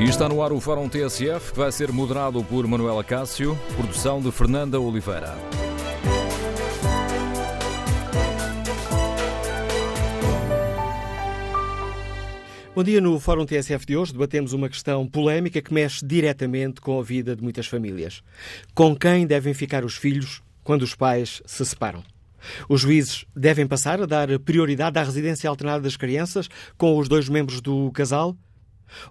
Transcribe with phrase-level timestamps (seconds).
[0.00, 4.18] E está no ar o Fórum TSF, que vai ser moderado por Manuela Cássio, produção
[4.18, 5.36] de Fernanda Oliveira.
[12.74, 12.98] Bom dia.
[12.98, 17.36] No Fórum TSF de hoje debatemos uma questão polémica que mexe diretamente com a vida
[17.36, 18.22] de muitas famílias.
[18.74, 22.02] Com quem devem ficar os filhos quando os pais se separam?
[22.70, 26.48] Os juízes devem passar a dar prioridade à residência alternada das crianças
[26.78, 28.34] com os dois membros do casal?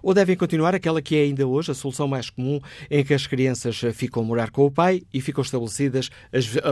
[0.02, 3.26] Ou devem continuar aquela que é ainda hoje a solução mais comum, em que as
[3.26, 6.10] crianças ficam a morar com o pai e ficam estabelecidas,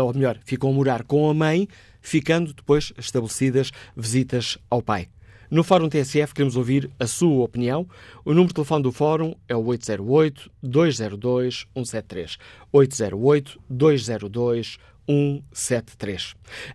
[0.01, 1.69] ou melhor, ficam a morar com a mãe,
[2.01, 5.09] ficando depois estabelecidas visitas ao pai?
[5.51, 7.89] No Fórum TSF queremos ouvir a sua opinião.
[8.23, 12.37] O número de telefone do Fórum é o 808-202-173.
[12.75, 14.79] 808-202-173.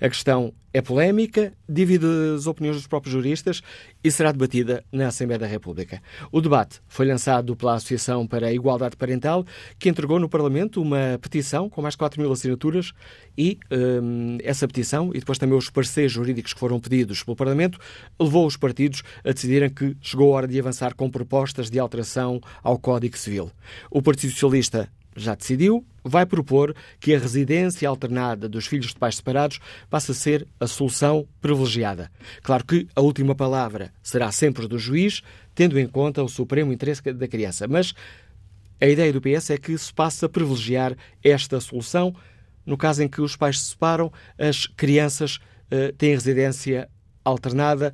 [0.02, 2.06] A questão é polémica, divide
[2.36, 3.62] as opiniões dos próprios juristas
[4.04, 6.02] e será debatida na Assembleia da República.
[6.32, 9.46] O debate foi lançado pela Associação para a Igualdade Parental,
[9.78, 12.92] que entregou no Parlamento uma petição com mais de 4 mil assinaturas
[13.38, 17.78] e hum, essa petição, e depois também os parceiros jurídicos que foram pedidos pelo Parlamento,
[18.20, 22.42] levou os partidos a decidirem que chegou a hora de avançar com propostas de alteração
[22.64, 23.52] ao Código Civil.
[23.92, 29.18] O Partido Socialista já decidiu, vai propor que a residência alternada dos filhos de pais
[29.18, 32.12] separados passe a ser a solução privilegiada.
[32.42, 35.22] Claro que a última palavra será sempre do juiz,
[35.56, 37.94] tendo em conta o supremo interesse da criança, mas
[38.82, 42.14] a ideia do PS é que se passe a privilegiar esta solução.
[42.66, 45.38] No caso em que os pais se separam, as crianças
[45.72, 46.90] uh, têm residência
[47.24, 47.94] alternada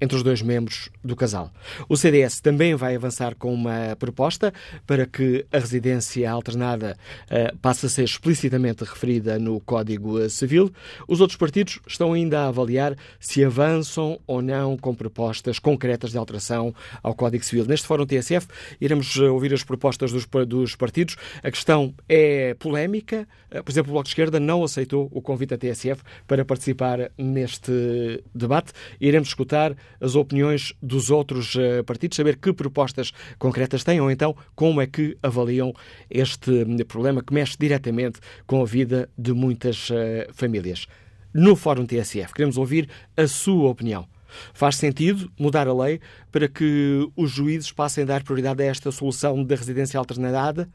[0.00, 1.52] entre os dois membros do casal.
[1.88, 4.52] O CDS também vai avançar com uma proposta
[4.86, 10.72] para que a residência alternada uh, passe a ser explicitamente referida no Código Civil.
[11.06, 16.18] Os outros partidos estão ainda a avaliar se avançam ou não com propostas concretas de
[16.18, 17.66] alteração ao Código Civil.
[17.66, 18.46] Neste Fórum TSF
[18.80, 21.16] iremos ouvir as propostas dos, dos partidos.
[21.42, 23.28] A questão é polémica.
[23.50, 27.10] Uh, por exemplo, o Bloco de Esquerda não aceitou o convite da TSF para participar
[27.18, 28.72] neste debate.
[29.00, 34.36] Iremos escutar as opiniões dos outros uh, partidos, saber que propostas concretas têm ou então
[34.54, 35.72] como é que avaliam
[36.10, 39.94] este hum, problema que mexe diretamente com a vida de muitas uh,
[40.32, 40.86] famílias.
[41.32, 44.06] No Fórum TSF, queremos ouvir a sua opinião.
[44.52, 46.00] Faz sentido mudar a lei
[46.30, 50.68] para que os juízes passem a dar prioridade a esta solução da residência alternada?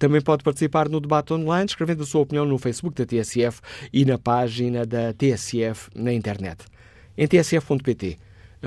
[0.00, 3.60] Também pode participar no debate online, escrevendo a sua opinião no Facebook da TSF
[3.92, 6.64] e na página da TSF na internet.
[7.16, 8.18] Em tsf.pt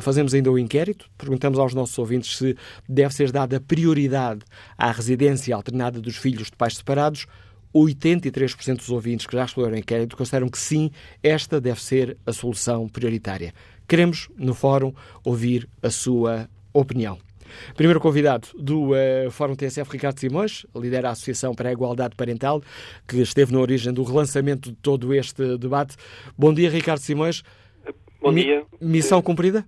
[0.02, 2.56] Fazemos ainda o inquérito, perguntamos aos nossos ouvintes se
[2.88, 4.42] deve ser dada prioridade
[4.78, 7.26] à residência alternada dos filhos de pais separados.
[7.74, 10.92] 83% dos ouvintes que já responderam ao inquérito consideram que sim,
[11.22, 13.54] esta deve ser a solução prioritária.
[13.88, 17.20] Queremos, no fórum, ouvir a sua opinião.
[17.76, 22.62] Primeiro convidado do uh, Fórum TSF, Ricardo Simões, lidera a Associação para a Igualdade Parental,
[23.08, 25.96] que esteve na origem do relançamento de todo este debate.
[26.38, 27.44] Bom dia, Ricardo Simões.
[28.22, 28.64] Bom dia.
[28.82, 29.66] Mi missão cumprida?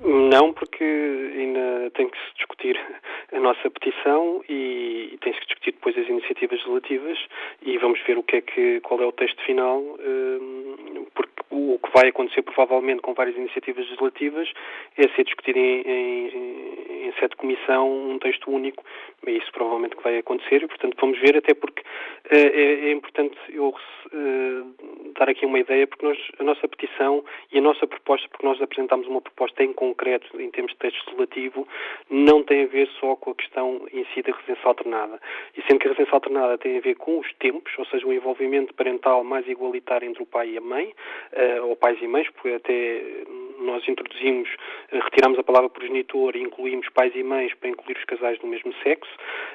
[0.00, 2.78] Não, porque ainda tem que se discutir
[3.32, 7.18] a nossa petição e, tem-se que discutir depois as iniciativas legislativas
[7.62, 11.78] e vamos ver o que é que, qual é o texto final, um, porque o
[11.78, 14.52] que vai acontecer provavelmente com várias iniciativas legislativas
[14.96, 18.84] é ser discutido em, em, em sede de comissão um texto único,
[19.26, 21.84] é isso provavelmente que vai acontecer portanto, vamos ver, até porque uh,
[22.30, 27.58] é, é, importante eu uh, dar aqui uma ideia, porque nós, a nossa petição e
[27.58, 31.66] a nossa proposta, porque nós apresentámos uma proposta em concreto em termos de texto legislativo,
[32.10, 35.20] não tem a ver só com a questão em si da residência alternada.
[35.56, 38.12] E sendo que a residência alternada tem a ver com os tempos, ou seja, o
[38.12, 40.92] envolvimento parental mais igualitário entre o pai e a mãe,
[41.64, 43.02] ou pais e mães, porque até
[43.58, 44.48] nós introduzimos,
[44.92, 48.46] uh, retiramos a palavra progenitor e incluímos pais e mães para incluir os casais do
[48.46, 49.10] mesmo sexo,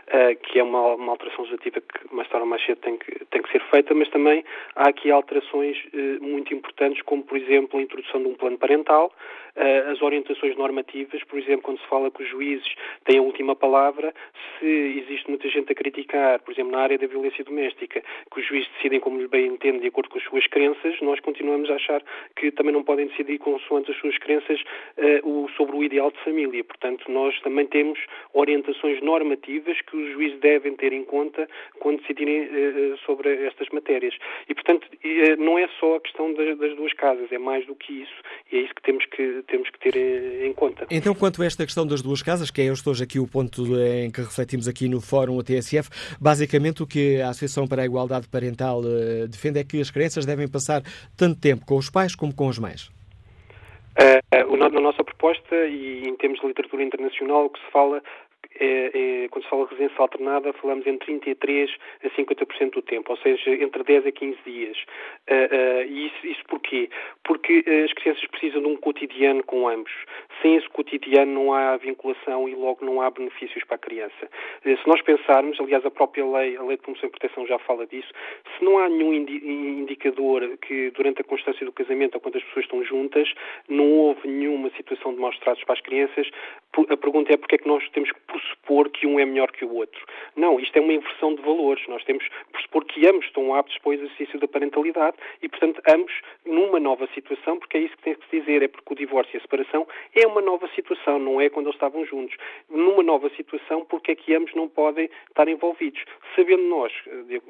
[0.08, 3.26] uh, que é uma, uma alteração legislativa que mais tarde ou mais cedo tem que,
[3.26, 4.44] tem que ser feita, mas também
[4.76, 5.78] há aqui alterações
[6.22, 9.12] muito importantes, como por exemplo a introdução de um plano parental,
[9.92, 12.68] as orientações normativas, por exemplo, quando se fala que os juízes
[13.06, 14.14] têm a última palavra,
[14.58, 18.02] se existe muita gente a criticar, por exemplo, na área da violência doméstica,
[18.32, 21.20] que os juízes decidem como lhe bem entendem, de acordo com as suas crenças, nós
[21.20, 22.02] continuamos achar
[22.36, 24.60] que também não podem decidir consoante as suas crenças
[24.98, 26.64] uh, sobre o ideal de família.
[26.64, 28.00] Portanto, nós também temos
[28.34, 31.48] orientações normativas que os juízes devem ter em conta
[31.80, 34.16] quando decidirem uh, sobre estas matérias.
[34.48, 34.88] E, portanto,
[35.38, 38.14] não é só a questão das, das, duas casas, é mais do que isso.
[38.52, 40.86] E é isso que temos que, temos que ter em conta.
[40.90, 44.12] Então, quanto a esta questão das duas casas, que é hoje aqui o ponto em
[44.12, 45.90] que refletimos aqui no Fórum TSF,
[46.20, 48.82] basicamente o que a Associação para a Igualdade Parental
[49.30, 50.82] defende é que as crianças devem passar
[51.18, 52.92] tanto tempo com os pais como com os mães.
[53.94, 58.02] Uh, na nossa proposta e em termos de literatura internacional, o que se fala
[58.60, 61.70] é, é, quando se fala de residência alternada, falamos entre 33%
[62.04, 64.78] a 50% do tempo, ou seja, entre 10 a 15 dias.
[65.30, 66.90] Uh, uh, e isso, isso porquê?
[67.24, 69.92] Porque uh, as crianças precisam de um cotidiano com ambos.
[70.42, 74.30] Sem esse cotidiano não há vinculação e logo não há benefícios para a criança.
[74.64, 77.86] se nós pensarmos, aliás, a própria lei, a lei de promoção e proteção já fala
[77.86, 78.10] disso,
[78.58, 82.66] se não há nenhum indicador que durante a constância do casamento ou quando as pessoas
[82.66, 83.32] estão juntas,
[83.70, 86.30] não houve nenhuma situação de maus tratos para as crianças,
[86.90, 89.64] a pergunta é porque é que nós temos que pressupor que um é melhor que
[89.64, 90.04] o outro.
[90.36, 91.88] Não, isto é uma inversão de valores.
[91.88, 95.82] Nós temos que pressupor que ambos estão aptos para o exercício da parentalidade e, portanto,
[95.88, 96.14] ambos
[96.46, 99.36] numa nova situação, porque é isso que tem que se dizer, é porque o divórcio
[99.36, 102.36] e a separação é uma nova situação, não é quando eles estavam juntos.
[102.70, 106.04] Numa nova situação, porque é que ambos não podem estar envolvidos.
[106.36, 107.42] Sabendo nós, eh,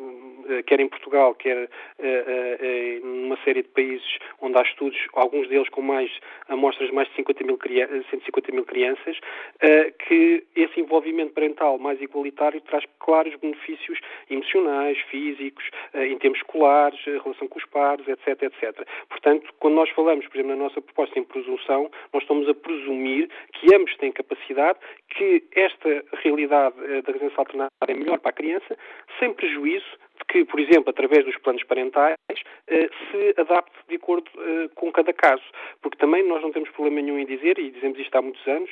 [0.49, 1.69] eh, quer em Portugal, quer
[1.99, 6.11] eh, numa série de países onde há estudos, alguns deles com mais
[6.49, 7.57] amostras de mais de 50 mil,
[8.09, 9.17] 150 mil crianças,
[10.07, 13.99] que esse envolvimento parental mais igualitário traz claros benefícios
[14.29, 18.87] emocionais, físicos, eh, em termos escolares, relação com os pares, etc, etc.
[19.09, 23.29] Portanto, quando nós falamos, por exemplo, na nossa proposta em presunção, nós estamos a presumir
[23.53, 24.79] que ambos têm capacidade,
[25.09, 28.77] que esta realidade eh, da residência alternada é melhor para a criança,
[29.19, 29.85] sem prejuízo
[30.27, 32.15] que, por exemplo, através dos planos parentais,
[32.67, 34.29] eh, se adapte de acordo
[34.75, 35.43] com cada caso.
[35.81, 38.69] Porque também nós não temos problema nenhum em dizer, e dizemos isto há muitos anos,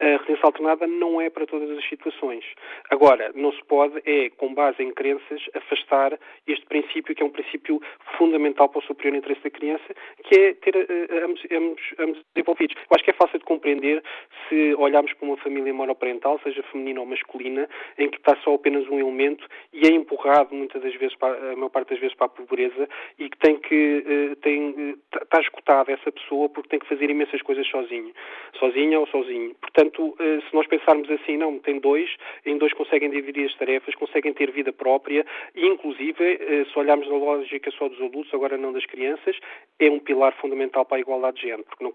[0.00, 2.44] a residência alternada não é para todas as situações.
[2.90, 7.30] Agora, não se pode, é, com base em crenças, afastar este princípio, que é um
[7.30, 7.80] princípio
[8.18, 9.94] fundamental para o superior interesse da criança,
[10.24, 12.76] que é ter uh, ambos, ambos, ambos envolvidos.
[12.76, 14.02] Eu acho que é fácil de compreender
[14.48, 17.68] se olharmos para uma família monoparental, seja feminina ou masculina,
[17.98, 21.56] em que está só apenas um elemento e é empurrado muitas das vezes, para, a
[21.56, 22.88] maior parte das vezes, para a pobreza
[23.18, 27.42] e que tem que, uh, tem, está esgotada essa pessoa porque tem que fazer imensas
[27.42, 28.12] coisas sozinho,
[28.58, 29.54] sozinha ou sozinho.
[29.60, 32.10] Portanto, se nós pensarmos assim, não, tem dois,
[32.46, 37.08] em dois conseguem dividir as tarefas, conseguem ter vida própria e, inclusive, eh, se olharmos
[37.08, 39.36] na lógica só dos adultos, agora não das crianças,
[39.78, 41.92] é um pilar fundamental para a igualdade de género, porque não,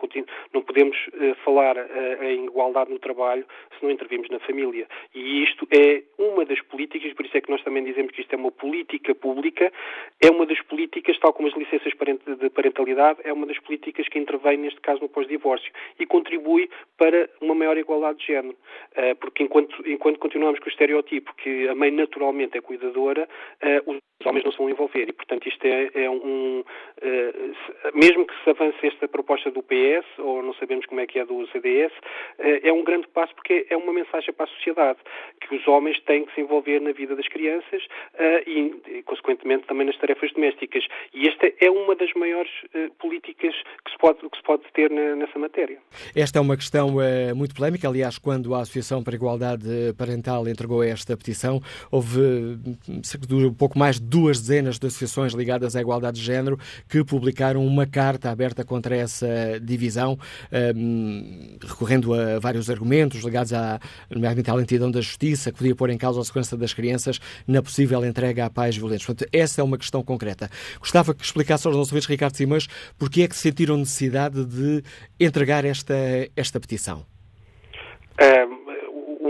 [0.54, 3.46] não podemos eh, falar eh, em igualdade no trabalho
[3.78, 4.88] se não intervimos na família.
[5.14, 8.34] E isto é uma das políticas, por isso é que nós também dizemos que isto
[8.34, 8.79] é uma política
[9.16, 9.72] pública,
[10.22, 14.20] é uma das políticas, tal como as licenças de parentalidade, é uma das políticas que
[14.20, 18.56] intervém, neste caso, no pós-divórcio e contribui para uma maior igualdade de género.
[19.20, 23.28] Porque enquanto, enquanto continuamos com o estereotipo que a mãe naturalmente é cuidadora,
[23.64, 25.10] uh, os homens não se vão envolver.
[25.10, 26.60] E, portanto, isto é, é um.
[26.60, 31.20] Uh, mesmo que se avance esta proposta do PS, ou não sabemos como é que
[31.20, 32.00] é do CDS, uh,
[32.40, 35.00] eh, é um grande passo porque é uma mensagem para a sociedade
[35.42, 37.82] que os homens têm que se envolver na vida das crianças
[38.46, 40.86] e, e, consequentemente, também nas tarefas domésticas.
[41.14, 42.52] E esta é uma das maiores
[43.00, 43.56] políticas
[43.86, 45.78] que se pode, que se pode ter na, nessa matéria.
[46.16, 46.96] Esta é uma questão
[47.36, 47.88] muito polémica.
[47.88, 51.60] Aliás, quando a Associação para a Igualdade Parental entregou esta petição,
[51.92, 52.20] houve
[53.32, 57.66] um pouco mais de duas dezenas de associações ligadas à igualdade de género que publicaram
[57.66, 59.28] uma carta aberta contra essa
[59.62, 60.18] divisão,
[60.76, 65.90] um, recorrendo a vários argumentos ligados à, nomeadamente à lentidão da justiça, que podia pôr
[65.92, 69.06] em causa a segurança das crianças na possível entrega a pais violentos.
[69.06, 70.50] Portanto, essa é uma questão concreta.
[70.80, 74.84] Gostava que explicasse aos nossos ouvintes, Ricardo Simões, porque é que sentiram necessidade de
[75.20, 75.96] entregar esta,
[76.36, 77.06] esta petição.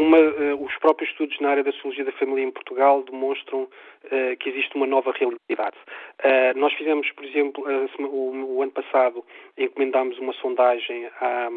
[0.09, 4.37] Uma, uh, os próprios estudos na área da sociologia da família em Portugal demonstram uh,
[4.39, 5.77] que existe uma nova realidade.
[6.17, 7.63] Uh, nós fizemos, por exemplo,
[7.99, 9.23] o, o, ano passado
[9.55, 11.49] encomendámos uma sondagem à,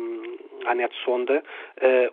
[0.67, 1.43] à NetSonda,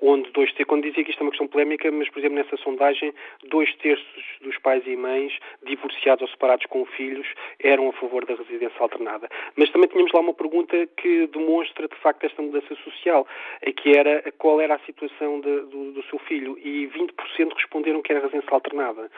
[0.01, 2.55] onde dois terços, quando dizia que isto é uma questão polémica, mas, por exemplo, nessa
[2.57, 3.13] sondagem,
[3.49, 7.27] dois terços dos pais e mães divorciados ou separados com filhos
[7.59, 9.27] eram a favor da residência alternada.
[9.57, 13.27] Mas também tínhamos lá uma pergunta que demonstra, de facto, esta mudança social,
[13.77, 18.11] que era qual era a situação de, do, do seu filho e 20% responderam que
[18.11, 19.09] era residência alternada.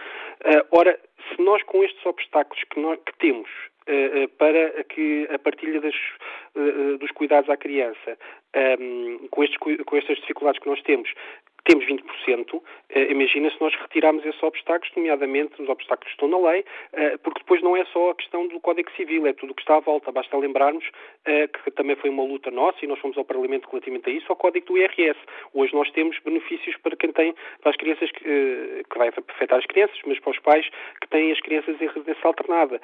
[0.41, 0.99] Uh, ora,
[1.29, 3.49] se nós com estes obstáculos que, nós, que temos
[3.87, 5.95] uh, para que a partilha das,
[6.99, 8.17] dos cuidados à criança,
[9.29, 11.09] com, estes, com estas dificuldades que nós temos,
[11.63, 16.49] temos 20%, eh, imagina se nós retirarmos esses obstáculos, nomeadamente os obstáculos que estão na
[16.49, 19.55] lei, eh, porque depois não é só a questão do Código Civil, é tudo o
[19.55, 20.11] que está à volta.
[20.11, 20.83] Basta lembrarmos
[21.25, 24.25] eh, que também foi uma luta nossa e nós fomos ao Parlamento relativamente a isso,
[24.29, 25.19] ao Código do IRS.
[25.53, 29.97] Hoje nós temos benefícios para quem tem, para as crianças, que, vai afetar as crianças,
[30.05, 30.67] mas para os pais
[30.99, 32.79] que têm as crianças em residência alternada.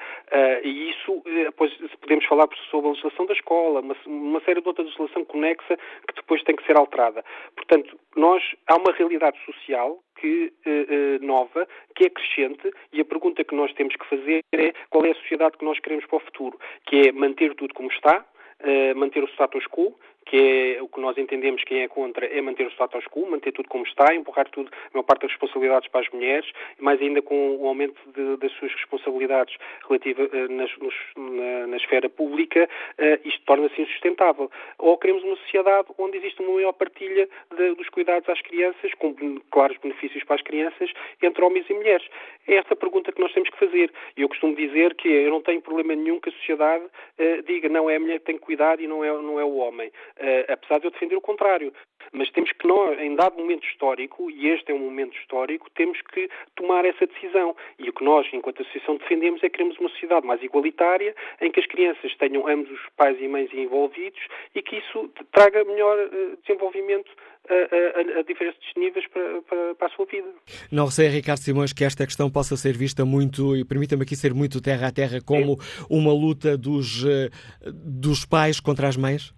[0.64, 5.24] E isso, depois podemos falar sobre a legislação da escola, uma, série de outra legislação
[5.24, 7.24] conexa que depois tem que ser alterada.
[7.54, 13.04] Portanto, nós, há uma realidade social que, uh, uh, nova, que é crescente, e a
[13.04, 16.16] pergunta que nós temos que fazer é qual é a sociedade que nós queremos para
[16.16, 18.24] o futuro, que é manter tudo como está,
[18.60, 22.40] uh, manter o status quo, que é o que nós entendemos quem é contra, é
[22.40, 25.88] manter o status quo, manter tudo como está, empurrar tudo, a maior parte das responsabilidades
[25.88, 29.56] para as mulheres, mais ainda com o aumento de, das suas responsabilidades
[29.88, 30.70] relativas uh, nas,
[31.16, 32.68] na, na, esfera pública,
[32.98, 34.50] uh, isto torna-se insustentável.
[34.78, 39.14] Ou queremos uma sociedade onde existe uma maior partilha de, dos cuidados às crianças, com
[39.50, 40.92] claros benefícios para as crianças,
[41.22, 42.06] entre homens e mulheres.
[42.46, 43.90] É esta a pergunta que nós temos que fazer.
[44.16, 47.68] E eu costumo dizer que eu não tenho problema nenhum que a sociedade uh, diga
[47.70, 49.90] não é a mulher que tem que cuidar e não é, não é o homem
[50.18, 51.72] uh, apesar de eu defender o contrário.
[52.12, 56.00] Mas temos que nós, em dado momento histórico, e este é um momento histórico, temos
[56.00, 57.54] que tomar essa decisão.
[57.78, 61.50] E o que nós, enquanto associação, defendemos é que queremos uma sociedade mais igualitária, em
[61.50, 64.20] que as crianças tenham ambos os pais e mães envolvidos
[64.54, 67.10] e que isso traga melhor uh, desenvolvimento
[67.48, 70.28] a, a, a, diferentes níveis para, para, para, a sua vida.
[70.70, 74.34] Não receia, Ricardo Simões, que esta questão possa ser vista muito, e permita-me aqui ser
[74.34, 75.86] muito terra a terra, como Sim.
[75.90, 77.30] uma luta dos, eh,
[77.72, 79.37] dos pais contra as mães?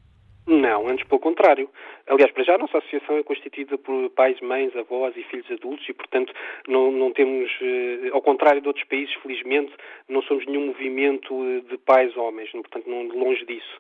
[0.51, 1.71] Não, antes pelo contrário.
[2.11, 5.89] Aliás, para já a nossa associação é constituída por pais, mães, avós e filhos adultos
[5.89, 6.35] e, portanto,
[6.67, 9.73] não, não temos, eh, ao contrário de outros países, felizmente,
[10.09, 13.79] não somos nenhum movimento eh, de pais homens, portanto, não, longe disso.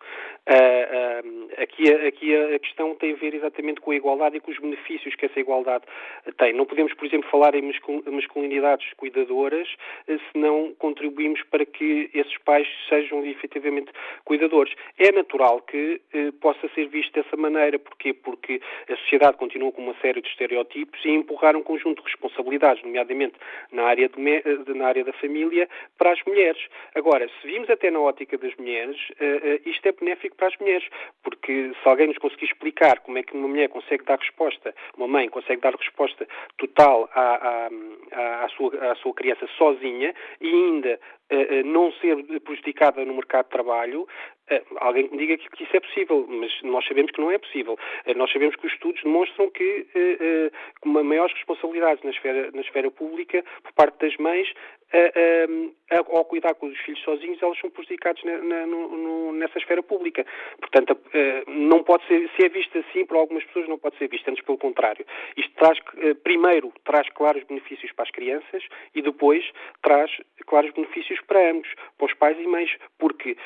[0.49, 4.53] Uh, uh, aqui, aqui a, questão tem a ver exatamente com a igualdade e com
[4.53, 5.85] os benefícios que essa igualdade
[6.39, 6.53] tem.
[6.53, 7.73] Não podemos, por exemplo, falar em
[8.07, 9.69] masculinidades cuidadoras
[10.07, 13.91] se não contribuímos para que esses pais sejam efetivamente
[14.25, 14.73] cuidadores.
[14.99, 16.01] É natural que
[16.41, 21.05] possa ser visto dessa maneira, porque porque a sociedade continua com uma série de estereótipos
[21.05, 23.35] e empurrar um conjunto de responsabilidades, nomeadamente
[23.73, 26.61] na área, de, na área da família, para as mulheres.
[26.95, 30.59] Agora, se vimos até na ótica das mulheres, uh, uh, isto é benéfico para as
[30.59, 30.87] mulheres,
[31.23, 35.09] porque se alguém nos conseguir explicar como é que uma mulher consegue dar resposta, uma
[35.09, 37.69] mãe consegue dar resposta total à,
[38.13, 41.01] à, à, sua, à sua criança sozinha e ainda
[41.31, 44.07] uh, não ser prejudicada no mercado de trabalho,
[44.40, 44.40] eh,
[44.77, 47.79] alguém que me diga que, isso é possível, mas nós sabemos que não é possível.
[48.07, 49.87] Eh, nós sabemos que os estudos demonstram que
[50.85, 54.53] uh, uh, maiores responsabilidades na esfera, na esfera pública por parte das mães
[56.09, 60.25] ao cuidar com os filhos sozinhos, elas são prejudicados na, na, no, nessa esfera pública.
[60.59, 60.99] Portanto,
[61.47, 64.45] não pode ser, se é visto assim, para algumas pessoas não pode ser visto, antes
[64.45, 65.05] pelo contrário.
[65.37, 65.79] Isto traz,
[66.23, 68.63] primeiro, traz claros benefícios para as crianças
[68.95, 69.45] e depois
[69.83, 70.11] traz
[70.47, 73.37] claros benefícios para ambos, para os pais e mães, porque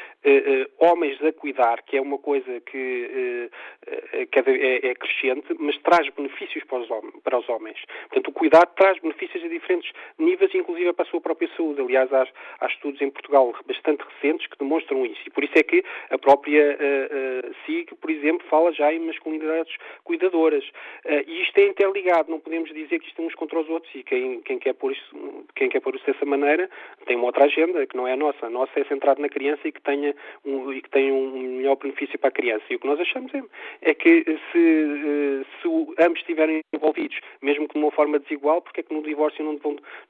[0.78, 3.50] homens a cuidar, que é uma coisa que,
[3.86, 6.88] é, é, crescente, mas traz benefícios para os,
[7.22, 7.80] para os homens.
[8.08, 11.80] Portanto, o cuidado traz benefícios a diferentes níveis, inclusive para a sua própria saúde.
[11.80, 12.26] Aliás, há,
[12.60, 15.20] há estudos em Portugal bastante recentes que demonstram isso.
[15.26, 19.00] E por isso é que a própria uh, uh, SIG, por exemplo, fala já em
[19.00, 19.74] masculinidades
[20.04, 20.64] cuidadoras.
[21.04, 23.94] Uh, e isto é interligado, não podemos dizer que isto é uns contra os outros.
[23.94, 26.68] E quem, quem, quer pôr isso, quem quer pôr isso dessa maneira
[27.06, 28.46] tem uma outra agenda que não é a nossa.
[28.46, 30.14] A nossa é centrada na criança e que tenha
[30.44, 32.64] um, e que tenha um melhor benefício para a criança.
[32.70, 33.42] E o que nós achamos é,
[33.82, 38.82] é que se, se ambos estiverem envolvidos, mesmo que de uma forma desigual, porque é
[38.82, 39.58] que no divórcio não,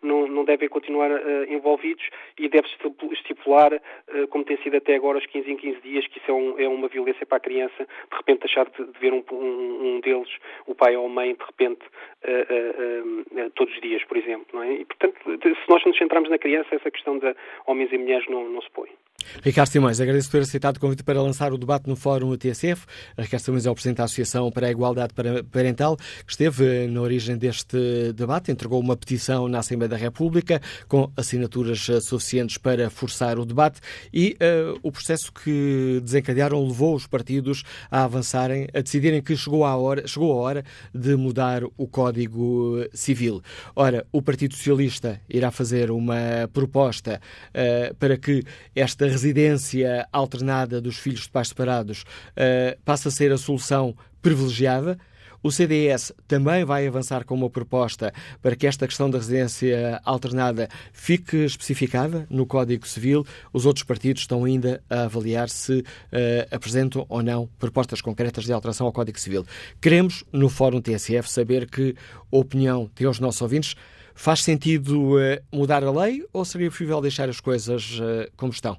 [0.03, 1.11] não, não devem continuar
[1.49, 2.75] envolvidos e deve-se
[3.13, 6.35] estipular, uh, como tem sido até agora, os 15 em 15 dias, que isso é,
[6.35, 9.97] um, é uma violência para a criança, de repente deixar de, de ver um, um,
[9.97, 10.31] um, deles,
[10.67, 11.85] o pai ou a mãe, de repente,
[13.55, 14.63] todos os dias, por exemplo.
[14.63, 14.73] É?
[14.73, 17.35] E, portanto, se nós nos centrarmos na criança, essa questão de
[17.67, 18.91] homens e mulheres não, não se põe.
[19.43, 22.87] Ricardo Simões, agradeço por ter aceitado o convite para lançar o debate no Fórum TSF.
[23.19, 25.13] Ricardo Simões é o Presidente da Associação para a Igualdade
[25.51, 31.11] Parental, que esteve na origem deste debate, entregou uma petição na Assembleia da República com
[31.17, 33.81] assinaturas suficientes para forçar o debate
[34.13, 39.65] e uh, o processo que desencadearam levou os partidos a avançarem, a decidirem que chegou
[39.65, 40.65] a hora, chegou a hora
[40.95, 43.43] de mudar o Código Civil.
[43.75, 48.43] Ora, o Partido Socialista irá fazer uma proposta uh, para que
[48.75, 54.99] esta residência alternada dos filhos de pais separados uh, passa a ser a solução privilegiada.
[55.43, 60.71] O CDS também vai avançar com uma proposta para que esta questão da residência alternada
[60.91, 63.27] fique especificada no Código Civil.
[63.53, 65.85] Os outros partidos estão ainda a avaliar se uh,
[66.51, 69.45] apresentam ou não propostas concretas de alteração ao Código Civil.
[69.83, 71.95] Queremos, no Fórum TSF, saber que
[72.33, 73.75] a opinião tem os nossos ouvintes.
[74.15, 75.19] Faz sentido uh,
[75.53, 78.79] mudar a lei ou seria preferível deixar as coisas uh, como estão?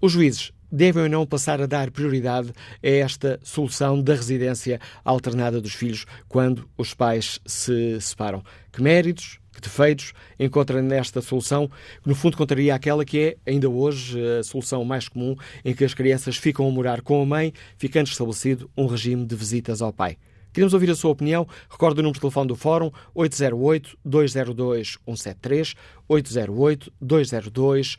[0.00, 2.52] Os juízes devem ou não passar a dar prioridade
[2.82, 8.44] a esta solução da residência alternada dos filhos quando os pais se separam?
[8.70, 13.68] Que méritos, que defeitos encontra nesta solução, que no fundo contraria aquela que é, ainda
[13.68, 17.52] hoje, a solução mais comum, em que as crianças ficam a morar com a mãe,
[17.76, 20.16] ficando estabelecido um regime de visitas ao pai?
[20.52, 21.46] Queremos ouvir a sua opinião.
[21.70, 25.76] Recorde o número de telefone do Fórum 808-202-173,
[26.08, 27.98] 808-202-173.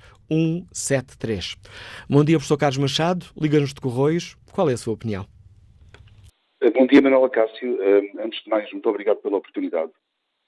[2.10, 3.26] Bom dia, professor Carlos Machado.
[3.40, 4.36] Liga-nos de Correios.
[4.54, 5.26] Qual é a sua opinião?
[6.62, 7.82] Eh, bom dia, Manuela Cássio.
[7.82, 9.92] Eh, antes de mais, muito obrigado pela oportunidade.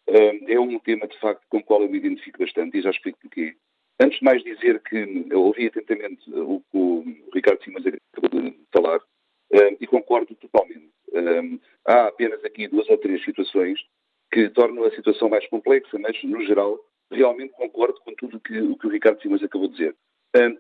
[0.08, 2.90] Eh, é um tema, de facto, com o qual eu me identifico bastante e já
[2.90, 3.56] explico porquê.
[4.00, 8.58] Antes de mais dizer que eu ouvi atentamente o que o Ricardo Simas acabou de
[8.74, 9.00] falar
[9.80, 10.90] e concordo totalmente.
[11.86, 13.80] Há apenas aqui duas ou três situações
[14.32, 16.80] que tornam a situação mais complexa, mas, no geral,
[17.12, 19.96] realmente concordo com tudo que, o que o Ricardo Simas acabou de dizer.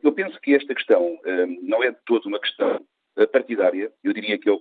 [0.03, 1.17] Eu penso que esta questão
[1.61, 2.85] não é de todo uma questão
[3.17, 4.59] eh, partidária, eu diria que é, o,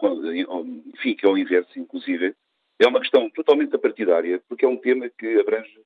[0.93, 2.35] enfim, que é o inverso, inclusive,
[2.81, 5.81] é uma questão totalmente partidária, porque é um tema que abrange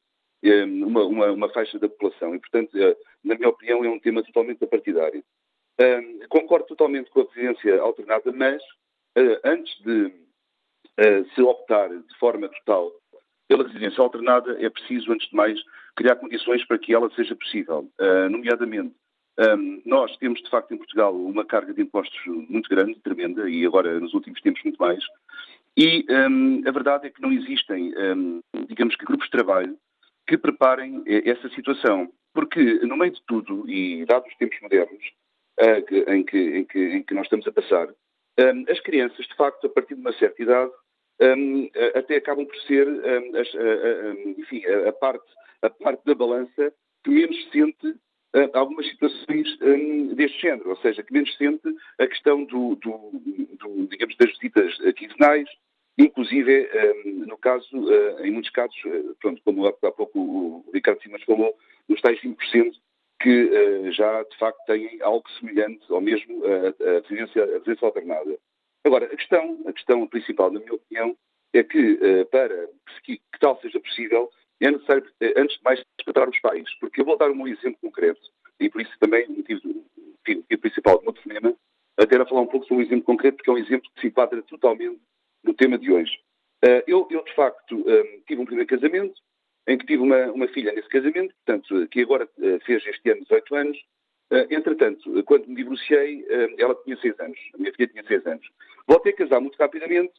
[0.82, 4.22] uma, uma, uma faixa da população e, portanto, eh, na minha opinião, é um tema
[4.22, 5.22] totalmente partidário.
[6.30, 8.62] concordo totalmente com a residência alternada, mas
[9.16, 10.12] eh, antes de
[11.34, 12.92] se optar de forma total
[13.48, 15.60] pela residência alternada, é preciso, antes de mais,
[15.96, 18.94] criar condições para que ela seja possível, uh, nomeadamente
[19.38, 23.66] um, nós temos, de facto, em Portugal uma carga de impostos muito grande, tremenda, e
[23.66, 25.02] agora, nos últimos tempos, muito mais.
[25.76, 29.76] E um, a verdade é que não existem, um, digamos que, grupos de trabalho
[30.26, 32.10] que preparem eh, essa situação.
[32.32, 35.04] Porque, no meio de tudo, e dados os tempos modernos
[35.60, 37.88] uh, em, que, em, que, em, que, nós estamos a passar,
[38.68, 40.72] as crianças, de facto, a partir de uma certa idade,
[41.94, 45.24] até acabam por ser as, a, a, enfim, a, parte,
[45.64, 51.02] a parte da balança que menos sente uh, algumas situações um, deste género, ou seja,
[51.02, 51.68] que menos sente
[51.98, 53.10] a questão do, do,
[53.58, 55.48] do digamos, das visitas quinzenais,
[55.98, 56.68] inclusive,
[57.26, 61.22] no caso, uh, em muitos casos, uh, pronto, como há, há, pouco o Ricardo Simas
[61.22, 61.56] falou,
[61.88, 62.72] nos tais 5%
[63.22, 68.38] que já, de facto, têm algo semelhante ao mesmo a, a residência, a alternada.
[68.84, 71.16] Agora, a questão, a questão principal, na minha opinião,
[71.54, 72.68] é que uh, para
[73.04, 74.28] que, que, tal seja possível,
[74.66, 76.64] é necessário, eh, antes de mais, respeitar os pais.
[76.80, 78.20] Porque eu vou dar um exemplo concreto,
[78.60, 81.54] e por isso também o motivo, motivo principal do meu telefonema,
[81.96, 84.06] até era falar um pouco sobre um exemplo concreto, porque é um exemplo que se
[84.08, 85.00] enquadra totalmente
[85.42, 86.12] no tema de hoje.
[86.64, 89.14] Uh, eu, eu, de facto, um, tive um primeiro casamento,
[89.66, 93.22] em que tive uma, uma filha nesse casamento, portanto, que agora uh, fez este ano
[93.22, 93.78] 18 anos,
[94.32, 98.26] Uh, entretanto, quando me divorciei, uh, ela tinha 6 anos, a minha filha tinha 6
[98.26, 98.46] anos.
[98.86, 100.12] Voltei a casar muito rapidamente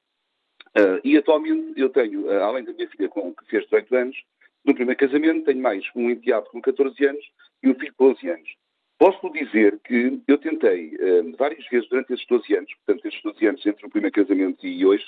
[0.78, 4.18] uh, e atualmente eu tenho, além da minha filha com, que fez 18 anos,
[4.66, 7.24] no primeiro casamento tenho mais um enteado com 14 anos
[7.64, 8.50] e um filho com 11 anos.
[8.98, 10.98] Posso dizer que eu tentei
[11.38, 14.86] várias vezes durante esses 12 anos, portanto, esses 12 anos entre o primeiro casamento e
[14.86, 15.04] hoje,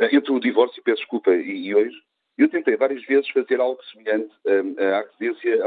[0.00, 1.96] entre o divórcio, peço desculpa, e, e hoje,
[2.38, 4.32] eu tentei várias vezes fazer algo semelhante
[4.78, 5.58] à residência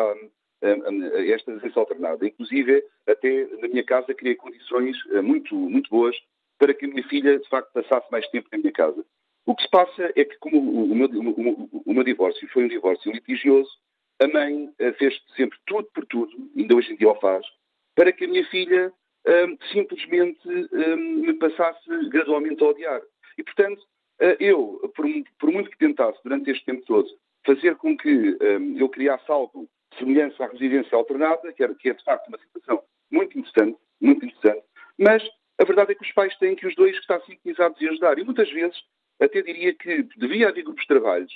[0.61, 2.25] esta residência alternada.
[2.25, 6.15] Inclusive, até na minha casa criei condições eh, muito, muito boas
[6.57, 9.05] para que a minha filha, de facto, passasse mais tempo na minha casa.
[9.49, 13.12] O que se passa é que, como o meu, o, meu divórcio foi um divórcio
[13.12, 13.67] litigioso,
[14.21, 17.43] a mãe eh, fez sempre tudo por tudo, ainda hoje em dia o faz,
[17.95, 18.93] para que a minha filha
[19.25, 23.01] um, simplesmente um, me passasse gradualmente a odiar.
[23.39, 23.79] E, portanto,
[24.21, 25.07] uh, eu, por,
[25.39, 27.09] por, muito que tentasse durante este tempo todo
[27.43, 31.93] fazer com que um, eu criasse algo semelhança à residência alternada, que, era, que é
[31.95, 34.63] de facto uma situação muito interessante, muito interessante,
[34.95, 35.27] mas
[35.59, 38.19] a verdade é que os pais têm que os dois estar sintonizados e ajudar.
[38.19, 38.77] E muitas vezes
[39.19, 41.34] até diria que devia haver grupos de trabalhos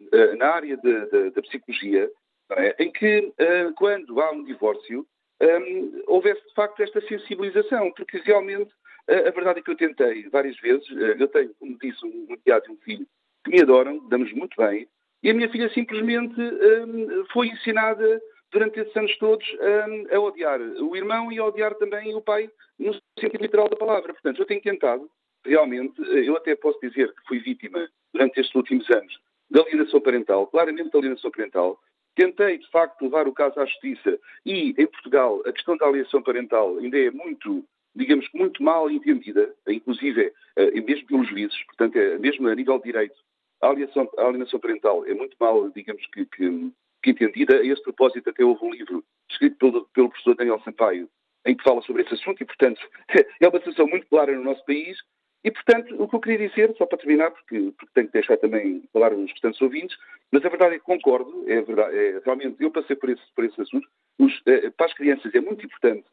[0.00, 2.10] uh, na área da psicologia,
[2.52, 2.76] é?
[2.82, 5.06] em que uh, quando há um divórcio
[5.40, 8.70] um, ehm, houvesse de facto esta sensibilização, porque realmente
[9.10, 12.36] uh, a verdade é que eu tentei várias vezes, eu tenho, como disse, um, um
[12.46, 13.06] e um filho
[13.44, 14.88] que me adoram, damos muito bem,
[15.22, 18.20] e a minha filha simplesmente um, foi ensinada
[18.52, 22.48] durante esses anos todos um, a odiar o irmão e a odiar também o pai,
[22.78, 24.12] no sentido literal da palavra.
[24.12, 25.10] Portanto, eu tenho tentado,
[25.46, 29.18] realmente, eu até posso dizer que fui vítima durante estes últimos anos
[29.50, 31.78] da alienação parental, claramente da alienação parental.
[32.14, 36.22] Tentei, de facto, levar o caso à justiça e, em Portugal, a questão da alienação
[36.22, 42.18] parental ainda é muito, digamos, muito mal entendida, inclusive é, mesmo pelos juízes, portanto, é,
[42.18, 43.16] mesmo a nível de direito,
[43.60, 47.58] a alienação, a alienação parental é muito mal, digamos, que, que, que, entendida.
[47.58, 51.08] A esse propósito, até houve um livro escrito pelo, pelo professor Daniel Sampaio,
[51.44, 52.80] em que fala sobre esse assunto, e, portanto,
[53.40, 54.96] é uma situação muito clara no nosso país.
[55.44, 58.36] E, portanto, o que eu queria dizer, só para terminar, porque, porque tenho que deixar
[58.38, 59.96] também falar os restantes ouvintes,
[60.32, 63.44] mas a verdade é que concordo, é verdade, é, realmente, eu passei por esse, por
[63.44, 63.88] esse assunto.
[64.18, 66.04] Os, eh, para as crianças é muito importante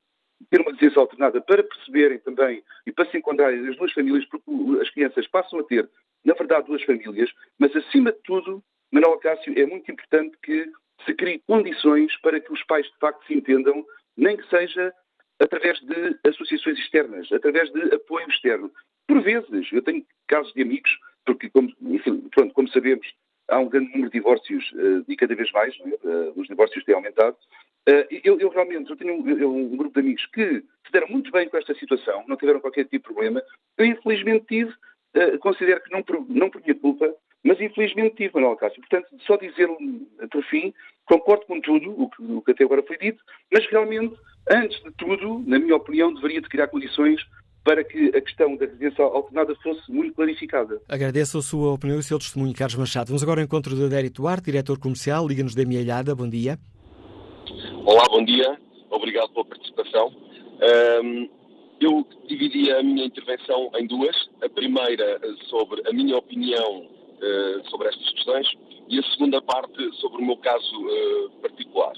[0.49, 4.81] ter uma licença alternada para perceberem também e para se encontrarem as duas famílias, porque
[4.81, 5.89] as crianças passam a ter,
[6.23, 10.69] na verdade, duas famílias, mas acima de tudo, Manuel Cássio, é muito importante que
[11.05, 14.93] se criem condições para que os pais de facto se entendam, nem que seja
[15.39, 18.71] através de associações externas, através de apoio externo.
[19.07, 20.91] Por vezes, eu tenho casos de amigos,
[21.25, 23.07] porque, como, enfim, pronto, como sabemos,
[23.49, 26.95] há um grande número de divórcios uh, e cada vez mais, uh, os divórcios têm
[26.95, 27.35] aumentado.
[27.87, 31.31] Uh, eu, eu, realmente, eu tenho um, um, grupo de amigos que se deram muito
[31.31, 33.43] bem com esta situação, não tiveram qualquer tipo de problema.
[33.77, 34.73] Eu, infelizmente, tive,
[35.39, 37.13] considero que não por, não por minha culpa,
[37.43, 38.81] mas infelizmente tive, Manuel Cássio.
[38.81, 39.67] Portanto, só dizer
[40.31, 40.73] por fim,
[41.05, 44.15] concordo com tudo o que, o que até agora foi dito, mas realmente,
[44.49, 47.21] antes de tudo, na minha opinião, deveria de criar condições
[47.63, 50.81] para que a questão da residência alternada fosse muito clarificada.
[50.89, 53.07] Agradeço a sua opinião e o seu testemunho, Carlos Machado.
[53.07, 56.13] Vamos agora ao encontro do Adério Duarte, diretor comercial, Liga-nos da Mielhada.
[56.13, 56.59] Bom dia.
[57.85, 58.57] Olá, bom dia.
[58.89, 60.13] Obrigado pela participação.
[61.01, 61.29] Um,
[61.79, 64.15] eu dividi a minha intervenção em duas.
[64.41, 68.47] A primeira sobre a minha opinião uh, sobre estas questões
[68.89, 71.93] e a segunda parte sobre o meu caso uh, particular.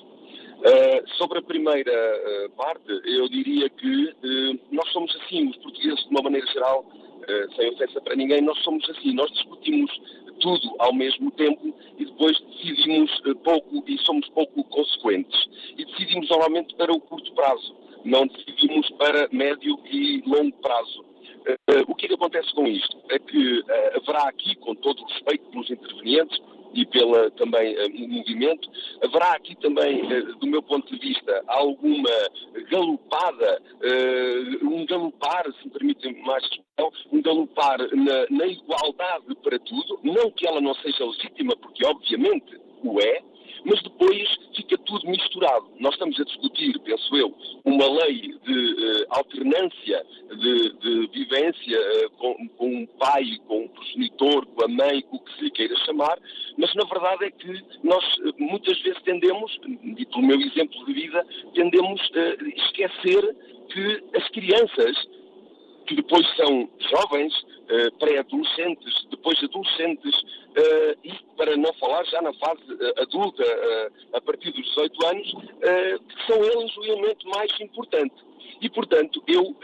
[0.59, 6.03] Uh, sobre a primeira uh, parte, eu diria que uh, nós somos assim, os portugueses,
[6.03, 6.85] de uma maneira geral,
[7.55, 9.91] sem ofensa para ninguém, nós somos assim, nós discutimos
[10.39, 13.11] tudo ao mesmo tempo e depois decidimos
[13.43, 15.35] pouco e somos pouco consequentes.
[15.75, 21.03] E decidimos normalmente para o curto prazo, não decidimos para médio e longo prazo.
[21.87, 22.95] o que, é que acontece com isto?
[23.09, 23.63] É que
[23.95, 26.39] haverá aqui, com todo o respeito pelos intervenientes,
[26.75, 28.69] e pela também uh, movimento.
[29.01, 32.09] Haverá aqui também, uh, do meu ponto de vista, alguma
[32.69, 36.43] galupada, uh, um galopar, se me permitem mais
[37.11, 42.59] um galopar na, na igualdade para tudo, não que ela não seja legítima, porque obviamente
[42.83, 43.23] o é,
[43.65, 45.67] mas depois fica tudo misturado.
[45.79, 47.33] Nós estamos a discutir, penso eu,
[47.65, 53.67] uma lei de uh, alternância de, de vivência uh, com, com um pai, com um
[53.67, 56.17] progenitor, com a mãe, com o que se queira chamar,
[56.57, 59.59] mas na verdade é que nós uh, muitas vezes tendemos,
[59.97, 63.35] e pelo meu exemplo de vida, tendemos a esquecer
[63.73, 64.95] que as crianças
[65.85, 72.33] que depois são jovens, uh, pré-adolescentes, depois adolescentes, uh, e para não falar já na
[72.33, 73.43] fase uh, adulta,
[74.13, 78.15] a partir dos 18 anos, que são eles o elemento mais importante.
[78.61, 79.55] E, portanto, eu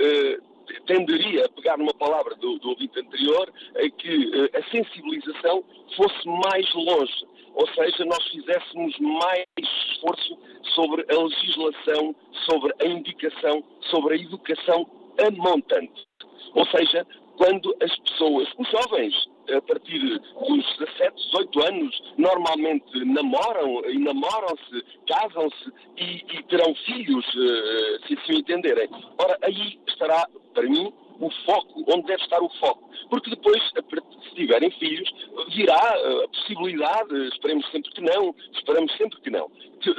[0.85, 5.63] tenderia a pegar numa palavra do, do ouvinte anterior, a que a sensibilização
[5.95, 7.25] fosse mais longe.
[7.55, 10.37] Ou seja, nós fizéssemos mais esforço
[10.75, 12.15] sobre a legislação,
[12.49, 14.87] sobre a indicação, sobre a educação
[15.21, 16.07] a montante.
[16.53, 17.05] Ou seja,
[17.37, 19.13] quando as pessoas, os jovens,
[19.55, 27.25] a partir dos 17, 18 anos, normalmente namoram e namoram-se, casam-se e, e, terão filhos,
[27.27, 28.89] uh, se assim entenderem.
[29.17, 32.89] Ora, aí estará, para mim, o foco, onde deve estar o foco.
[33.09, 35.09] Porque depois, se tiverem filhos,
[35.53, 39.51] virá eh, a possibilidade, esperemos sempre que não, esperamos sempre que não,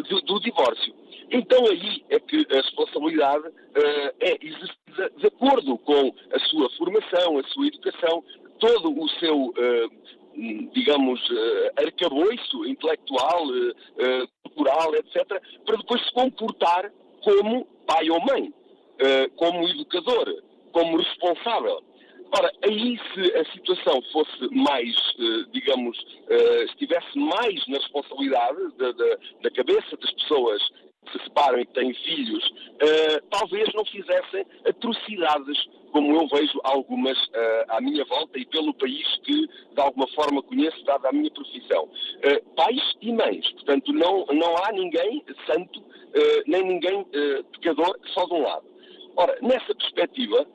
[0.08, 0.94] do, do divórcio.
[1.32, 7.38] Então aí é que a responsabilidade uh, é exercida de acordo com a sua formação,
[7.38, 8.22] a sua educação,
[8.60, 9.90] todo o seu, uh,
[10.72, 15.26] digamos, uh, arcabouço intelectual, uh, cultural, etc.,
[15.64, 16.92] para depois se comportar
[17.24, 18.52] como pai ou mãe,
[19.36, 20.42] como educador,
[20.72, 21.82] como responsável.
[22.36, 24.94] Ora, aí se a situação fosse mais,
[25.52, 25.96] digamos,
[26.66, 30.62] estivesse mais na responsabilidade da, da, da cabeça das pessoas
[31.10, 35.58] se separam e que têm filhos, uh, talvez não fizessem atrocidades
[35.90, 40.42] como eu vejo algumas uh, à minha volta e pelo país que de alguma forma
[40.42, 41.84] conheço, dada a minha profissão.
[41.84, 45.82] Uh, pais e mães, portanto não, não há ninguém santo,
[46.46, 47.06] nem ninguém
[47.52, 48.66] pecador só de um lado.
[49.16, 50.46] Ora, nessa perspectiva,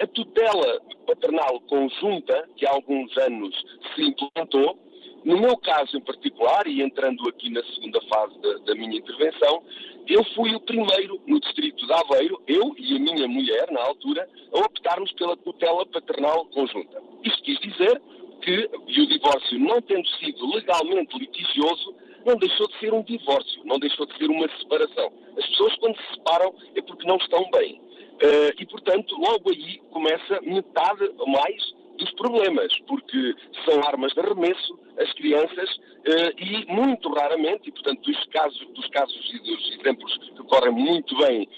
[0.00, 3.54] a tutela paternal conjunta, que há alguns anos
[3.94, 4.78] se implantou,
[5.24, 9.62] no meu caso em particular, e entrando aqui na segunda fase da, da, minha intervenção,
[10.06, 14.28] eu fui o primeiro no distrito de Aveiro, eu e a minha mulher, na altura,
[14.52, 17.02] a optarmos pela tutela paternal conjunta.
[17.24, 18.02] Isto quis dizer
[18.42, 21.94] que, e o divórcio não tendo sido legalmente litigioso,
[22.26, 25.10] não deixou de ser um divórcio, não deixou de ser uma separação.
[25.38, 27.80] As pessoas, quando se separam, é porque não estão bem.
[28.14, 34.78] Uh, e, portanto, logo aí começa metade mais dos problemas, porque são armas de arremesso,
[34.98, 40.18] as crianças, uh, e muito raramente, e portanto dos casos, dos casos e dos exemplos
[40.18, 41.48] que correm muito bem,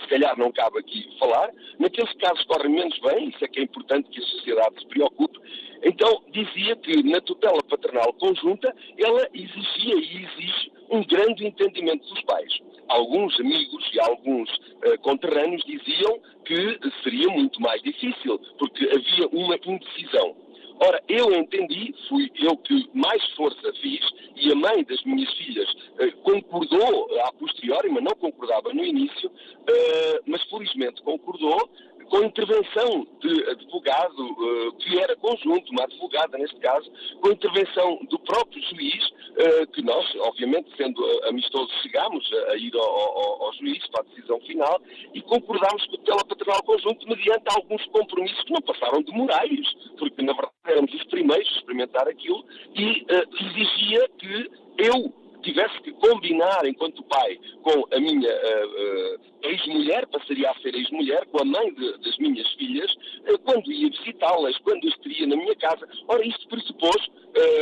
[0.00, 3.62] se calhar não cabe aqui falar, naqueles casos correm menos bem, isso é que é
[3.62, 5.38] importante que a sociedade se preocupe,
[5.82, 12.22] então dizia que na tutela paternal conjunta ela exigia e exige um grande entendimento dos
[12.22, 12.52] pais.
[12.88, 19.56] Alguns amigos e alguns uh, conterrâneos diziam que seria muito mais difícil, porque havia uma
[19.56, 20.36] indecisão.
[20.78, 25.68] Ora, eu entendi, fui eu que mais força fiz, e a mãe das minhas filhas
[25.72, 31.68] uh, concordou a posteriori, mas não concordava no início, uh, mas felizmente concordou,
[32.08, 36.90] com intervenção de advogado, uh, que era conjunto, uma advogada neste caso,
[37.20, 42.82] com intervenção do próprio juiz, uh, que nós, obviamente, sendo amistosos, chegámos a, ir ao,
[42.82, 44.80] ao, ao, juiz para a decisão final
[45.14, 49.74] e concordámos com o tutela paternal conjunto mediante alguns compromissos que não passaram de morais,
[49.98, 55.80] porque na verdade éramos os primeiros a experimentar aquilo e uh, exigia que eu tivesse
[55.80, 61.42] que combinar, enquanto pai, com a minha uh, uh, ex-mulher, passaria a ser ex-mulher, com
[61.42, 65.54] a mãe de, das minhas filhas, uh, quando ia visitá-las, quando as teria na minha
[65.56, 65.88] casa.
[66.08, 67.06] Ora, isto pressupôs,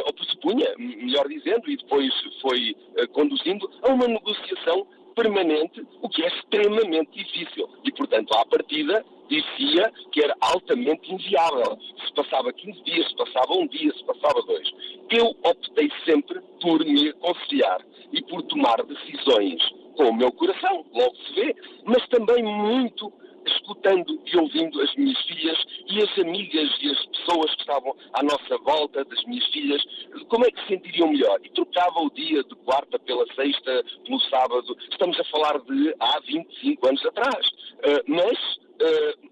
[0.07, 2.77] ou pressupunha, melhor dizendo, e depois foi
[3.13, 7.69] conduzindo a uma negociação permanente, o que é extremamente difícil.
[7.85, 11.79] E, portanto, à partida, dizia que era altamente inviável.
[12.07, 14.71] Se passava 15 dias, se passava um dia, se passava dois.
[15.11, 17.81] Eu optei sempre por me aconselhar
[18.13, 19.63] e por tomar decisões
[19.97, 23.13] com o meu coração, logo se vê, mas também muito
[23.47, 25.59] escutando e ouvindo as minhas filhas
[25.89, 29.83] e as amigas e as pessoas que estavam à nossa volta das minhas filhas,
[30.29, 31.39] como é que se sentiriam melhor?
[31.45, 34.77] E trocava o dia de quarta pela sexta, pelo sábado.
[34.91, 37.47] Estamos a falar de há 25 anos atrás.
[37.49, 38.39] Uh, mas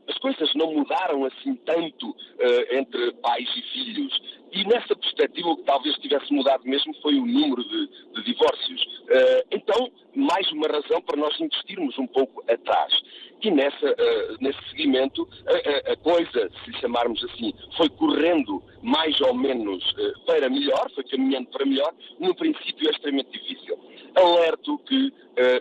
[0.09, 4.43] as coisas não mudaram assim tanto uh, entre pais e filhos.
[4.53, 8.83] E nessa perspectiva, o que talvez tivesse mudado mesmo foi o número de, de divórcios.
[8.83, 12.93] Uh, então, mais uma razão para nós investirmos um pouco atrás.
[13.41, 13.97] E nessa,
[14.41, 19.83] nesse seguimento, a, a, coisa, se chamarmos assim, foi correndo mais ou menos
[20.25, 21.93] para melhor, foi caminhando para melhor.
[22.21, 23.77] No princípio é extremamente difícil.
[24.15, 25.13] Alerto que,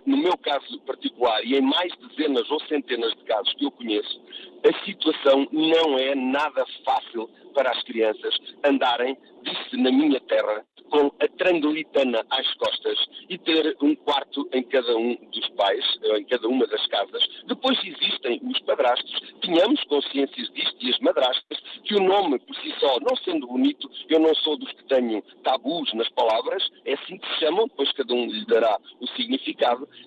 [0.05, 4.21] no meu caso particular, e em mais dezenas ou centenas de casos que eu conheço,
[4.67, 11.11] a situação não é nada fácil para as crianças andarem, disse na minha terra, com
[11.19, 15.85] a tranglitana às costas e ter um quarto em cada um dos pais,
[16.17, 17.25] em cada uma das casas.
[17.47, 22.73] Depois existem os padrastos, tenhamos consciências disto e as madrastas, que o nome por si
[22.79, 27.17] só, não sendo bonito, eu não sou dos que tenho tabus nas palavras, é assim
[27.17, 29.60] que se chamam, depois cada um lhe dará o significado,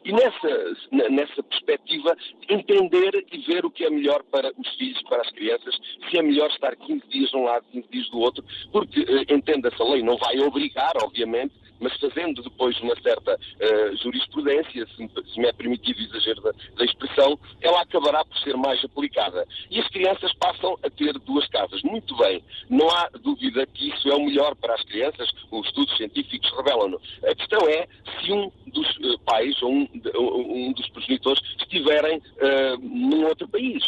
[0.04, 0.76] e nessa,
[1.10, 2.16] nessa perspectiva
[2.48, 5.74] entender e ver o que é melhor para os filhos, para as crianças,
[6.08, 9.34] se é melhor estar 15 dias de um lado, 15 dias do outro, porque, eh,
[9.34, 11.54] entenda-se, a lei não vai obrigar, obviamente,
[11.84, 16.40] mas fazendo depois uma certa uh, jurisprudência, se me, se me, é permitido o exagero
[16.40, 19.46] da, da, expressão, ela acabará por ser mais aplicada.
[19.70, 21.82] E as crianças passam a ter duas casas.
[21.82, 25.94] Muito bem, não há dúvida que isso é o melhor para as crianças, os estudos
[25.98, 26.98] científicos revelam-no.
[27.22, 27.86] A questão é
[28.20, 33.82] se um dos uh, pais ou um, um, dos progenitores estiverem uh, num outro país.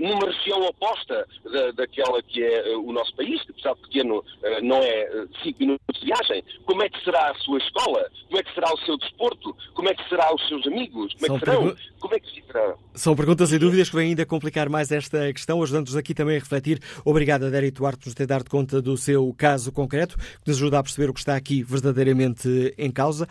[0.00, 4.24] Numa região oposta da, daquela que é o nosso país, que apesar de pequeno
[4.60, 8.08] não é cinco minutos de viagem, como é que será a sua escola?
[8.26, 9.56] Como é que será o seu desporto?
[9.74, 11.14] Como é que será os seus amigos?
[11.14, 11.76] Como é que serão?
[11.98, 12.74] Como é que ficará?
[12.94, 16.38] São perguntas e dúvidas que vêm ainda complicar mais esta questão, ajudando-nos aqui também a
[16.38, 16.80] refletir.
[17.04, 20.78] Obrigado, Adérito Duarte, por nos ter dado conta do seu caso concreto, que nos ajuda
[20.78, 23.28] a perceber o que está aqui verdadeiramente em causa.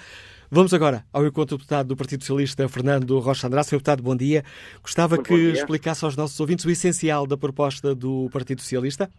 [0.50, 3.68] Vamos agora ao encontro do deputado do Partido Socialista, Fernando Rocha Andrade.
[3.68, 4.46] Senhor deputado, bom dia.
[4.82, 9.10] Gostava muito que explicasse aos nossos ouvintes o essencial da proposta do Partido Socialista.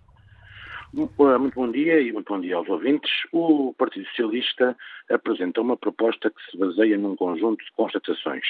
[0.92, 3.10] Muito bom dia e muito bom dia aos ouvintes.
[3.30, 4.76] O Partido Socialista
[5.10, 8.44] apresenta uma proposta que se baseia num conjunto de constatações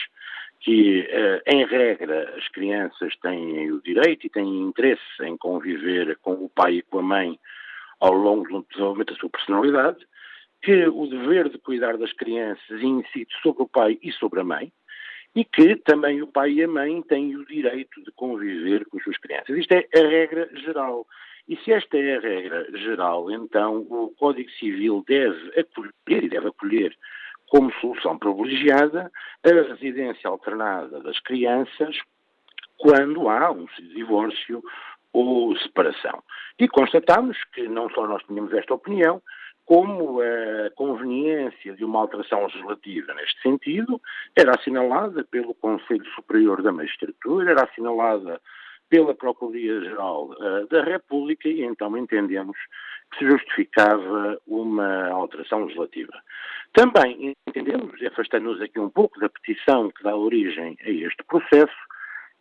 [0.60, 6.32] que, eh, em regra, as crianças têm o direito e têm interesse em conviver com
[6.32, 7.38] o pai e com a mãe
[8.00, 9.98] ao longo do desenvolvimento da sua personalidade,
[10.62, 14.72] que o dever de cuidar das crianças incide sobre o pai e sobre a mãe,
[15.34, 19.04] e que também o pai e a mãe têm o direito de conviver com as
[19.04, 19.56] suas crianças.
[19.56, 21.06] Isto é a regra geral.
[21.48, 26.48] E se esta é a regra geral, então o Código Civil deve acolher e deve
[26.48, 26.94] acolher
[27.48, 29.10] como solução privilegiada
[29.42, 31.96] a residência alternada das crianças
[32.76, 34.62] quando há um divórcio
[35.12, 36.22] ou separação.
[36.58, 39.22] E constatamos que não só nós tínhamos esta opinião,
[39.64, 44.00] como a conveniência de uma alteração legislativa neste sentido
[44.36, 48.40] era assinalada pelo Conselho Superior da Magistratura, era assinalada
[48.88, 52.56] pela Procuradoria-Geral uh, da República e então entendemos
[53.10, 56.12] que se justificava uma alteração legislativa.
[56.72, 61.76] Também entendemos, afastando-nos aqui um pouco da petição que dá origem a este processo,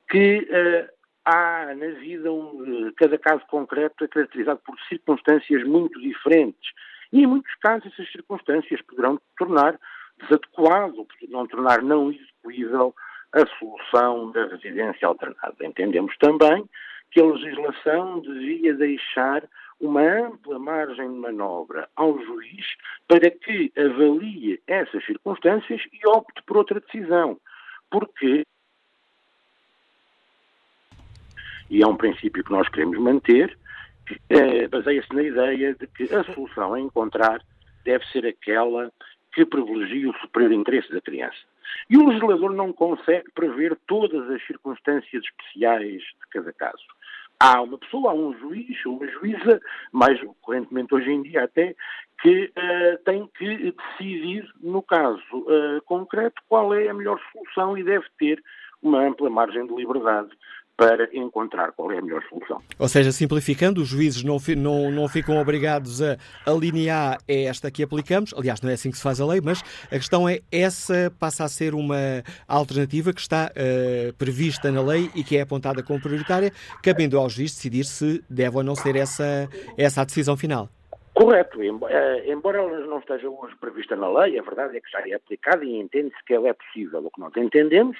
[0.09, 0.89] que uh,
[1.25, 6.71] há na vida um, cada caso concreto é caracterizado por circunstâncias muito diferentes
[7.11, 9.79] e em muitos casos essas circunstâncias poderão tornar
[10.21, 12.95] desadequado, poderão tornar não execuível
[13.33, 15.55] a solução da residência alternada.
[15.65, 16.67] Entendemos também
[17.11, 19.43] que a legislação devia deixar
[19.79, 22.65] uma ampla margem de manobra ao juiz
[23.07, 27.39] para que avalie essas circunstâncias e opte por outra decisão.
[27.89, 28.45] Porque,
[31.69, 33.57] e é um princípio que nós queremos manter,
[34.29, 37.41] eh, baseia-se na ideia de que a solução a encontrar
[37.83, 38.91] deve ser aquela
[39.33, 41.37] que privilegie o superior interesse da criança.
[41.89, 46.83] E o legislador não consegue prever todas as circunstâncias especiais de cada caso.
[47.39, 51.75] Há uma pessoa, há um juiz, uma juíza, mais correntemente hoje em dia até,
[52.21, 57.83] que uh, tem que decidir, no caso uh, concreto, qual é a melhor solução e
[57.83, 58.43] deve ter
[58.81, 60.29] uma ampla margem de liberdade
[60.77, 62.61] para encontrar qual é a melhor solução.
[62.77, 67.81] Ou seja, simplificando, os juízes não, não, não ficam obrigados a alinear é esta que
[67.81, 68.31] aplicamos.
[68.37, 71.43] Aliás, não é assim que se faz a lei, mas a questão é essa passa
[71.43, 75.99] a ser uma alternativa que está uh, prevista na lei e que é apontada como
[75.99, 76.51] prioritária,
[76.83, 80.69] cabendo ao juiz decidir se deve ou não ser essa, essa a decisão final.
[81.15, 81.59] Correto.
[81.63, 85.13] Eh, embora ela não esteja hoje prevista na lei, a verdade é que já é
[85.13, 86.99] aplicada e entende-se que ela é possível.
[87.03, 87.97] O que nós entendemos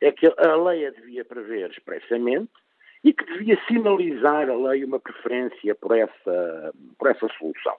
[0.00, 2.50] é que a lei a devia prever expressamente
[3.02, 7.76] e que devia sinalizar a lei uma preferência por essa, por essa solução.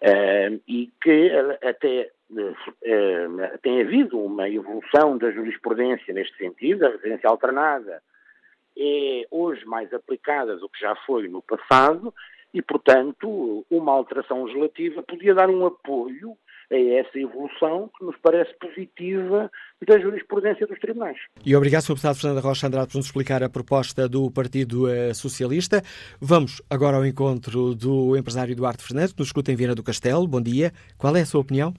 [0.00, 7.28] Uh, e que até uh, tem havido uma evolução da jurisprudência neste sentido, a residência
[7.28, 8.00] alternada
[8.78, 12.14] é hoje mais aplicada do que já foi no passado
[12.54, 16.36] e, portanto, uma alteração legislativa podia dar um apoio
[16.70, 19.50] a essa evolução que nos parece positiva
[19.86, 21.16] da jurisprudência dos tribunais.
[21.44, 21.94] E obrigado, Sr.
[21.94, 25.82] Deputado Fernando Rocha Andrade, por nos explicar a proposta do Partido eh, Socialista.
[26.20, 30.26] Vamos agora ao encontro do empresário Eduardo Fernandes, que nos escuta em Viana do Castelo.
[30.26, 30.72] Bom dia.
[30.98, 31.72] Qual é a sua opinião?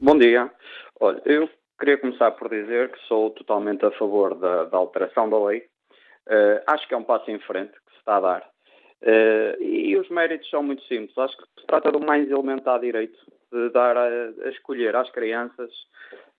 [0.00, 0.50] Bom dia.
[1.00, 5.42] Olha, eu queria começar por dizer que sou totalmente a favor da, da alteração da
[5.46, 5.60] lei.
[6.26, 8.50] Uh, acho que é um passo em frente que se está a dar.
[9.02, 11.16] Uh, e os méritos são muito simples.
[11.16, 13.18] Acho que se trata do mais elementar direito
[13.52, 15.70] de dar a, a escolher às crianças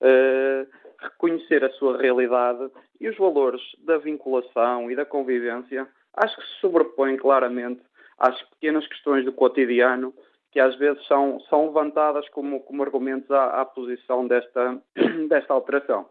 [0.01, 0.67] uh,
[0.99, 2.69] reconhecer a sua realidade
[2.99, 7.81] e os valores da vinculação e da convivência, acho que se sobrepõem claramente
[8.17, 10.13] às pequenas questões do cotidiano
[10.51, 14.81] que às vezes são, são levantadas como, como argumentos à, à posição desta,
[15.29, 16.09] desta alteração.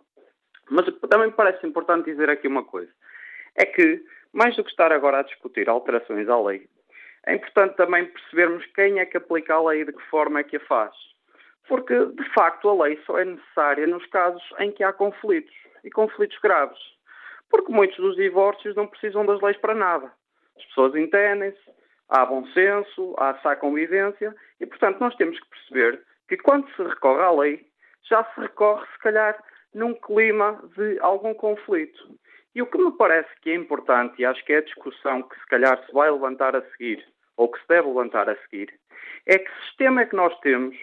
[0.70, 2.90] Mas também me parece importante dizer aqui uma coisa.
[3.54, 6.66] É que, mais do que estar agora a discutir alterações à lei,
[7.26, 10.44] é importante também percebermos quem é que aplica a lei e de que forma é
[10.44, 10.94] que a faz.
[11.68, 15.54] Porque, de facto, a lei só é necessária nos casos em que há conflitos,
[15.84, 16.80] e conflitos graves.
[17.48, 20.12] Porque muitos dos divórcios não precisam das leis para nada.
[20.56, 21.60] As pessoas entendem-se,
[22.08, 26.82] há bom senso, há sá convivência, e, portanto, nós temos que perceber que quando se
[26.82, 27.66] recorre à lei,
[28.08, 29.42] já se recorre, se calhar,
[29.74, 32.18] num clima de algum conflito.
[32.54, 35.38] E o que me parece que é importante, e acho que é a discussão que
[35.38, 37.04] se calhar se vai levantar a seguir,
[37.36, 38.72] ou que se deve levantar a seguir,
[39.26, 40.76] é que sistema é que nós temos,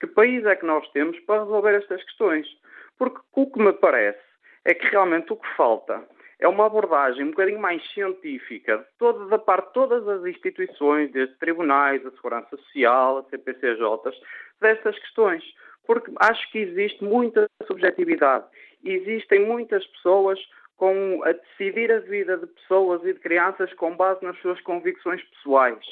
[0.00, 2.46] que país é que nós temos para resolver estas questões.
[2.98, 4.20] Porque o que me parece
[4.64, 6.06] é que realmente o que falta
[6.38, 11.36] é uma abordagem um bocadinho mais científica toda, da parte de todas as instituições, desde
[11.36, 14.10] tribunais, a Segurança Social, a CPCJ,
[14.60, 15.44] destas questões.
[15.86, 18.46] Porque acho que existe muita subjetividade.
[18.82, 20.38] Existem muitas pessoas
[20.80, 25.22] com a decidir a vida de pessoas e de crianças com base nas suas convicções
[25.24, 25.84] pessoais.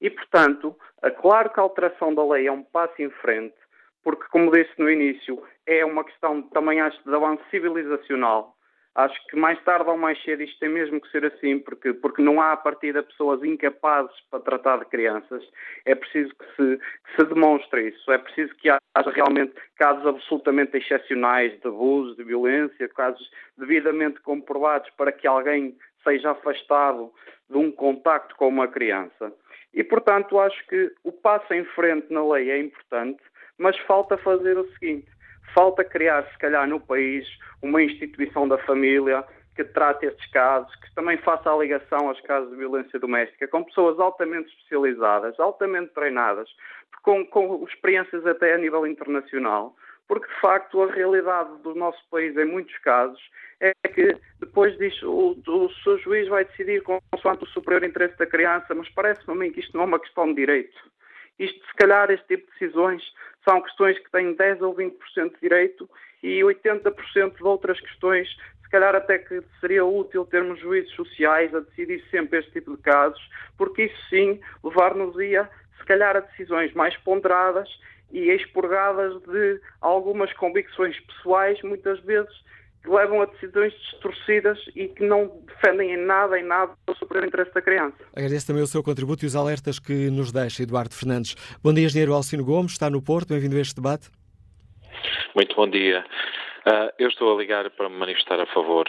[0.00, 3.56] E, portanto, é claro que a alteração da lei é um passo em frente,
[4.04, 8.54] porque, como disse no início, é uma questão também, acho, de avanço civilizacional.
[8.94, 12.20] Acho que mais tarde ou mais cedo isto tem mesmo que ser assim, porque, porque
[12.20, 15.42] não há a partir de pessoas incapazes para tratar de crianças.
[15.86, 18.12] É preciso que se, que se demonstre isso.
[18.12, 24.90] É preciso que haja realmente casos absolutamente excepcionais de abuso, de violência, casos devidamente comprovados
[24.90, 25.74] para que alguém
[26.04, 27.10] seja afastado
[27.48, 29.32] de um contacto com uma criança.
[29.72, 33.22] E, portanto, acho que o passo em frente na lei é importante,
[33.56, 35.10] mas falta fazer o seguinte
[35.54, 37.26] Falta criar, se calhar, no país
[37.62, 42.50] uma instituição da família que trate estes casos, que também faça a ligação aos casos
[42.50, 46.48] de violência doméstica, com pessoas altamente especializadas, altamente treinadas,
[47.02, 49.76] com, com experiências até a nível internacional,
[50.08, 53.20] porque de facto a realidade do nosso país, em muitos casos,
[53.60, 58.26] é que depois disso o, o seu juiz vai decidir consoante o superior interesse da
[58.26, 60.76] criança, mas parece-me a mim que isto não é uma questão de direito.
[61.38, 63.02] Isto, se calhar, este tipo de decisões
[63.44, 65.88] são questões que têm 10 ou 20% de direito
[66.22, 68.28] e 80% de outras questões,
[68.62, 72.82] se calhar até que seria útil termos juízes sociais a decidir sempre este tipo de
[72.82, 73.20] casos,
[73.58, 77.68] porque isso sim levar-nos-ia, se calhar, a decisões mais ponderadas
[78.12, 82.32] e expurgadas de algumas convicções pessoais, muitas vezes
[82.86, 87.52] levam a decisões distorcidas e que não defendem em nada, em nada, o superior interesse
[87.54, 87.96] da criança.
[88.14, 91.34] Agradeço também o seu contributo e os alertas que nos deixa, Eduardo Fernandes.
[91.62, 94.10] Bom dia, engenheiro Alcino Gomes, está no Porto, bem-vindo a este debate.
[95.34, 96.04] Muito bom dia.
[96.66, 98.86] Uh, eu estou a ligar para me manifestar a favor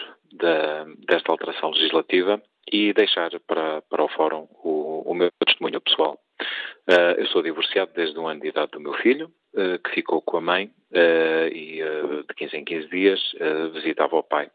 [1.07, 2.41] desta alteração legislativa
[2.71, 6.19] e deixar para, para o Fórum o, o meu testemunho pessoal.
[6.89, 10.21] Uh, eu sou divorciado desde o ano de idade do meu filho, uh, que ficou
[10.21, 11.81] com a mãe uh, e
[12.27, 13.21] de 15 em 15 dias
[13.73, 14.49] visitava o pai.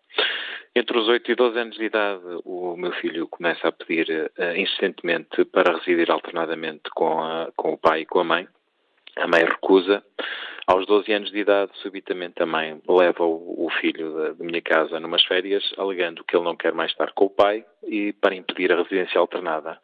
[0.75, 5.45] Entre os 8 e 12 anos de idade, o meu filho começa a pedir insistentemente
[5.47, 8.49] para residir alternadamente com, a, com o pai e com a mãe.
[9.17, 10.03] A mãe recusa.
[10.69, 14.61] Aos 12 anos de idade, subitamente a mãe leva o, o filho da, da, minha
[14.61, 18.35] casa numas férias, alegando que ele não quer mais estar com o pai e para
[18.35, 19.81] impedir a residência alternada.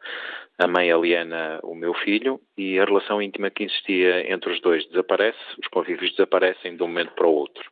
[0.57, 4.85] A mãe aliena o meu filho e a relação íntima que existia entre os dois
[4.87, 7.69] desaparece, os convívios desaparecem de um momento para o outro.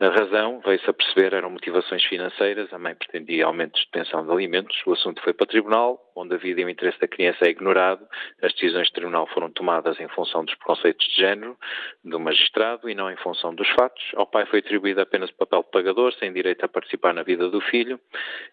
[0.00, 4.32] A razão, veio-se a perceber, eram motivações financeiras, a mãe pretendia aumentos de pensão de
[4.32, 7.44] alimentos, o assunto foi para o tribunal, onde a vida e o interesse da criança
[7.44, 8.04] é ignorado,
[8.42, 11.56] as decisões do tribunal foram tomadas em função dos preconceitos de género
[12.04, 14.02] do magistrado e não em função dos fatos.
[14.16, 17.48] Ao pai foi atribuído apenas o papel de pagador, sem direito a participar na vida
[17.48, 18.00] do filho,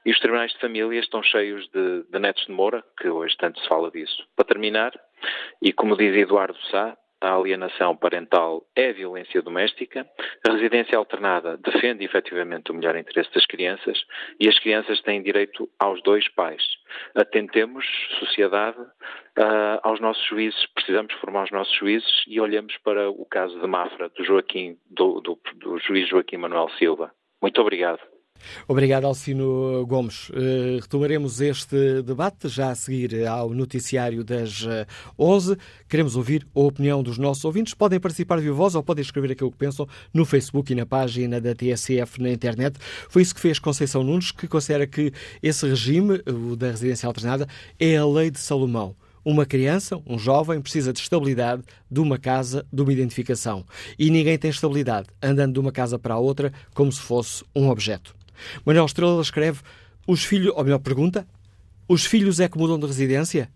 [0.06, 3.59] e os tribunais de família estão cheios de, de netos de Moura, que hoje tanto
[3.60, 4.26] se fala disso.
[4.36, 4.92] Para terminar,
[5.62, 10.08] e como diz Eduardo Sá, a alienação parental é violência doméstica,
[10.48, 14.06] a residência alternada defende efetivamente o melhor interesse das crianças
[14.40, 16.64] e as crianças têm direito aos dois pais.
[17.14, 17.86] Atentemos,
[18.20, 18.80] sociedade,
[19.84, 24.10] aos nossos juízes, precisamos formar os nossos juízes e olhamos para o caso de Mafra,
[24.10, 27.12] do, Joaquim, do, do, do juiz Joaquim Manuel Silva.
[27.42, 28.00] Muito obrigado.
[28.68, 30.30] Obrigado, Alcino Gomes.
[30.30, 34.66] Uh, retomaremos este debate já a seguir ao noticiário das
[35.18, 35.54] 11.
[35.54, 37.74] Eh, Queremos ouvir a opinião dos nossos ouvintes.
[37.74, 41.42] Podem participar de voz ou podem escrever aquilo que pensam no Facebook e na página
[41.42, 42.78] da TSF na internet.
[43.10, 45.12] Foi isso que fez Conceição Nunes, que considera que
[45.42, 47.48] esse regime, o da residência alternada,
[47.80, 48.96] é a lei de Salomão.
[49.24, 53.66] Uma criança, um jovem, precisa de estabilidade, de uma casa, de uma identificação.
[53.98, 57.70] E ninguém tem estabilidade andando de uma casa para a outra como se fosse um
[57.70, 58.19] objeto.
[58.66, 59.62] Manuel Estrela escreve:
[60.08, 61.28] os filhos, ou melhor, pergunta:
[61.88, 63.50] os filhos é que mudam de residência?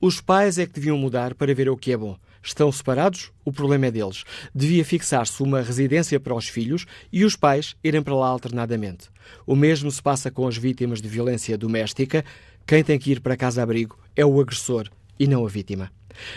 [0.00, 2.16] Os pais é que deviam mudar para ver o que é bom.
[2.42, 3.32] Estão separados?
[3.44, 4.24] O problema é deles.
[4.54, 9.08] Devia fixar-se uma residência para os filhos e os pais irem para lá alternadamente.
[9.46, 12.24] O mesmo se passa com as vítimas de violência doméstica.
[12.66, 14.88] Quem tem que ir para casa-abrigo é o agressor
[15.18, 15.90] e não a vítima.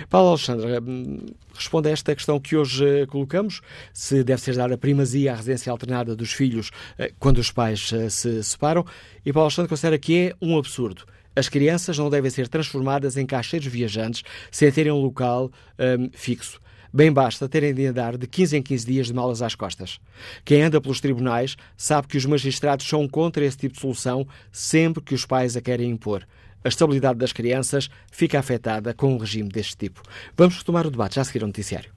[0.10, 3.62] Paulo Alexandre, hum, responde a esta questão que hoje eh, colocamos,
[3.94, 8.10] se deve ser dada primazia à residência alternada dos filhos eh, quando os pais eh,
[8.10, 8.86] se separam,
[9.26, 11.06] e Paulo Alexandre considera que é um absurdo.
[11.36, 16.60] As crianças não devem ser transformadas em caixeiros viajantes sem terem um local um, fixo.
[16.92, 20.00] Bem basta terem de andar de 15 em 15 dias de malas às costas.
[20.44, 25.04] Quem anda pelos tribunais sabe que os magistrados são contra esse tipo de solução sempre
[25.04, 26.26] que os pais a querem impor
[26.64, 30.02] a estabilidade das crianças fica afetada com um regime deste tipo.
[30.36, 31.92] Vamos retomar o debate já a seguir ao noticiário.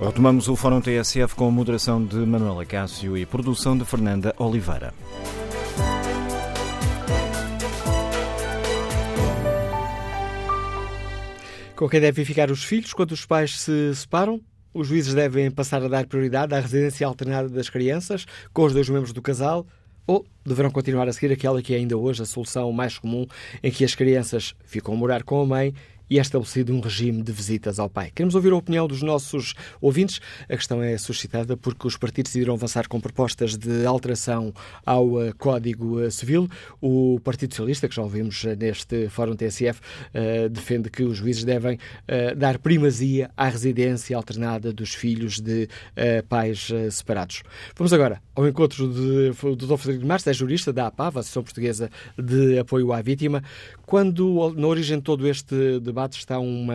[0.00, 4.94] Retomamos o Fórum TSF com a moderação de Manuela Cássio e produção de Fernanda Oliveira.
[11.74, 14.40] Com quem devem ficar os filhos quando os pais se separam?
[14.76, 18.90] Os juízes devem passar a dar prioridade à residência alternada das crianças com os dois
[18.90, 19.66] membros do casal
[20.06, 23.26] ou deverão continuar a seguir aquela que é ainda hoje a solução mais comum
[23.62, 25.72] em que as crianças ficam a morar com a mãe
[26.08, 28.10] e é estabelecido um regime de visitas ao pai.
[28.14, 30.20] Queremos ouvir a opinião dos nossos ouvintes.
[30.48, 34.52] A questão é suscitada porque os partidos decidiram avançar com propostas de alteração
[34.84, 36.48] ao uh, Código uh, Civil.
[36.80, 39.80] O Partido Socialista, que já ouvimos uh, neste Fórum TSF,
[40.50, 41.78] defende que os juízes devem
[42.36, 45.68] dar primazia à residência alternada dos filhos de
[46.28, 47.42] pais separados.
[47.76, 49.76] Vamos agora ao encontro de, do Dr.
[49.76, 53.42] Frederico Marques, é jurista da APAV, Associação Portuguesa de Apoio à Vítima.
[53.84, 56.74] Quando, na origem de todo este debate, debate está uma,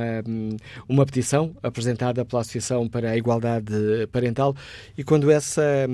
[0.90, 3.72] uma petição apresentada pela Associação para a Igualdade
[4.12, 4.56] Parental
[4.98, 5.88] e quando essa,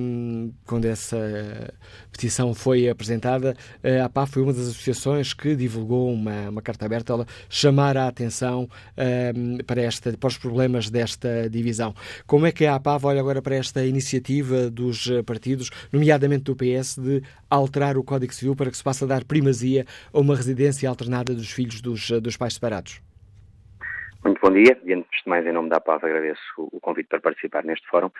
[0.65, 1.17] quando essa
[2.09, 3.53] petição foi apresentada,
[4.01, 8.07] a APAF foi uma das associações que divulgou uma, uma carta aberta a chamar a
[8.07, 8.69] atenção
[9.35, 11.93] um, para, esta, para os problemas desta divisão.
[12.25, 16.97] Como é que a APAV olha agora para esta iniciativa dos partidos, nomeadamente do PS,
[16.97, 21.33] de alterar o Código Civil para que se possa dar primazia a uma residência alternada
[21.33, 23.01] dos filhos dos, dos pais separados?
[24.27, 24.77] Muito bom dia.
[24.83, 28.11] E antes de mais, em nome da APAV, agradeço o convite para participar neste fórum.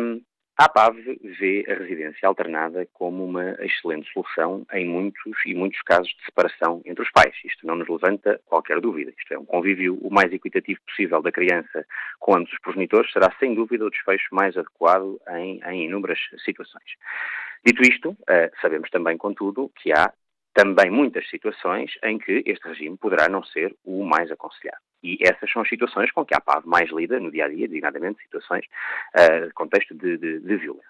[0.00, 0.22] Um,
[0.56, 0.96] a APAV
[1.38, 6.80] vê a residência alternada como uma excelente solução em muitos e muitos casos de separação
[6.86, 7.34] entre os pais.
[7.44, 9.12] Isto não nos levanta qualquer dúvida.
[9.18, 11.84] Isto é um convívio o mais equitativo possível da criança
[12.18, 16.90] com ambos os progenitores será sem dúvida o desfecho mais adequado em, em inúmeras situações.
[17.66, 20.10] Dito isto, eh, sabemos também, contudo, que há
[20.54, 24.80] também muitas situações em que este regime poderá não ser o mais aconselhado.
[25.02, 27.68] E essas são as situações com que a PAV mais lida no dia a dia,
[27.68, 28.64] designadamente situações,
[29.14, 30.88] uh, contexto de, de, de violência.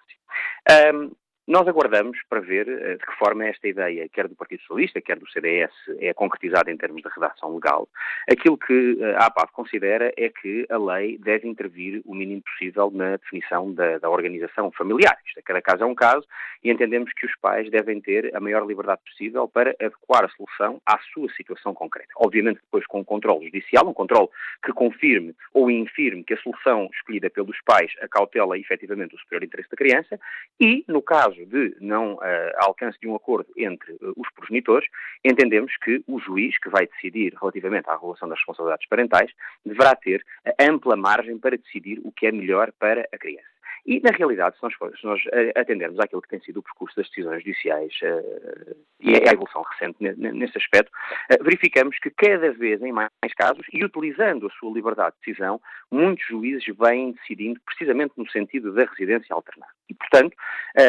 [0.93, 1.11] Um,
[1.47, 5.17] nós aguardamos para ver uh, de que forma esta ideia, quer do Partido Socialista, quer
[5.19, 7.87] do CDS, é concretizada em termos de redação legal.
[8.29, 12.89] Aquilo que uh, a APAV considera é que a lei deve intervir o mínimo possível
[12.91, 15.17] na definição da, da, organização familiar.
[15.27, 16.25] Isto é, cada caso é um caso
[16.63, 20.81] e entendemos que os pais devem ter a maior liberdade possível para adequar a solução
[20.85, 22.09] à sua situação concreta.
[22.17, 24.29] Obviamente depois com um controle judicial, um controle
[24.63, 29.69] que confirme ou infirme que a solução escolhida pelos pais acautela efetivamente o superior interesse
[29.69, 30.19] da criança
[30.59, 32.19] e, no caso caso de não uh,
[32.57, 34.87] alcance de um acordo entre uh, os progenitores,
[35.23, 39.31] entendemos que o juiz que vai decidir relativamente à regulação das responsabilidades parentais
[39.65, 40.25] deverá ter
[40.59, 43.54] ampla margem para decidir o que é melhor para a criança.
[43.85, 46.95] E, na realidade, se nós, se nós eh, atendermos àquilo que tem sido o percurso
[46.95, 50.91] das decisões judiciais uh, e a evolução recente nesse aspecto,
[51.31, 55.61] uh, verificamos que cada vez em mais casos, e utilizando a sua liberdade de decisão,
[55.91, 59.71] muitos juízes vêm decidindo precisamente no sentido da residência alternada.
[59.87, 60.35] E, portanto,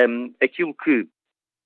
[0.08, 1.06] um, aquilo que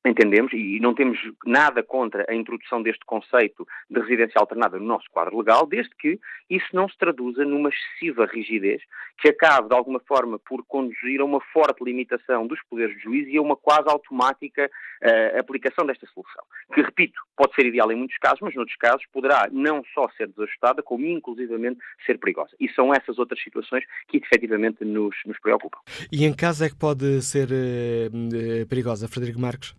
[0.04, 5.04] Entendemos, e não temos nada contra a introdução deste conceito de residência alternada no nosso
[5.10, 8.82] quadro legal, desde que isso não se traduza numa excessiva rigidez
[9.20, 13.28] que acabe, de alguma forma, por conduzir a uma forte limitação dos poderes do juiz
[13.28, 14.70] e a uma quase automática
[15.02, 16.42] uh, aplicação desta solução.
[16.72, 20.28] Que, repito, pode ser ideal em muitos casos, mas noutros casos poderá não só ser
[20.28, 22.56] desajustada, como inclusivamente ser perigosa.
[22.58, 25.78] E são essas outras situações que efetivamente nos, nos preocupam.
[26.10, 29.74] E em caso é que pode ser uh, perigosa, Frederico Marques?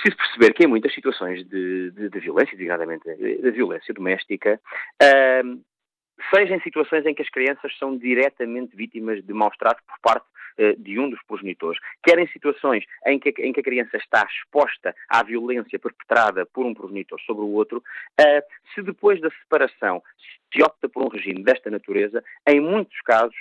[0.00, 3.04] Preciso perceber que em muitas situações de, de, de violência, designadamente
[3.42, 4.58] da violência doméstica,
[5.02, 5.60] uh,
[6.34, 10.26] seja em situações em que as crianças são diretamente vítimas de maus tratos por parte
[10.58, 14.26] uh, de um dos progenitores, quer em situações em que, em que, a criança está
[14.26, 18.42] exposta à violência perpetrada por um progenitor sobre o outro, uh,
[18.74, 20.02] se depois da separação
[20.52, 23.36] se opta por um regime desta natureza, em muitos casos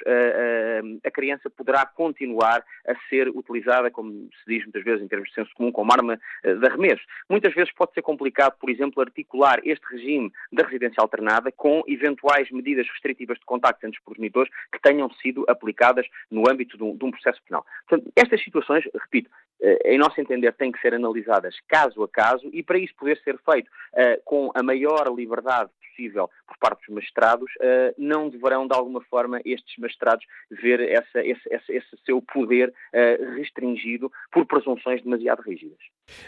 [1.03, 5.35] a criança poderá continuar a ser utilizada, como se diz muitas vezes em termos de
[5.35, 7.01] senso comum, como arma eh, de arremesso.
[7.29, 12.49] Muitas vezes pode ser complicado, por exemplo, articular este regime da residência alternada com eventuais
[12.51, 16.95] medidas restritivas de contacto entre os progenitores que tenham sido aplicadas no âmbito de um,
[16.95, 17.65] de um processo penal.
[17.87, 19.29] Portanto, estas situações, repito,
[19.61, 23.17] eh, em nosso entender, têm que ser analisadas caso a caso e para isso poder
[23.23, 25.69] ser feito uh, com a maior liberdade
[25.99, 31.19] possível por parte dos magistrados, uh, não deverão, de alguma forma, estes magistrados ver essa,
[31.19, 35.77] esse, esse, esse, seu poder uh, restringido por presunções demasiado rígidas.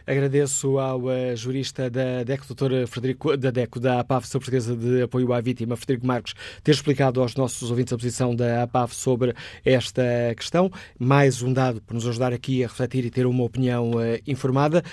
[0.06, 5.04] Agradeço ao uh, jurista da DECO, doutor Frederico, da DECO, da APAV, sobre Portuguesa de
[5.04, 9.34] Apoio à Vítima, Frederico Marcos, ter explicado aos nossos ouvintes a posição da APAV sobre
[9.66, 10.04] esta
[10.36, 10.70] questão.
[11.00, 13.92] Mais um dado para nos ajudar aqui a refletir e ter uma opinião
[14.28, 14.84] informada.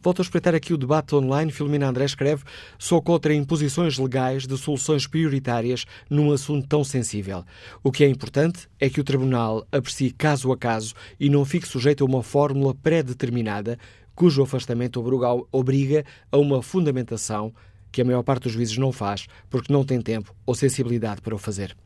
[0.00, 1.50] Volto a espreitar aqui o debate online.
[1.50, 2.44] Filomena André escreve:
[2.78, 7.44] Sou contra imposições legais de soluções prioritárias num assunto tão sensível.
[7.82, 11.66] O que é importante é que o Tribunal aprecie caso a caso e não fique
[11.66, 13.78] sujeito a uma fórmula pré-determinada
[14.14, 15.04] cujo afastamento
[15.52, 17.52] obriga a uma fundamentação
[17.92, 21.34] que a maior parte dos juízes não faz porque não tem tempo ou sensibilidade para
[21.34, 21.76] o fazer.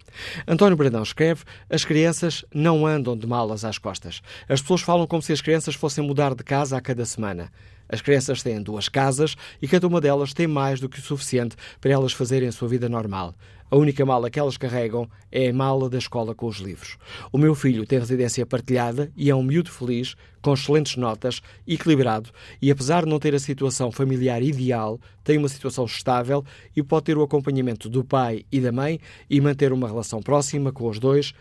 [0.47, 4.21] António Brandão escreve: As crianças não andam de malas às costas.
[4.49, 7.51] As pessoas falam como se as crianças fossem mudar de casa a cada semana.
[7.93, 11.57] As crianças têm duas casas e cada uma delas tem mais do que o suficiente
[11.80, 13.34] para elas fazerem a sua vida normal.
[13.68, 16.97] A única mala que elas carregam é a mala da escola com os livros.
[17.32, 22.30] O meu filho tem residência partilhada e é um miúdo feliz, com excelentes notas, equilibrado
[22.61, 27.05] e, apesar de não ter a situação familiar ideal, tem uma situação estável e pode
[27.05, 30.99] ter o acompanhamento do pai e da mãe e manter uma relação próxima com os
[30.99, 31.32] dois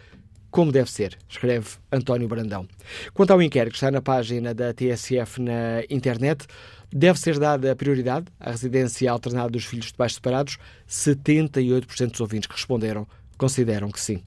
[0.52, 2.68] como deve ser, escreve António Brandão.
[3.14, 6.48] Quanto ao inquérito que está na página da TSF na internet,
[6.92, 10.58] deve ser dada prioridade à residência alternada dos filhos de pais separados.
[10.88, 14.24] 78% dos ouvintes que responderam consideram que sim.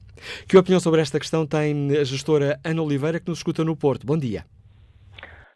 [0.47, 4.05] Que opinião sobre esta questão tem a gestora Ana Oliveira, que nos escuta no Porto?
[4.05, 4.45] Bom dia.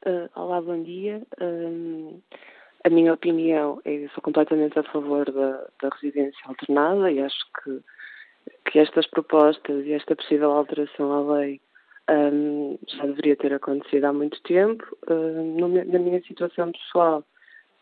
[0.05, 1.21] Uh, olá, bom dia.
[1.41, 2.21] Uh,
[2.83, 7.81] a minha opinião é sou completamente a favor da, da residência alternada e acho que,
[8.65, 11.61] que estas propostas e esta possível alteração à lei
[12.09, 14.85] um, já deveria ter acontecido há muito tempo.
[15.07, 17.23] No, na minha situação pessoal,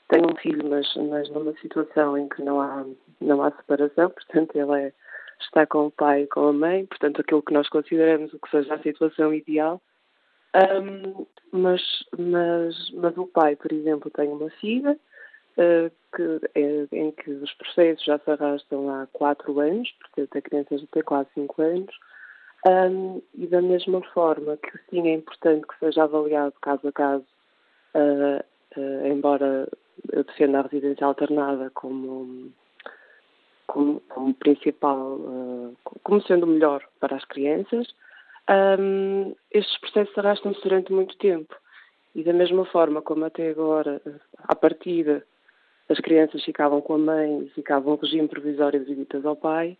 [0.10, 2.86] tenho um filho, mas, mas numa situação em que não há,
[3.22, 4.94] não há separação, portanto, ele é,
[5.40, 8.50] está com o pai e com a mãe, portanto, aquilo que nós consideramos o que
[8.50, 9.82] seja a situação ideal.
[10.56, 11.82] Um, mas,
[12.18, 14.98] mas, mas o pai, por exemplo, tem uma filha
[15.56, 20.78] que, é, em que os processos já se arrastam há quatro anos, portanto a criança
[20.78, 21.96] já tem quase cinco anos,
[22.68, 27.26] um, e da mesma forma que sim é importante que seja avaliado caso a caso,
[27.94, 28.44] uh,
[28.80, 29.68] uh, embora
[30.12, 32.52] eu defenda a residência alternada como,
[33.68, 37.88] como, como principal, uh, como sendo melhor para as crianças,
[38.80, 41.56] um, estes processos arrastam-se durante muito tempo.
[42.16, 44.02] E da mesma forma como até agora,
[44.40, 45.24] à partida,
[45.90, 49.78] as crianças ficavam com a mãe ficavam no regime provisório de visitas ao pai,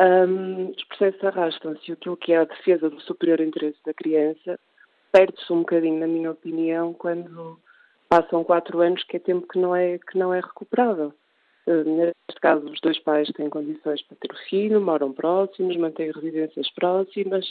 [0.00, 4.58] um, os processos arrastam-se aquilo que é a defesa do superior interesse da criança
[5.12, 7.58] perde-se um bocadinho, na minha opinião, quando
[8.08, 11.12] passam quatro anos, que é tempo que não é, que não é recuperável.
[11.66, 16.10] Uh, neste caso, os dois pais têm condições para ter o filho, moram próximos, mantêm
[16.10, 17.46] residências próximas,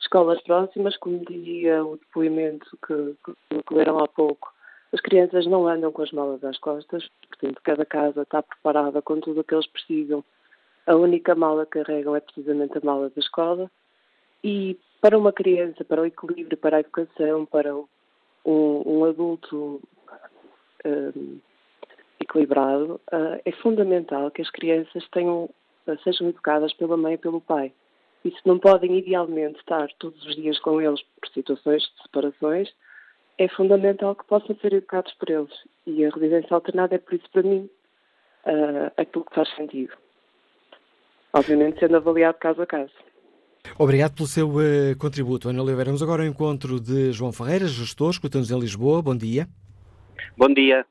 [0.00, 4.52] escolas próximas, como dizia o depoimento que, que, que leram há pouco.
[4.94, 9.20] As crianças não andam com as malas às costas, portanto, cada casa está preparada com
[9.20, 10.24] tudo o que eles precisam
[10.86, 13.70] a única mala que carregam é precisamente a mala da escola.
[14.42, 17.86] E para uma criança, para o equilíbrio, para a educação, para um,
[18.44, 19.80] um adulto
[20.84, 21.38] um,
[22.20, 25.48] equilibrado, uh, é fundamental que as crianças tenham,
[25.86, 27.72] uh, sejam educadas pela mãe e pelo pai.
[28.24, 32.70] E se não podem idealmente estar todos os dias com eles por situações de separações,
[33.38, 35.52] é fundamental que possam ser educados por eles.
[35.86, 37.68] E a residência alternada é por isso, para mim,
[38.46, 39.92] uh, aquilo que faz sentido
[41.34, 42.92] obviamente sendo avaliado caso a caso.
[43.78, 45.86] Obrigado pelo seu uh, contributo, Ana Oliveira.
[45.86, 49.02] Vamos agora ao encontro de João Ferreira, gestor, escutamos em Lisboa.
[49.02, 49.48] Bom dia.
[50.36, 50.86] Bom dia.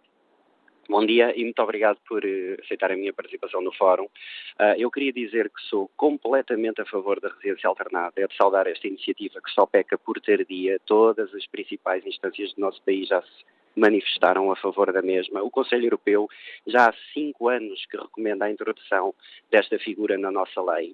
[0.90, 4.04] Bom dia e muito obrigado por uh, aceitar a minha participação no fórum.
[4.04, 8.14] Uh, eu queria dizer que sou completamente a favor da residência alternada.
[8.18, 10.78] É de saudar esta iniciativa que só peca por tardia.
[10.86, 13.46] Todas as principais instâncias do nosso país já se
[13.78, 15.42] manifestaram a favor da mesma.
[15.42, 16.28] O Conselho Europeu
[16.68, 19.16] já há cinco anos que recomenda a introdução
[19.50, 20.94] desta figura na nossa lei.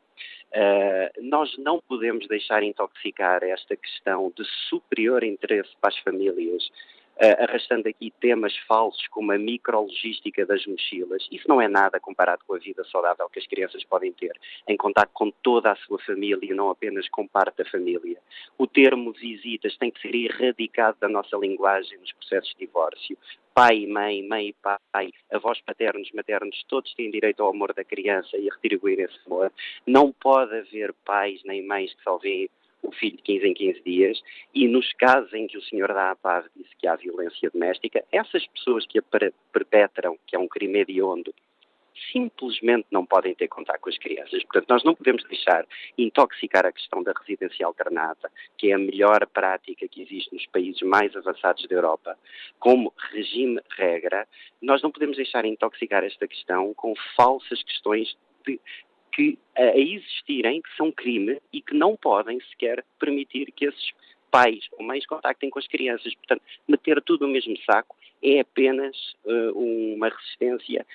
[0.54, 6.70] Uh, nós não podemos deixar intoxicar esta questão de superior interesse para as famílias
[7.20, 11.28] arrastando aqui temas falsos como a micrologística das mochilas.
[11.32, 14.78] Isso não é nada comparado com a vida saudável que as crianças podem ter, em
[14.78, 18.18] contato com toda a sua família e não apenas com parte da família.
[18.58, 23.18] O termo visitas tem que ser erradicado da nossa linguagem nos processos de divórcio
[23.60, 24.56] pai e mãe, mãe e
[24.94, 29.20] pai, avós paternos, maternos, todos têm direito ao amor da criança e a retribuir esse
[29.26, 29.52] amor.
[29.86, 32.50] Não pode haver pais nem mães que só veem
[32.82, 34.22] o filho de 15 em 15 dias,
[34.54, 38.46] e nos casos em que o senhor da APAV disse que há violência doméstica, essas
[38.48, 39.04] pessoas que a
[39.52, 41.34] perpetram, que é um crime hediondo,
[42.12, 44.42] simplesmente não podem ter contato com as crianças.
[44.44, 45.66] Portanto, nós não podemos deixar
[45.98, 50.82] intoxicar a questão da residência alternada, que é a melhor prática que existe nos países
[50.82, 52.18] mais avançados da Europa,
[52.60, 54.28] como regime-regra.
[54.62, 58.60] Nós não podemos deixar intoxicar esta questão com falsas questões de
[59.20, 63.92] que a existirem, que são crime e que não podem sequer permitir que esses
[64.32, 66.16] pais ou mães contactem com as crianças.
[66.16, 68.96] Portanto, meter tudo no mesmo saco é apenas
[69.26, 70.86] uh, uma resistência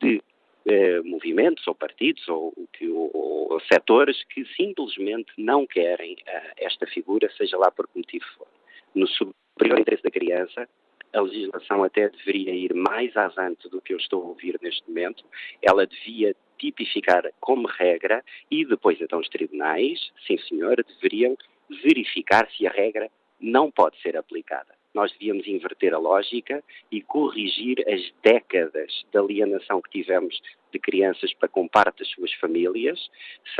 [0.00, 3.10] de uh, movimentos ou partidos ou, ou,
[3.50, 8.46] ou, setores que simplesmente não querem uh, esta figura, seja lá por que motivo for.
[8.94, 10.66] No superior interesse da criança,
[11.12, 15.24] a legislação até deveria ir mais avante do que eu estou a ouvir neste momento.
[15.62, 21.36] Ela devia tipificar como regra e depois então os tribunais, sim senhor, deveriam
[21.82, 24.74] verificar se a regra não pode ser aplicada.
[24.94, 30.40] Nós devíamos inverter a lógica e corrigir as décadas de alienação que tivemos
[30.72, 32.98] de crianças para com parte das suas famílias,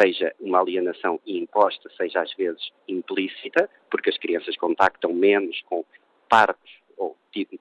[0.00, 5.84] seja uma alienação imposta, seja às vezes implícita, porque as crianças contactam menos com
[6.26, 7.16] partes ou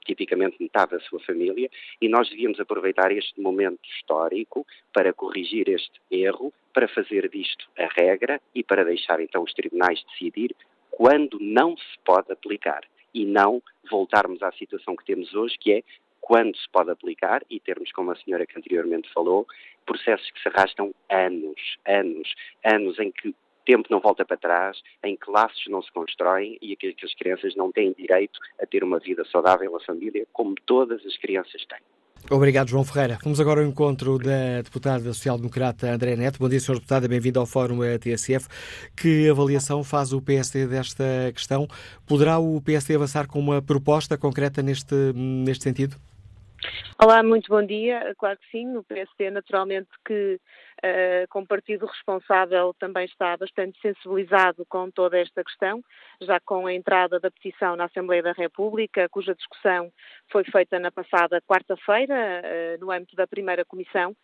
[0.05, 1.69] tipicamente metade da sua família,
[2.01, 7.87] e nós devíamos aproveitar este momento histórico para corrigir este erro, para fazer disto a
[7.87, 10.55] regra e para deixar então os tribunais decidir
[10.89, 12.83] quando não se pode aplicar
[13.13, 15.83] e não voltarmos à situação que temos hoje, que é
[16.21, 19.45] quando se pode aplicar e termos, como a senhora que anteriormente falou,
[19.85, 22.33] processos que se arrastam anos, anos,
[22.63, 23.35] anos em que
[23.65, 27.55] tempo não volta para trás, em que laços não se constroem e que as crianças
[27.55, 31.79] não têm direito a ter uma vida saudável, a família, como todas as crianças têm.
[32.29, 33.19] Obrigado, João Ferreira.
[33.23, 36.39] Vamos agora ao encontro da deputada social-democrata André Neto.
[36.39, 36.75] Bom dia, Sr.
[36.75, 38.47] Deputada, bem-vindo ao Fórum TSF.
[38.97, 41.67] Que avaliação faz o PSD desta questão?
[42.07, 45.97] Poderá o PSD avançar com uma proposta concreta neste, neste sentido?
[47.01, 48.15] Olá, muito bom dia.
[48.17, 50.39] Claro que sim, o PSD naturalmente que
[50.83, 55.83] uh, como partido responsável também está bastante sensibilizado com toda esta questão,
[56.21, 59.91] já com a entrada da petição na Assembleia da República, cuja discussão
[60.31, 64.15] foi feita na passada quarta-feira, uh, no âmbito da primeira comissão,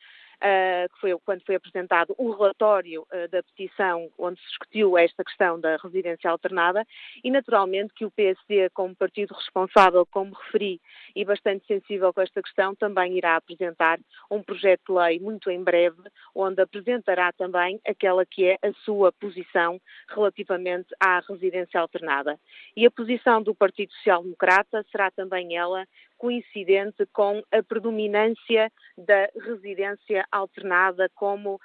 [0.41, 5.59] que foi quando foi apresentado o relatório uh, da petição onde se discutiu esta questão
[5.59, 6.85] da residência alternada
[7.23, 10.81] e naturalmente que o PSD, como partido responsável, como referi,
[11.15, 15.63] e bastante sensível com esta questão, também irá apresentar um projeto de lei muito em
[15.63, 16.01] breve,
[16.33, 19.79] onde apresentará também aquela que é a sua posição
[20.09, 22.39] relativamente à residência alternada.
[22.75, 25.85] E a posição do Partido Social Democrata será também ela
[26.21, 31.59] coincidente com a predominância da residência alternada como uh,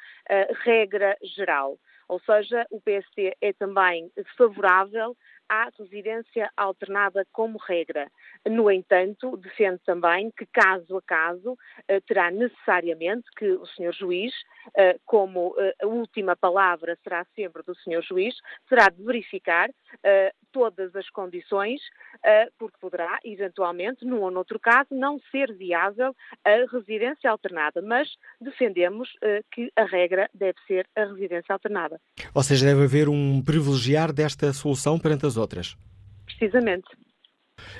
[0.64, 1.78] regra geral.
[2.08, 5.14] Ou seja, o PSD é também favorável
[5.48, 8.10] à residência alternada como regra.
[8.48, 11.56] No entanto, defende também que, caso a caso,
[11.88, 13.92] eh, terá necessariamente que o Sr.
[13.92, 14.34] Juiz,
[14.76, 18.02] eh, como eh, a última palavra será sempre do Sr.
[18.02, 18.34] Juiz,
[18.68, 19.70] terá de verificar
[20.56, 21.82] todas as condições,
[22.58, 28.08] porque poderá, eventualmente, num ou noutro caso, não ser viável a residência alternada, mas
[28.40, 29.10] defendemos
[29.52, 32.00] que a regra deve ser a residência alternada.
[32.34, 35.76] Ou seja, deve haver um privilegiar desta solução perante as outras.
[36.24, 36.86] Precisamente.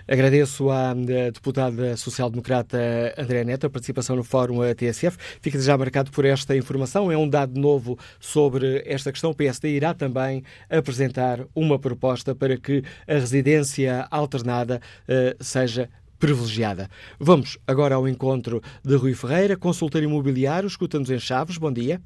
[0.09, 2.79] Agradeço à deputada social-democrata
[3.19, 5.17] André Neto a participação no Fórum TSF.
[5.41, 7.11] Fica já marcado por esta informação.
[7.11, 9.31] É um dado novo sobre esta questão.
[9.33, 16.89] O PSD irá também apresentar uma proposta para que a residência alternada uh, seja privilegiada.
[17.19, 20.69] Vamos agora ao encontro de Rui Ferreira, consultor imobiliário.
[20.69, 21.59] Escuta-nos em Chaves.
[21.59, 22.01] Bom dia.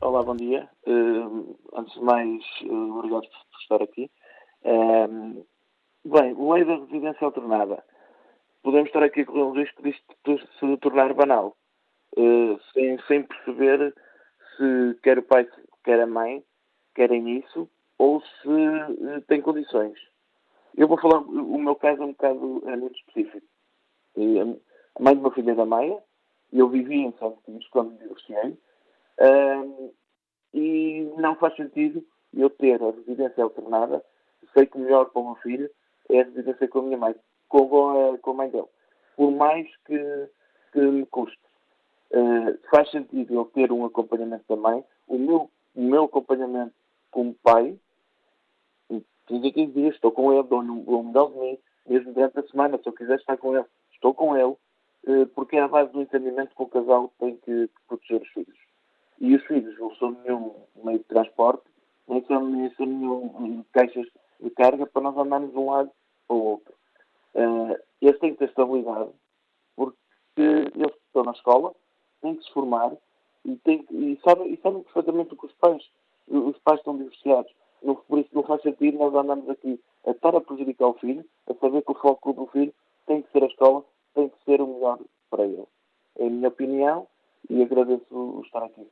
[0.00, 0.68] Olá, bom dia.
[0.86, 4.08] Uh, antes de mais, uh, obrigado por estar aqui.
[6.04, 7.84] Bem, lei da residência alternada.
[8.60, 11.56] Podemos estar aqui a correr um risco disto se tornar banal,
[12.16, 13.94] uh, sem, sem perceber
[14.56, 15.48] se quer o pai,
[15.84, 16.42] quer a mãe,
[16.92, 19.96] querem isso, ou se uh, tem condições.
[20.76, 23.46] Eu vou falar, o meu caso é um bocado é muito específico.
[24.16, 24.60] Uh,
[24.96, 26.02] a mãe do meu filho é da Maia,
[26.52, 28.58] eu vivi em São Paulo quando me divorciei,
[30.52, 34.04] e não faz sentido eu ter a residência alternada,
[34.52, 35.70] sei que melhor para o meu filho,
[36.12, 37.14] é a residência com a minha mãe,
[37.48, 38.68] com a, com a mãe dele.
[39.16, 40.28] Por mais que,
[40.72, 41.38] que me custe.
[42.10, 44.84] Uh, faz sentido eu ter um acompanhamento também.
[45.08, 46.74] O meu, o meu acompanhamento
[47.10, 47.78] como pai,
[49.26, 52.88] 15 15 dias, estou com ele, dou-lhe um de mim, mesmo durante a semana, se
[52.88, 54.56] eu quiser estar com ele, estou com ele,
[55.06, 58.58] uh, porque é a base do entendimento que o casal tem que, proteger os filhos.
[59.18, 60.54] E os filhos não são nenhum
[60.84, 61.62] meio de transporte,
[62.26, 64.06] são, nem são nenhum caixas
[64.40, 65.90] de carga para nós andarmos de um lado
[66.26, 66.74] para o outro.
[67.34, 69.10] Uh, eles têm que ter estabilidade,
[69.76, 69.96] porque
[70.36, 71.74] eles estão na escola,
[72.20, 72.92] têm que se formar
[73.44, 75.82] e, têm, e, sabem, e sabem perfeitamente o que os pais,
[76.28, 77.52] os pais estão divorciados.
[77.82, 81.24] Não, por isso não faz sentido nós andarmos aqui a estar a prejudicar o filho,
[81.48, 82.72] a saber que o foco do filho
[83.06, 84.98] tem que ser a escola, tem que ser o melhor
[85.30, 85.66] para ele.
[86.18, 87.06] É a minha opinião
[87.48, 88.86] e agradeço estar aqui.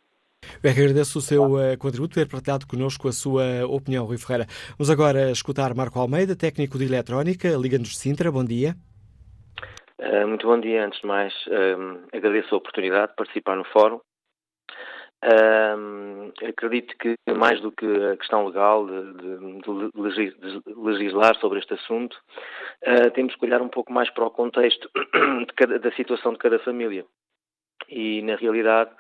[0.62, 4.47] Eu agradeço o seu uh, contributo, ter partilhado connosco a sua opinião, Rui Ferreira.
[4.76, 8.30] Vamos agora escutar Marco Almeida, técnico de eletrónica, Liga-nos de Sintra.
[8.30, 8.74] Bom dia.
[9.99, 10.84] Uh, muito bom dia.
[10.84, 14.01] Antes de mais, uh, agradeço a oportunidade de participar no fórum.
[16.47, 22.16] acredito que, mais do que a questão legal de, de, de legislar sobre este assunto,
[23.14, 24.91] temos que olhar um pouco mais para o contexto
[25.57, 27.05] cada, da situação de cada família.
[27.88, 28.91] E, na realidade,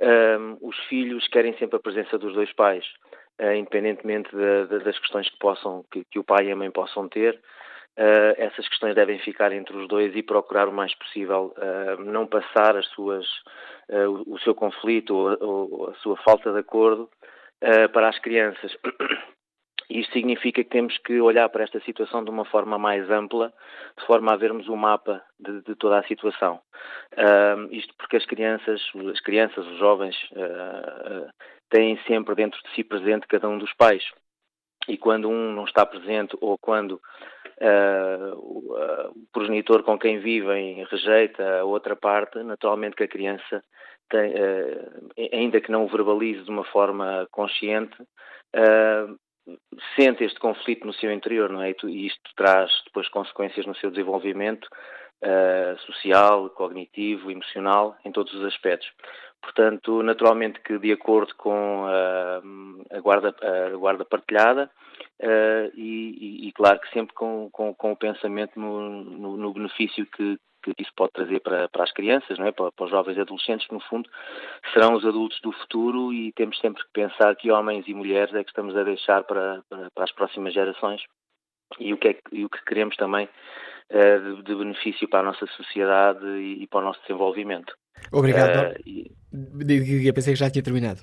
[0.00, 2.84] um, os filhos querem sempre a presença dos dois pais,
[3.40, 6.70] uh, independentemente de, de, das questões que, possam, que, que, o pai e a mãe
[6.70, 7.40] possam ter.
[7.98, 12.26] Uh, essas questões devem ficar entre os dois e procurar o mais possível uh, não
[12.26, 13.26] passar as suas,
[13.88, 17.08] o, o, seu conflito ou, ou, a sua falta de acordo
[17.92, 18.76] para as crianças.
[19.92, 23.52] Isto significa que temos que olhar para esta situação de uma forma mais ampla,
[23.98, 26.60] de forma a vermos o um mapa de, de, toda a situação.
[27.12, 28.80] Uh, isto porque as crianças,
[29.12, 31.28] as crianças, os jovens, uh,
[31.68, 34.02] têm sempre dentro de si presente cada um dos pais.
[34.88, 37.00] E quando um não está presente ou quando
[38.34, 43.62] o, o progenitor com quem vivem rejeita a outra parte, naturalmente que a criança
[44.10, 44.34] tem,
[45.32, 47.96] ainda que não o verbalize de uma forma consciente,
[49.96, 51.74] sente este conflito no seu interior, não é?
[51.84, 54.68] E isto traz depois consequências no seu desenvolvimento
[55.22, 58.90] uh, social, cognitivo, emocional, em todos os aspectos.
[59.40, 64.70] Portanto, naturalmente que de acordo com uh, a, guarda, a guarda partilhada
[65.20, 69.52] uh, e, e, e, claro que sempre com, com, com o pensamento no, no, no
[69.52, 72.52] benefício que, que isso pode trazer para, para as crianças, não é?
[72.52, 74.08] Para, para, os jovens e adolescentes, que no fundo
[74.72, 78.42] serão os adultos do futuro e temos sempre que pensar que homens e mulheres é
[78.42, 81.02] que estamos a deixar para, para, para as próximas gerações
[81.78, 85.32] e o que, é, e o que queremos também uh, de, de, benefício para a
[85.32, 87.72] nossa sociedade e, e para o nosso desenvolvimento.
[88.12, 88.72] Obrigado.
[88.72, 89.10] Uh, e...
[90.06, 91.00] Eu pensei que já tinha terminado.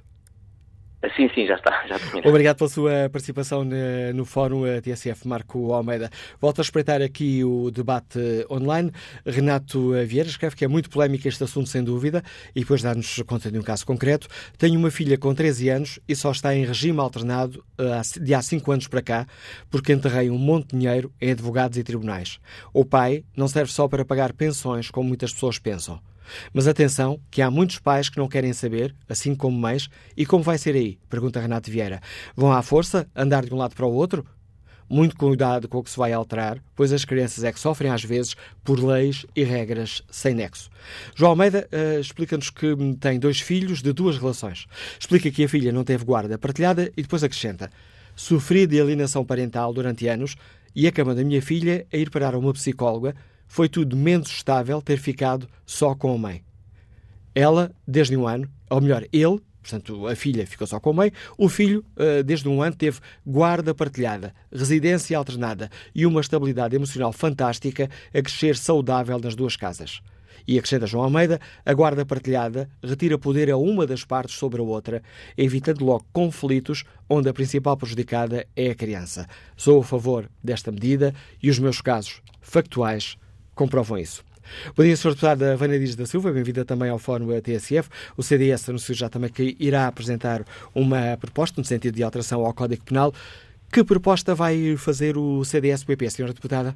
[1.16, 1.88] Sim, sim, já está.
[1.88, 1.96] Já
[2.26, 3.66] Obrigado pela sua participação
[4.14, 6.10] no Fórum TSF, Marco Almeida.
[6.42, 8.20] Volto a espreitar aqui o debate
[8.52, 8.92] online.
[9.26, 12.22] Renato Vieira escreve que é muito polémico este assunto, sem dúvida,
[12.54, 14.28] e depois dá-nos conta de um caso concreto.
[14.58, 18.42] Tenho uma filha com 13 anos e só está em regime alternado eh, de há
[18.42, 19.28] 5 anos para cá,
[19.70, 22.40] porque enterrei um monte de dinheiro em advogados e tribunais.
[22.74, 26.02] O pai não serve só para pagar pensões, como muitas pessoas pensam.
[26.54, 30.44] Mas atenção, que há muitos pais que não querem saber, assim como mães, e como
[30.44, 30.98] vai ser aí?
[31.10, 32.02] Pergunta Renato Vieira.
[32.36, 34.26] Vão à força andar de um lado para o outro?
[34.90, 38.04] Muito cuidado com o que se vai alterar, pois as crianças é que sofrem às
[38.04, 40.68] vezes por leis e regras sem nexo.
[41.14, 44.66] João Almeida uh, explica-nos que tem dois filhos de duas relações.
[45.00, 47.70] Explica que a filha não teve guarda partilhada e depois acrescenta:
[48.16, 50.36] Sofri de alienação parental durante anos
[50.76, 53.16] e a cama da minha filha a ir parar a uma psicóloga
[53.50, 56.44] foi tudo menos estável ter ficado só com a mãe.
[57.36, 61.12] Ela, desde um ano, ou melhor, ele, portanto, a filha ficou só com a mãe,
[61.38, 67.12] o filho, eh, desde um ano, teve guarda partilhada, residência alternada e uma estabilidade emocional
[67.12, 70.00] fantástica a crescer saudável nas duas casas.
[70.48, 74.64] E acrescenta João Almeida, a guarda partilhada retira poder a uma das partes sobre a
[74.64, 75.02] outra,
[75.36, 79.28] evitando logo conflitos onde a principal prejudicada é a criança.
[79.58, 83.18] Sou a favor desta medida e os meus casos factuais
[83.60, 84.24] comprovam isso.
[84.74, 85.10] Bom dia, Sr.
[85.10, 87.90] Deputado Vânia Dias da Silva, bem-vinda também ao Fórum TSF.
[88.16, 92.54] O CDS anunciou já também que irá apresentar uma proposta no sentido de alteração ao
[92.54, 93.14] Código Penal.
[93.70, 96.28] Que proposta vai fazer o CDS-PP, Sra.
[96.28, 96.74] Deputada?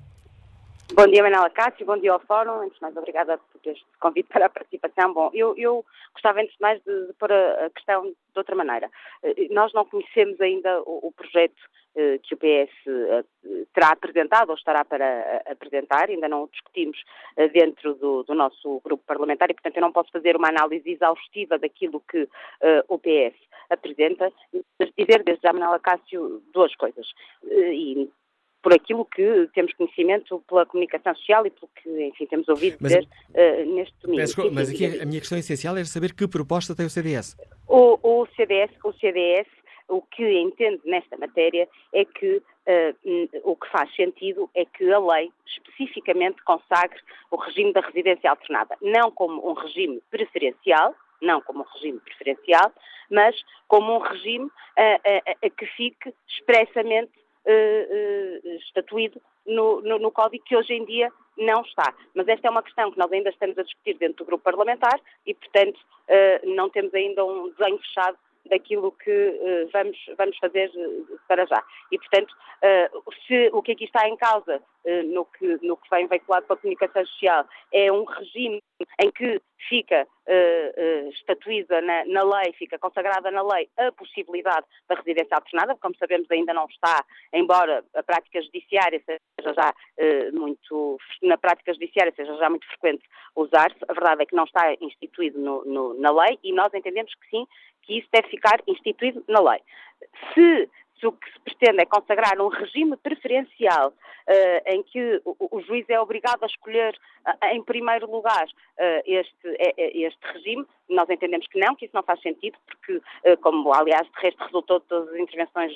[0.92, 2.62] Bom dia, Manela Cássio, bom dia ao Fórum.
[2.62, 5.14] Antes de mais, obrigada por este convite para a participação.
[5.14, 8.92] Bom, eu, eu gostava, antes de mais, de, de pôr a, questão de outra maneira.
[9.24, 11.62] Eh, nós não conhecemos ainda o, o projeto
[11.96, 13.24] eh, que o PS eh,
[13.72, 16.98] terá apresentado ou estará para eh, apresentar, ainda não o discutimos
[17.54, 21.60] dentro do, do, nosso grupo parlamentar e, portanto, eu não posso fazer uma análise exaustiva
[21.60, 22.28] daquilo que
[22.88, 23.36] o PS
[23.70, 24.32] apresenta,
[24.80, 27.08] mas dizer desde já, Manuela Cássio, duas coisas.
[27.44, 28.10] E
[28.64, 32.94] por aquilo que temos conhecimento pela comunicação social e pelo que, enfim, temos ouvido mas,
[32.94, 34.52] dizer uh, neste domingo.
[34.54, 37.38] mas aqui a minha questão essencial é saber que proposta tem o CDS.
[37.68, 39.48] O, o CDS, o CDS
[39.90, 45.00] o que entende nesta matéria é que uh, o que faz sentido é que a
[45.00, 47.00] lei especificamente consagre
[47.30, 52.72] o regime da residência alternada, não como um regime preferencial, não como um regime preferencial,
[53.10, 53.36] mas
[53.68, 57.12] como um regime uh, uh, que fique expressamente
[58.68, 61.94] estatuído no, no, no Código que hoje em dia não está.
[62.14, 65.00] Mas esta é uma questão que nós ainda estamos a discutir dentro do grupo parlamentar
[65.26, 65.80] e, portanto,
[66.44, 68.18] não temos ainda um desenho fechado
[68.50, 71.64] daquilo que uh, vamos, vamos fazer eh, para já.
[71.92, 75.90] E, portanto, uh, se o que aqui está em causa, uh, no, que, no que
[75.90, 78.62] vem veiculado pela comunicação social, é um regime
[79.00, 84.96] em que fica uh, estatuída na, na, lei, fica consagrada na lei a possibilidade da
[84.96, 87.04] residência alternada, como sabemos ainda não está,
[87.34, 89.74] embora a prática judiciária seja já
[90.34, 93.04] muito, na prática judiciária seja já muito frequente
[93.36, 97.14] usar-se, a verdade é que não está instituído no, no, na lei e nós entendemos
[97.16, 97.48] que sim,
[97.84, 99.62] que isso deve ficar instituído na lei.
[100.34, 100.70] Se
[101.04, 105.62] se o que se pretende é consagrar um regime preferencial uh, em que o, o,
[105.62, 106.98] juiz é obrigado a escolher
[107.28, 112.04] uh, em primeiro lugar uh, este, este regime, nós entendemos que não, que isso não
[112.04, 113.02] faz sentido, porque,
[113.42, 115.74] como aliás de resto resultou de todas as intervenções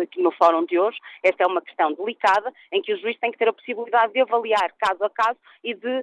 [0.00, 3.32] aqui no fórum de hoje, esta é uma questão delicada em que o juiz tem
[3.32, 6.02] que ter a possibilidade de avaliar caso a caso e de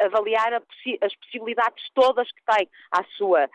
[0.00, 3.48] avaliar possi as possibilidades todas que tem à sua,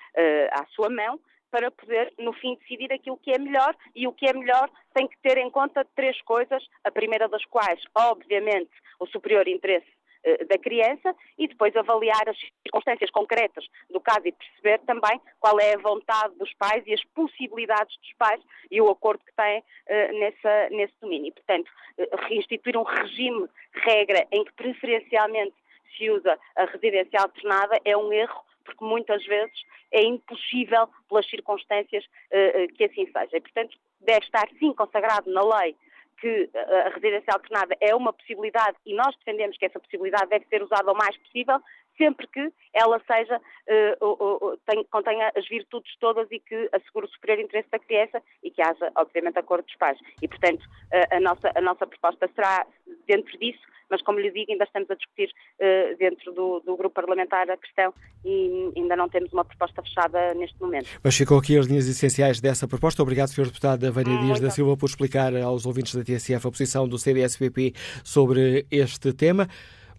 [0.52, 1.20] à sua mão
[1.52, 5.08] para poder, no fim, decidir aquilo que é melhor e o que é melhor tem
[5.08, 9.92] que ter em conta três coisas, a primeira das quais, obviamente, o superior interesse
[10.24, 15.60] eh, da criança e depois avaliar as circunstâncias concretas do caso e perceber também qual
[15.60, 18.40] é a vontade dos pais e as possibilidades dos pais
[18.70, 21.34] e o acordo que têm uh, nessa, nesse domínio.
[21.34, 25.56] Portanto, uh, reinstituir um regime, regra, em que preferencialmente
[25.98, 29.54] se usa a residência alternada é um erro porque muitas vezes
[29.92, 33.38] é impossível pelas circunstâncias uh, que assim seja.
[33.38, 35.76] E, portanto, deve estar sim consagrado na lei
[36.22, 40.62] que a residência alternada é uma possibilidade e nós defendemos que essa possibilidade deve ser
[40.62, 41.60] usada o mais possível,
[41.98, 47.40] sempre que ela seja, uh, tenha, contenha as virtudes todas e que assegure o superior
[47.44, 49.98] interesse da criança e que haja, obviamente, acordo dos pais.
[50.22, 52.66] E, portanto, uh, a, nossa, a nossa proposta será
[53.08, 53.62] dentro disso,
[53.92, 55.30] mas como lhe digo, ainda estamos a discutir
[55.60, 60.34] uh, dentro do, do, grupo parlamentar a questão e ainda não temos uma proposta fechada
[60.34, 60.88] neste momento.
[61.04, 63.04] Mas ficam aqui as linhas essenciais dessa proposta.
[63.04, 63.48] Obrigado, Sr.
[63.48, 67.74] Deputado Vânia Dias da Silva, por explicar aos ouvintes da TSF a posição do CDS-PP
[68.04, 69.50] sobre este tema.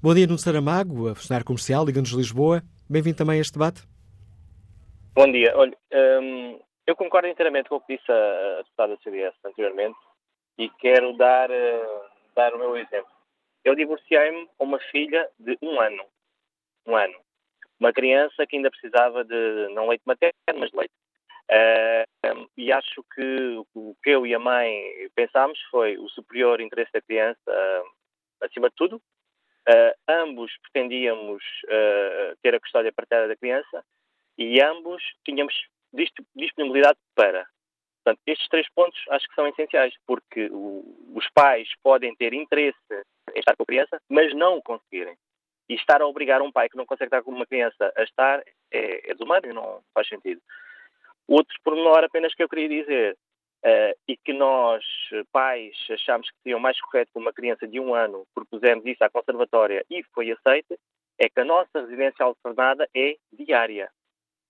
[0.03, 2.61] Bom dia, Nuno Saramago, a funcionário comercial, Liga-nos Lisboa.
[2.91, 3.83] Bem-vindo também a este debate.
[5.15, 5.57] Bom dia.
[5.57, 5.79] Olha,
[6.21, 9.97] hum, eu concordo inteiramente com o que disse a, a deputada CDS anteriormente
[10.59, 12.01] e quero dar, uh,
[12.35, 13.13] dar o meu exemplo.
[13.65, 16.05] Eu divorciei-me com uma filha de um ano.
[16.85, 17.21] Um ano.
[17.79, 20.95] Uma criança que ainda precisava de, não leite materno, mas de leite.
[21.49, 24.69] Uh, e acho que o que eu e a mãe
[25.15, 29.01] pensámos foi o superior interesse da criança uh, acima de tudo.
[29.69, 31.43] Uh, ambos pretendíamos
[32.43, 33.85] ter a custódia partilhada da criança
[34.37, 35.55] e ambos tínhamos
[36.35, 37.47] disponibilidade para.
[38.03, 40.85] Portanto, estes três pontos acho que são essenciais, porque o,
[41.15, 42.77] os pais podem ter interesse
[43.35, 45.17] em estar com a criança, mas não o conseguirem.
[45.69, 48.41] E estar a obrigar um pai que não consegue estar com uma criança a estar
[48.73, 50.41] é, é desumano e não faz sentido.
[51.29, 53.17] Outro pormenor apenas que eu queria dizer,
[53.65, 54.85] uh, e que nós,
[55.33, 59.11] pais, achamos que seria mais correto com uma criança de um ano, propusemos isso à
[59.11, 60.79] conservatória e foi aceito,
[61.19, 63.91] é que a nossa residência alternada é diária.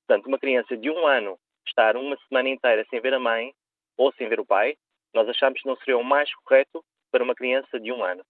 [0.06, 3.52] Portanto, uma criança de um ano estar uma semana inteira sem ver a mãe
[3.96, 4.76] ou sem ver o pai,
[5.14, 8.24] nós achamos que não seria o mais correto para uma criança de um ano.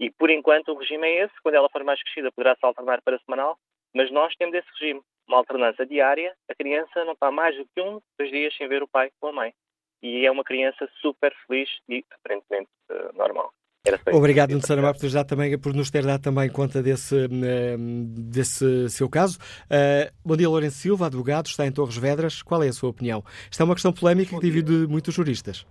[0.00, 3.18] E por enquanto o regime é esse, quando ela for mais crescida poderá-se alternar para
[3.20, 3.58] semanal,
[3.94, 7.80] mas nós temos esse regime, uma alternância diária, a criança não está mais do que
[7.80, 9.54] um, dois dias sem ver o pai ou a mãe.
[10.02, 13.52] E é uma criança super feliz e aparentemente uh, normal.
[14.12, 17.26] Obrigado, Nuno Saramago, por, também, por nos ter dado também conta desse,
[18.30, 19.38] desse seu caso.
[19.64, 22.42] Uh, bom dia, Lourenço Silva, advogado, está em Torres Vedras.
[22.42, 23.24] Qual é a sua opinião?
[23.50, 25.66] Esta é uma questão polémica que divide muitos juristas.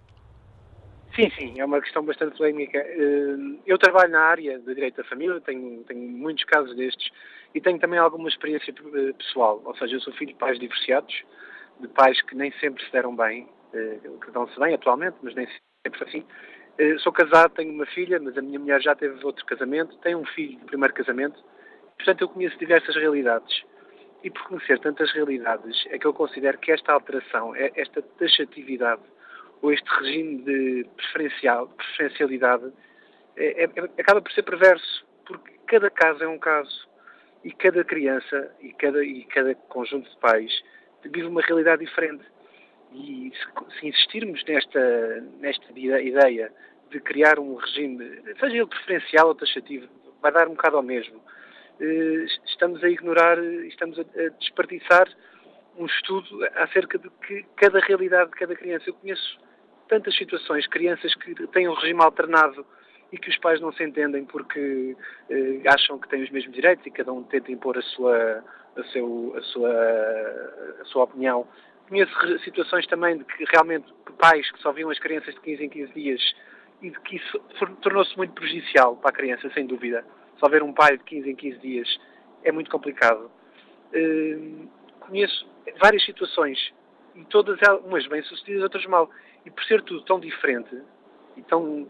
[1.16, 2.78] Sim, sim, é uma questão bastante polémica.
[2.78, 7.12] Eh, eu trabalho na área de direito da família, tenho, tenho muitos casos destes
[7.54, 9.62] e tenho também alguma experiência eh, pessoal.
[9.66, 11.14] Ou seja, eu sou filho de pais divorciados,
[11.82, 15.48] de pais que nem sempre se deram bem, que dão-se bem atualmente, mas nem
[15.86, 16.26] sempre assim.
[16.78, 20.16] Eh, sou casado, tenho uma filha, mas a minha mulher já teve outro casamento, tem
[20.16, 21.40] um filho do primeiro casamento,
[21.96, 23.64] portanto eu conheço diversas realidades.
[24.24, 29.02] E por conhecer tantas realidades, é que eu considero que esta alteração, é, esta taxatividade,
[29.62, 32.72] ou este regime de preferencial, preferencialidade,
[33.36, 33.68] é, é,
[34.00, 36.90] acaba por ser perverso, porque cada caso é um caso.
[37.44, 40.52] E cada criança e cada, e cada conjunto de pais
[41.04, 42.24] vive uma realidade diferente.
[42.94, 43.32] E
[43.80, 46.52] se, insistirmos nesta, nesta ideia
[46.90, 49.88] de criar um regime, seja ele preferencial ou taxativo,
[50.22, 51.22] vai dar um bocado ao mesmo.
[51.80, 54.04] Eh, estamos a ignorar, estamos a
[54.40, 55.08] desperdiçar
[55.78, 58.90] um estudo acerca de que cada realidade de cada criança.
[58.90, 59.40] Eu conheço
[59.88, 62.66] tantas situações, crianças que têm um regime alternado
[63.12, 64.96] e que os pais não se entendem porque
[65.30, 68.44] eh, acham que têm os mesmos direitos e cada um tenta impor a sua,
[68.76, 69.72] a, seu, a, sua,
[70.82, 71.48] a sua opinião.
[71.92, 75.70] Conheço situações também de que realmente pais que só viam as crianças de 15 em
[75.70, 76.36] 15 dias
[76.82, 77.38] e de que isso
[77.82, 80.06] tornou-se muito prejudicial para a criança, sem dúvida.
[80.40, 82.00] Só ver um pai de 15 em 15 dias
[82.46, 83.30] é muito complicado.
[83.94, 84.70] Uh,
[85.02, 85.46] conheço
[85.82, 86.58] várias situações
[87.14, 89.12] e todas umas bem-sucedidas, outras mal.
[89.46, 90.82] E por ser tudo tão diferente
[91.36, 91.90] e tão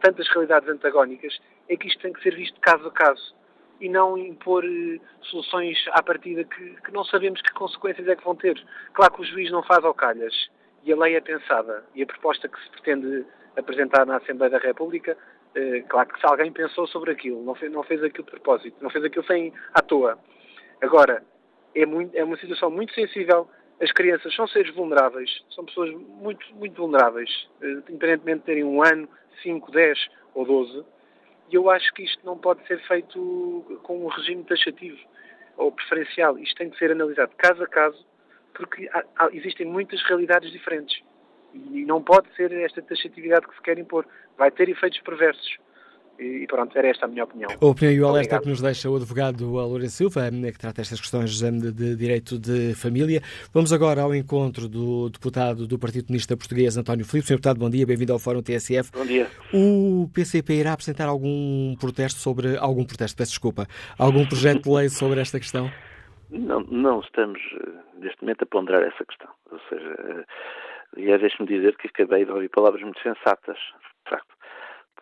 [0.00, 1.38] tantas realidades antagónicas,
[1.68, 3.34] é que isto tem que ser visto caso a caso
[3.82, 8.22] e não impor uh, soluções à partida que, que, não sabemos que consequências é que
[8.22, 8.64] vão ter.
[8.94, 10.32] Claro que o juiz não faz ao calhas
[10.84, 13.26] e a lei é pensada e a proposta que se pretende
[13.56, 15.18] apresentar na Assembleia da República,
[15.56, 18.76] eh, claro que se alguém pensou sobre aquilo, não fez, não fez aquilo de propósito,
[18.80, 20.16] não fez aquilo sem à toa.
[20.80, 21.24] Agora,
[21.74, 23.48] é, muito, é uma situação muito sensível.
[23.80, 28.80] As crianças são seres vulneráveis, são pessoas muito, muito vulneráveis, eh, independentemente de terem um
[28.80, 29.08] ano,
[29.42, 29.98] 5, 10
[30.34, 30.84] ou 12.
[31.52, 34.98] E eu acho que isto não pode ser feito com um regime taxativo
[35.58, 36.38] ou preferencial.
[36.38, 38.06] Isto tem que ser analisado caso a caso,
[38.54, 41.02] porque há, há, existem muitas realidades diferentes.
[41.52, 44.06] E não pode ser esta taxatividade que se quer impor.
[44.38, 45.58] Vai ter efeitos perversos.
[46.22, 47.50] E pronto, era esta a minha opinião.
[47.60, 51.00] A opinião e o alerta que nos deixa o advogado Lourenço Silva, que trata estas
[51.00, 53.20] questões de, de, direito de família.
[53.52, 57.26] Vamos agora ao encontro do deputado do Partido Comunista Português, António Filipe.
[57.26, 58.92] Senhor deputado, bom dia, bem-vindo ao Fórum TSF.
[58.92, 59.26] Bom dia.
[59.52, 62.56] O PCP irá apresentar algum protesto sobre.
[62.56, 63.66] algum protesto, peço desculpa.
[63.98, 65.70] Algum projeto de lei sobre esta questão?
[66.30, 69.28] Não, não estamos, eh, neste momento, a ponderar essa questão.
[69.50, 70.24] Ou seja, eh,
[70.96, 74.32] aliás, deixe-me dizer que acabei de ouvir palavras muito sensatas, de facto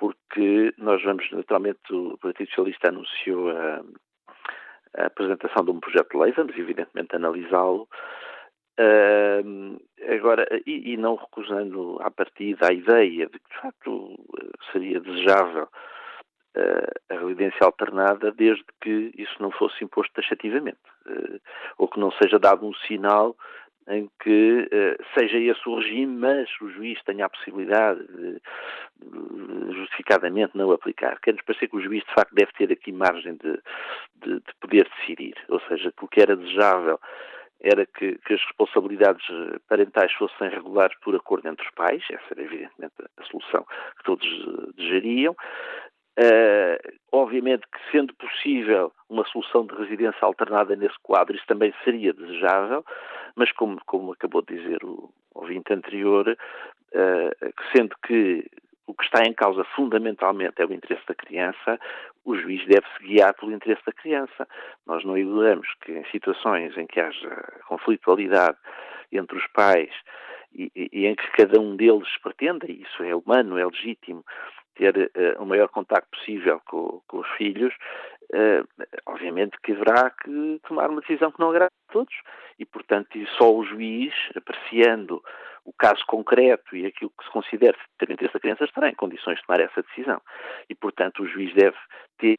[0.01, 3.82] porque nós vamos, naturalmente, o Partido Socialista anunciou a,
[4.96, 7.86] a apresentação de um projeto de lei, vamos evidentemente analisá-lo,
[8.80, 9.80] uh,
[10.11, 14.18] agora, e, e, não recusando à partida a ideia de que, de facto,
[14.72, 15.68] seria desejável
[16.57, 21.38] uh, a residência alternada desde que isso não fosse imposto taxativamente, uh,
[21.76, 23.36] ou que não seja dado um sinal
[23.91, 28.41] em que uh, seja esse o regime, mas o juiz tenha a possibilidade de,
[29.74, 31.20] justificadamente não aplicar.
[31.20, 33.61] Quer-nos parecer que o juiz, de facto, deve ter aqui margem de,
[34.16, 36.99] de, de poder decidir, ou seja, que o que era desejável
[37.62, 39.22] era que, que, as responsabilidades
[39.68, 43.66] parentais fossem regulares por acordo entre os pais, essa era evidentemente a solução
[43.99, 45.36] que todos eh, desejariam,
[46.18, 46.76] Uh,
[47.12, 52.84] obviamente que, sendo possível uma solução de residência alternada nesse quadro, isso também seria desejável,
[53.36, 58.48] mas como, como acabou de dizer o ouvinte anterior, uh, sendo que
[58.86, 61.78] o que está em causa fundamentalmente é o interesse da criança,
[62.24, 64.48] o juiz deve-se guiar pelo interesse da criança.
[64.84, 67.30] Nós não ignoramos que em situações em que haja
[67.68, 68.58] conflitualidade
[69.12, 69.90] entre os pais
[70.52, 74.24] e, e, e em que cada um deles pretenda, e isso é humano, é legítimo,
[74.74, 77.74] ter uh, o maior contacto possível com, com os filhos,
[79.06, 82.14] obviamente que haverá que tomar uma decisão que não agrade a todos.
[82.58, 83.08] E, portanto,
[83.38, 85.22] só o juiz, apreciando
[85.64, 89.36] o caso concreto e aquilo que se considera ter interesse da criança, estará em condições
[89.38, 90.20] de tomar essa decisão.
[90.68, 91.76] E, portanto, o juiz deve
[92.18, 92.38] ter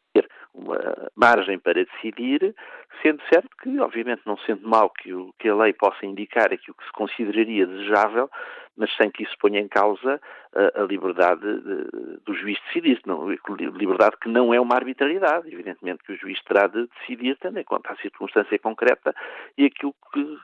[0.54, 0.78] uma
[1.16, 2.54] margem para decidir,
[3.02, 6.76] sendo certo que, obviamente, não sendo mal que, o, que a lei possa indicar aquilo
[6.76, 8.30] que se consideraria desejável,
[8.78, 10.20] mas sem que isso ponha em causa
[10.54, 13.00] a, a liberdade de, do juiz decidir.
[13.06, 15.52] Não, liberdade que não é uma arbitrariedade.
[15.52, 19.14] Evidentemente que o juiz terá de decidir, tendo em conta a circunstância concreta
[19.58, 20.38] e aquilo que,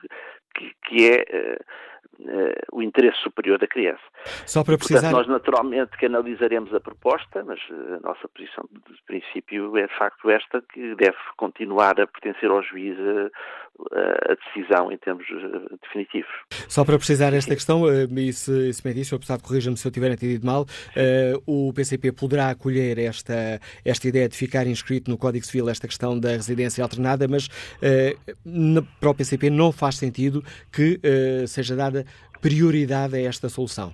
[0.58, 1.64] que, que é uh,
[2.20, 4.02] uh, o interesse superior da criança.
[4.44, 5.00] Só para precisar...
[5.00, 9.96] Portanto, nós naturalmente que analisaremos a proposta, mas a nossa posição de princípio é de
[9.96, 15.24] facto esta, que deve continuar a pertencer ao juiz a, a decisão em termos
[15.82, 16.30] definitivos.
[16.68, 19.92] Só para precisar esta questão, e se, se me disse, o deputado corrija-me se eu
[19.92, 20.66] tiver entendido mal,
[21.46, 26.18] o PCP poderá acolher esta, esta ideia de ficar inscrito no Código Civil esta questão
[26.18, 27.48] da residência alternada, mas
[28.98, 32.04] para o PCP não faz sentido que uh, seja dada
[32.40, 33.92] prioridade a esta solução.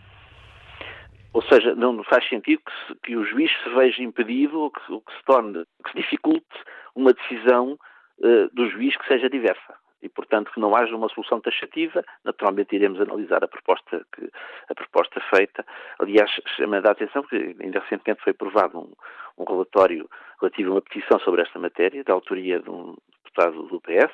[1.32, 4.92] Ou seja, não faz sentido que, se, que o juiz se veja impedido ou que,
[4.92, 6.46] ou que, se torne, que se dificulte
[6.94, 7.76] uma decisão
[8.18, 9.74] uh, do juiz que seja diversa.
[10.00, 14.30] E, portanto, que não haja uma solução taxativa, naturalmente iremos analisar a proposta, que,
[14.68, 15.66] a proposta feita.
[15.98, 18.92] Aliás, chamando a atenção que ainda recentemente foi aprovado um,
[19.38, 20.09] um relatório
[20.40, 22.94] relativo a uma petição sobre esta matéria, da autoria de um
[23.24, 24.12] deputado do PS,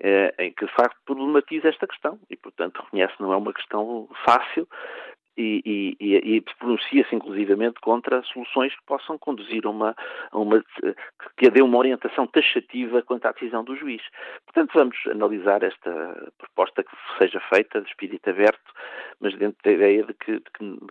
[0.00, 3.52] eh, em que de facto problematiza esta questão e, portanto, reconhece que não é uma
[3.52, 4.66] questão fácil
[5.36, 9.96] e, e, e pronuncia-se inclusivamente contra soluções que possam conduzir a uma,
[10.32, 10.62] uma
[11.36, 14.02] que dê uma orientação taxativa quanto à decisão do juiz.
[14.46, 18.72] Portanto, vamos analisar esta proposta que seja feita de espírito aberto,
[19.20, 20.50] mas dentro da ideia de que, de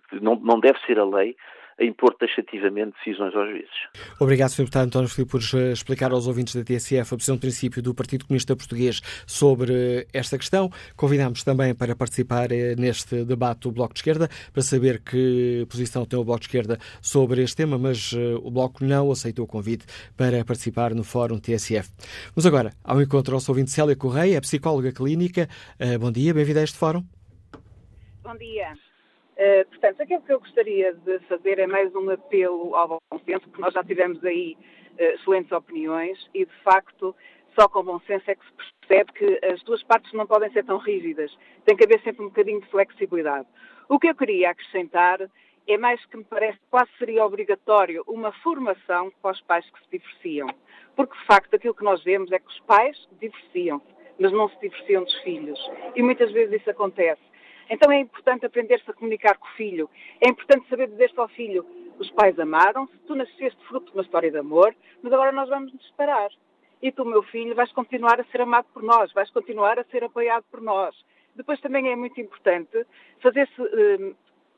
[0.09, 1.35] que não, não deve ser a lei
[1.79, 3.69] a impor taxativamente decisões aos juízes.
[4.19, 4.63] Obrigado, Sr.
[4.63, 7.93] Deputado António Filipe, por eh, explicar aos ouvintes da TSF a posição de princípio do
[7.93, 10.69] Partido Comunista Português sobre esta questão.
[10.95, 16.05] Convidamos também para participar eh, neste debate o Bloco de Esquerda, para saber que posição
[16.05, 19.47] tem o Bloco de Esquerda sobre este tema, mas eh, o Bloco não aceitou o
[19.47, 19.85] convite
[20.17, 21.89] para participar no Fórum TSF.
[22.35, 25.47] Vamos agora ao encontro ao ouvinte Célia Correia, é psicóloga clínica.
[25.99, 27.03] Bom dia, bem-vinda a este Fórum.
[28.23, 28.88] Bom dia.
[29.39, 33.47] Uh, portanto, aquilo que eu gostaria de fazer é mais um apelo ao bom senso,
[33.47, 34.57] porque nós já tivemos aí
[34.99, 37.15] uh, excelentes opiniões e, de facto,
[37.57, 40.65] só com bom senso é que se percebe que as duas partes não podem ser
[40.65, 41.31] tão rígidas.
[41.63, 43.47] Tem que haver sempre um bocadinho de flexibilidade.
[43.87, 45.21] O que eu queria acrescentar
[45.65, 49.97] é mais que me parece quase seria obrigatório uma formação para os pais que se
[49.97, 50.47] divorciam.
[50.97, 53.87] Porque, de facto, aquilo que nós vemos é que os pais divorciam-se,
[54.19, 55.59] mas não se divorciam dos filhos.
[55.95, 57.28] E muitas vezes isso acontece.
[57.69, 59.89] Então é importante aprender-se a comunicar com o filho.
[60.19, 61.65] É importante saber dizer-se ao filho:
[61.99, 65.73] os pais amaram-se, tu nasceste fruto de uma história de amor, mas agora nós vamos
[65.73, 66.29] nos separar.
[66.81, 70.03] e tu, meu filho, vais continuar a ser amado por nós, vais continuar a ser
[70.03, 70.95] apoiado por nós.
[71.35, 72.85] Depois também é muito importante
[73.21, 74.13] fazer-se eh,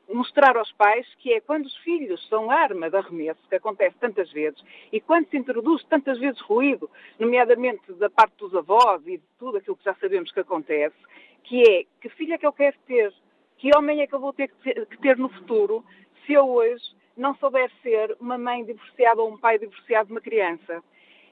[0.08, 4.30] mostrar aos pais que é quando os filhos são arma de arremesso, que acontece tantas
[4.32, 4.62] vezes,
[4.92, 9.58] e quando se introduz tantas vezes ruído, nomeadamente da parte dos avós e de tudo
[9.58, 10.96] aquilo que já sabemos que acontece,
[11.44, 13.12] que é que filho é que eu quero ter,
[13.58, 15.84] que homem é que eu vou ter que ter no futuro,
[16.26, 16.84] se eu hoje
[17.16, 20.82] não souber ser uma mãe divorciada ou um pai divorciado de uma criança.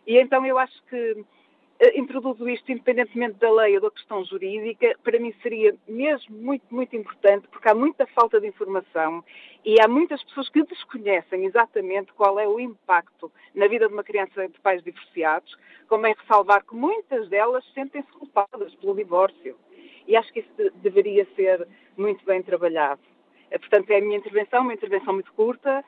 [0.06, 1.24] E então eu acho que
[1.80, 6.64] eh, introduzo isto independentemente da lei ou da questão jurídica, para mim seria mesmo muito,
[6.70, 9.24] muito importante, porque há muita falta de informação
[9.64, 14.04] e há muitas pessoas que desconhecem exatamente qual é o impacto na vida de uma
[14.04, 15.56] criança de pais divorciados,
[15.88, 19.56] como é ressalvar que muitas delas sentem-se culpadas pelo divórcio.
[20.06, 21.66] E acho que isso deveria ser
[21.97, 23.01] muito bem trabalhado.
[23.51, 25.85] Eh, portanto, é a minha intervenção, uma intervenção muito curta.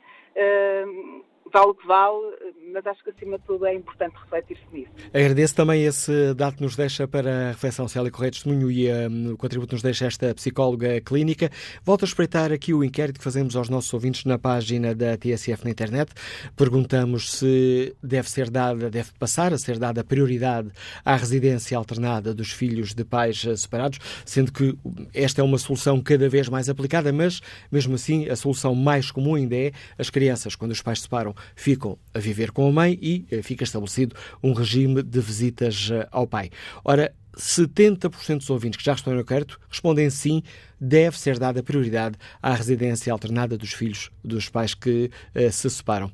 [1.53, 2.35] Vale o que vale,
[2.73, 4.91] mas acho que acima de tudo é importante refletir-se nisso.
[5.13, 8.91] Agradeço também esse dado que nos deixa para a reflexão Célia Correia de Testemunho e
[8.91, 11.51] um, o contributo que nos deixa esta psicóloga clínica.
[11.85, 15.65] Volto a espreitar aqui o inquérito que fazemos aos nossos ouvintes na página da TSF
[15.65, 16.13] na internet.
[16.57, 20.71] Perguntamos se deve ser dada, deve passar a ser dada prioridade
[21.05, 24.75] à residência alternada dos filhos de pais separados, sendo que
[25.13, 29.35] esta é uma solução cada vez mais aplicada, mas mesmo assim a solução mais comum
[29.35, 32.99] ainda é as crianças, quando os pais se separam, ficam a viver com a mãe
[33.01, 36.51] e eh, fica estabelecido um regime de visitas eh, ao pai.
[36.85, 40.43] Ora, 70% dos ouvintes que já estão no inquérito respondem sim,
[40.81, 46.11] deve ser dada prioridade à residência alternada dos filhos dos pais que uh, se separam.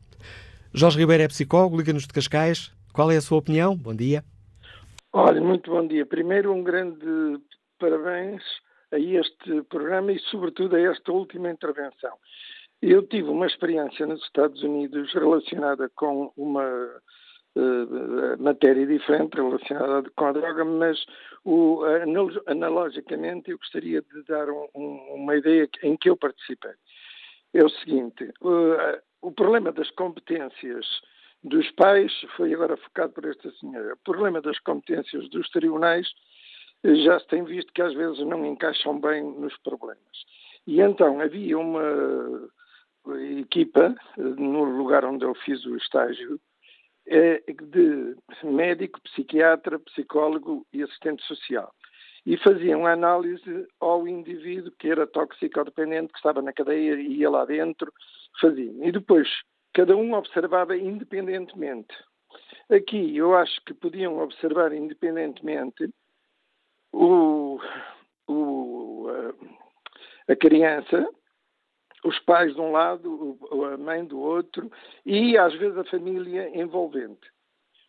[0.72, 2.72] Jorge Ribeiro é psicólogo, liga-nos de Cascais.
[2.92, 3.76] Qual é a sua opinião?
[3.76, 4.22] Bom dia.
[5.12, 6.04] Olha, muito bom dia.
[6.04, 7.40] Primeiro, um grande
[7.78, 8.42] parabéns
[8.92, 12.16] a este programa e, sobretudo, a esta última intervenção.
[12.80, 16.64] Eu tive uma experiência nos Estados Unidos relacionada com uma
[17.56, 21.04] uh, matéria diferente, relacionada com a droga, mas
[21.44, 21.82] o,
[22.46, 26.70] analogicamente eu gostaria de dar um, um, uma ideia em que eu participei.
[27.52, 30.86] É o seguinte: uh, o problema das competências
[31.42, 33.94] dos pais foi agora focado por esta senhora.
[33.94, 36.08] O problema das competências dos tribunais
[36.84, 40.24] eh, já se tem visto que às vezes não encaixam bem nos problemas.
[40.66, 42.48] E então havia uma
[43.16, 46.40] equipa, no lugar onde eu fiz o estágio,
[47.06, 48.14] é de
[48.44, 51.72] médico, psiquiatra, psicólogo e assistente social.
[52.26, 57.44] E faziam análise ao indivíduo que era toxicodependente, que estava na cadeia e ia lá
[57.46, 57.92] dentro,
[58.40, 58.84] faziam.
[58.84, 59.28] E depois,
[59.72, 61.94] cada um observava independentemente.
[62.70, 65.88] Aqui, eu acho que podiam observar independentemente
[66.92, 67.58] o,
[68.26, 69.06] o,
[70.28, 71.08] a criança,
[72.04, 73.38] os pais de um lado,
[73.72, 74.70] a mãe do outro
[75.04, 77.28] e às vezes a família envolvente.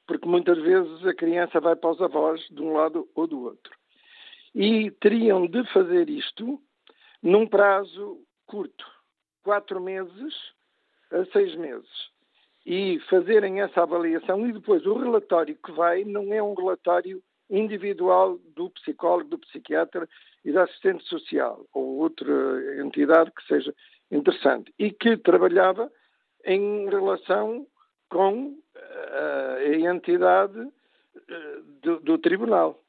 [0.07, 3.71] Porque muitas vezes a criança vai para os avós de um lado ou do outro.
[4.55, 6.59] E teriam de fazer isto
[7.21, 8.85] num prazo curto,
[9.43, 10.33] quatro meses
[11.11, 12.09] a seis meses.
[12.65, 18.37] E fazerem essa avaliação e depois o relatório que vai não é um relatório individual
[18.55, 20.07] do psicólogo, do psiquiatra
[20.45, 23.73] e da assistente social ou outra entidade que seja
[24.11, 25.91] interessante e que trabalhava
[26.45, 27.67] em relação
[28.09, 32.81] com uh, a entidade uh, do, do, tribunal,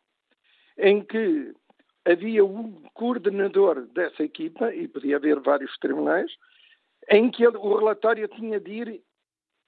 [0.78, 1.52] em que
[2.06, 6.32] havia um coordenador dessa equipa, e podia haver vários tribunais,
[7.10, 9.02] em que ele, o relatório tinha de ir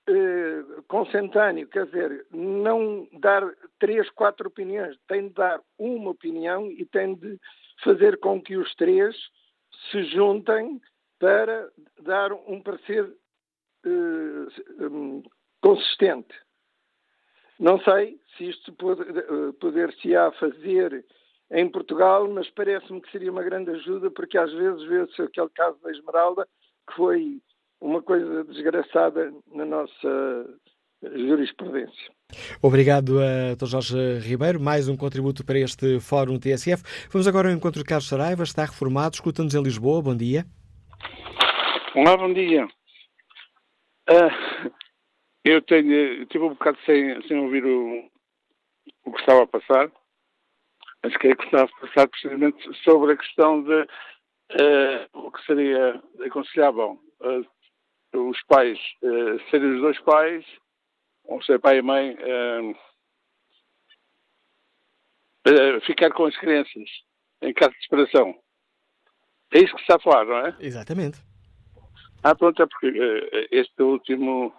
[0.09, 3.43] uh, consentâneo, quer dizer, não dar
[3.79, 7.39] três, quatro opiniões, tem de dar uma opinião e tem de
[7.85, 9.15] fazer com que os três
[9.91, 10.81] se juntem
[11.23, 11.71] para
[12.01, 15.23] dar um parecer uh, um,
[15.61, 16.35] consistente.
[17.61, 21.05] Não sei se isto eh, poder-se-á fazer
[21.49, 25.79] em Portugal, mas parece-me que seria uma grande ajuda, porque às vezes vê-se aquele caso
[25.81, 26.49] da Esmeralda,
[26.89, 27.41] que foi
[27.81, 30.59] uma coisa desgraçada na nossa
[31.03, 32.13] jurisprudência.
[32.61, 33.67] Obrigado a Dr.
[33.67, 34.59] Jorge Ribeiro.
[34.59, 36.83] Mais um contributo para este Fórum TSF.
[37.13, 40.03] Vamos agora ao encontro de Carlos Saraiva, está reformado, escuta-nos em Lisboa.
[40.03, 40.45] Bom dia.
[41.95, 42.65] Olá, bom dia.
[44.09, 44.73] Uh,
[45.45, 48.11] eu tenho, um bocado sem, sem ouvir o,
[49.05, 49.93] o que estava a passar.
[51.03, 55.45] Acho que é que estava a passar precisamente sobre a questão de uh, o que
[55.45, 58.79] seria aconselhável uh, os pais
[59.51, 60.47] serem os dois pais,
[61.25, 62.17] ou ser pai e mãe,
[65.87, 66.89] ficar com as crianças
[67.43, 68.35] em caso de separação.
[69.53, 70.57] É isso que se está a falar, não é?
[70.61, 71.32] Exatamente.
[72.23, 74.55] Ah, pronto, é porque uh, este último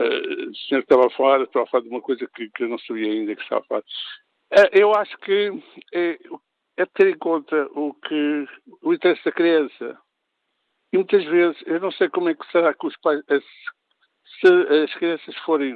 [0.00, 2.68] Uh, o senhor estava a falar, estava a falar de uma coisa que, que eu
[2.68, 3.84] não sabia ainda que estava a falar.
[4.72, 5.50] Eu acho que
[5.92, 6.18] é,
[6.76, 8.46] é ter em conta o que
[8.80, 9.98] o interesse da criança.
[10.92, 14.48] E muitas vezes, eu não sei como é que será que os pais, se
[14.84, 15.74] as crianças forem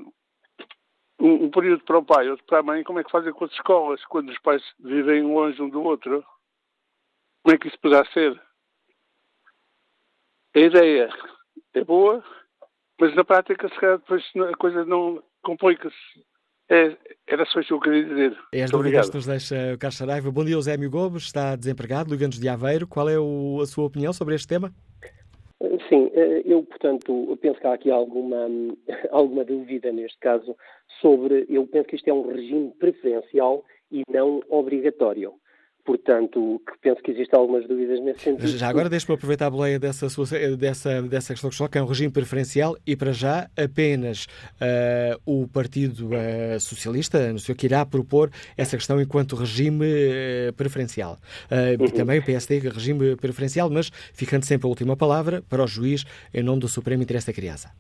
[1.20, 3.45] um, um período para o pai, outro para a mãe, como é que fazem com
[3.45, 6.24] as escolas, quando os pais vivem longe um do outro?
[7.43, 8.41] Como é que isso poderá ser?
[10.55, 11.09] A ideia
[11.74, 12.23] é boa,
[13.01, 15.97] mas na prática, se calhar, depois a coisa não complica-se.
[16.70, 16.97] É,
[17.27, 18.39] era só isso que eu queria dizer.
[18.53, 20.31] É as dúvidas que nos deixa o Carlos Saraiva.
[20.31, 22.87] Bom dia, Eusébio Gomes, está desempregado, liga-nos de Aveiro.
[22.87, 24.70] Qual é o, a sua opinião sobre este tema?
[25.89, 28.47] Sim, eh, eu, portanto, penso que há aqui alguma,
[29.11, 30.55] alguma dúvida neste caso
[31.01, 31.47] sobre.
[31.49, 35.35] Eu penso que isto é um regime preferencial e não obrigatório.
[35.85, 38.47] Portanto, que penso que existem algumas dúvidas nesse sentido.
[38.57, 40.07] Já agora deixe-me aproveitar a boleia dessa,
[40.57, 44.27] dessa, dessa questão que coloca, é um regime preferencial e para já apenas
[44.61, 50.53] uh, o Partido uh, Socialista, no seu que irá propor essa questão enquanto regime uh,
[50.53, 51.19] preferencial.
[51.51, 51.89] Uhum.
[51.89, 56.45] Também o PSD regime preferencial, mas ficando sempre a última palavra para o juiz em
[56.45, 57.73] nome do Supremo Interesse da Criança.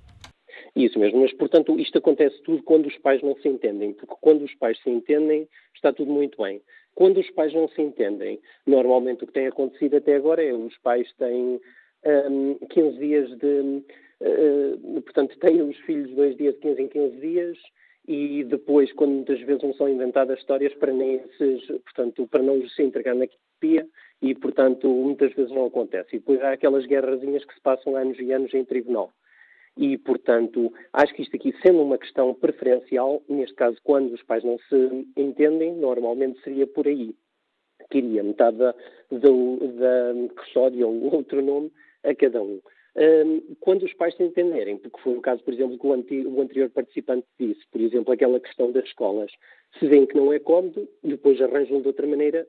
[0.74, 4.42] Isso mesmo, mas portanto isto acontece tudo quando os pais não se entendem, porque quando
[4.42, 6.60] os pais se entendem está tudo muito bem.
[6.94, 10.76] Quando os pais não se entendem, normalmente o que tem acontecido até agora é os
[10.78, 11.60] pais têm
[12.04, 13.82] um, 15 dias de.
[14.20, 17.58] Uh, portanto, têm os filhos dois dias de 15 em 15 dias
[18.06, 22.66] e depois, quando muitas vezes não são inventadas histórias para nem esses, portanto, para não
[22.68, 23.26] se entregar na
[23.60, 23.86] pia
[24.20, 26.16] e, portanto, muitas vezes não acontece.
[26.16, 29.12] E depois há aquelas guerrazinhas que se passam anos e anos em tribunal.
[29.76, 34.44] E, portanto, acho que isto aqui, sendo uma questão preferencial, neste caso, quando os pais
[34.44, 37.14] não se entendem, normalmente seria por aí.
[37.90, 38.72] Queria metade da,
[39.10, 41.72] da custódia ou outro nome
[42.04, 42.60] a cada um.
[42.94, 46.68] Um, quando os pais se entenderem, porque foi o caso, por exemplo, que o, anterior
[46.68, 49.32] participante disse, por exemplo, aquela questão das escolas,
[49.78, 52.46] se veem que não é cómodo, depois arranjam de outra maneira,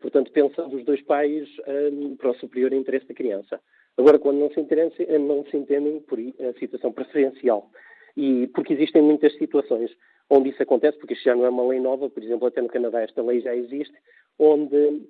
[0.00, 1.48] portanto, pensando os dois pais
[1.92, 3.60] um, para o superior interesse da criança.
[3.98, 7.70] Agora, quando não se entendem, não se entendem por a situação preferencial.
[8.16, 9.90] E porque existem muitas situações
[10.28, 12.68] onde isso acontece, porque isto já não é uma lei nova, por exemplo, até no
[12.68, 13.94] Canadá esta lei já existe,
[14.38, 15.02] onde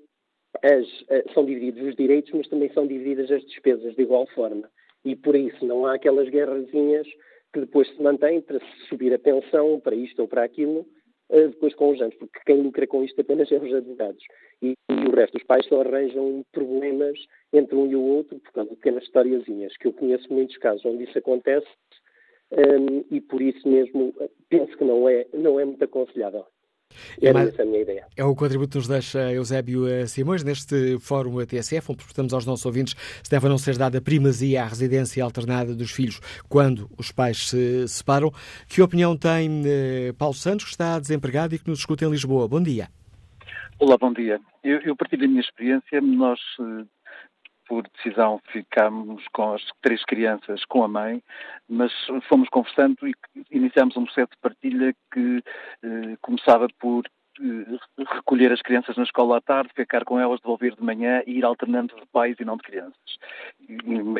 [0.62, 4.68] as, eh, são divididos os direitos, mas também são divididas as despesas de igual forma.
[5.04, 7.06] E por isso não há aquelas guerrazinhas
[7.52, 10.86] que depois se mantêm para subir a pensão, para isto ou para aquilo, eh,
[11.30, 14.22] depois com os anos, porque quem lucra com isto apenas é os advogados.
[14.62, 17.18] E, e, o resto dos pais só arranjam problemas
[17.52, 20.84] entre um e o outro por causa de pequenas historiazinhas, que eu conheço muitos casos
[20.84, 21.66] onde isso acontece
[22.52, 26.46] um, ehm, e por isso mesmo eh, penso que não é, não é muito aconselhável.
[27.20, 28.06] É, mais, essa a minha ideia.
[28.16, 32.46] É o contributo que nos deixa Eusébio eh, Simões neste fórum TSF, onde portamos aos
[32.46, 36.88] nossos ouvintes se deve ou não ser dada primazia à residência alternada dos filhos quando
[36.98, 38.30] os pais se separam.
[38.68, 42.48] Que opinião tem eh, Paulo Santos, que está desempregado e que nos escuta em Lisboa?
[42.48, 42.88] Bom dia.
[43.78, 44.40] Olá, bom dia.
[44.64, 46.00] Eu, eu partilho da minha experiência.
[46.00, 46.84] Nós eh,
[47.66, 51.22] por decisão ficámos com as três crianças com a mãe,
[51.68, 51.92] mas
[52.28, 53.14] fomos conversando e
[53.50, 55.42] iniciámos um processo de partilha que
[55.82, 57.04] eh, começava por
[57.98, 61.44] recolher as crianças na escola à tarde, ficar com elas, devolver de manhã e ir
[61.44, 63.18] alternando de pais e não de crianças,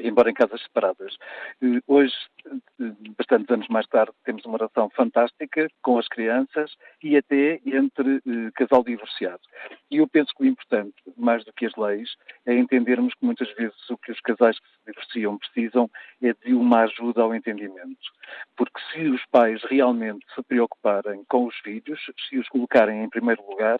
[0.02, 1.16] embora em casas separadas.
[1.62, 2.14] Eh, hoje,
[2.46, 8.20] eh, bastantes anos mais tarde, temos uma relação fantástica com as crianças e até entre
[8.54, 9.40] casal divorciado.
[9.90, 12.10] E eu penso que o importante, mais do que as leis,
[12.44, 15.90] é entendermos que muitas vezes o que os casais que divorciam precisam
[16.22, 18.06] é de uma ajuda ao entendimento.
[18.56, 23.44] Porque se os pais realmente se preocuparem com os filhos, se os colocarem em primeiro
[23.48, 23.78] lugar,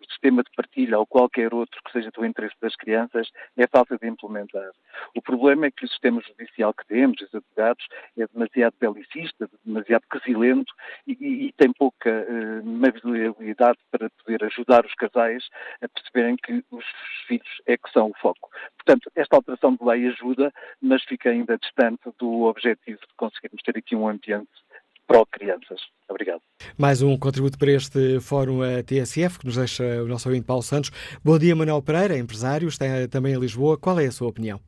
[0.00, 3.98] o sistema de partilha ou qualquer outro que seja do interesse das crianças é fácil
[3.98, 4.70] de implementar.
[5.14, 7.86] O problema é que o sistema judicial que temos, os advogados,
[8.18, 10.72] é demasiado belicista, demasiado quesilento
[11.06, 12.26] e, e, tem pouca
[12.64, 15.44] maleabilidade para poder ajudar os casais
[15.82, 16.84] a perceberem que os
[17.26, 18.48] filhos é que são o foco.
[18.76, 20.45] Portanto, esta alteração de lei ajuda,
[20.80, 24.48] mas fica ainda distante do objetivo de conseguirmos ter aqui um ambiente
[25.06, 25.80] pró-crianças.
[26.08, 26.40] Obrigado.
[26.78, 30.90] Mais um contributo para este Fórum TSF, que nos deixa o nosso ouvinte Paulo Santos.
[31.24, 33.78] Bom dia, Manuel Pereira, empresário, está também em Lisboa.
[33.78, 34.60] Qual é a sua opinião?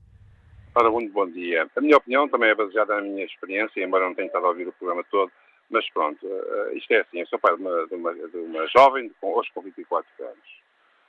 [0.74, 1.68] Ora, muito bom dia.
[1.74, 4.68] A minha opinião também é baseada na minha experiência, embora não tenha estado a ouvir
[4.68, 5.30] o programa todo,
[5.70, 8.66] mas pronto, uh, isto é assim, eu sou pai de uma, de uma, de uma
[8.68, 10.62] jovem, com, hoje com 24 anos.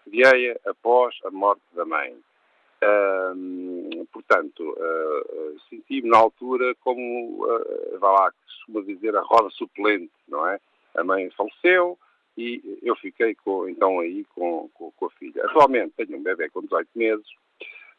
[0.06, 2.18] Criei-a após a morte da mãe.
[2.82, 10.12] Uh, portanto, uh, senti-me na altura como, uh, vá lá, costuma dizer, a roda suplente,
[10.28, 10.60] não é?
[10.96, 11.98] A mãe faleceu
[12.38, 15.44] e eu fiquei com, então aí com, com, com, a filha.
[15.46, 17.28] Atualmente tenho um bebê com 18 meses,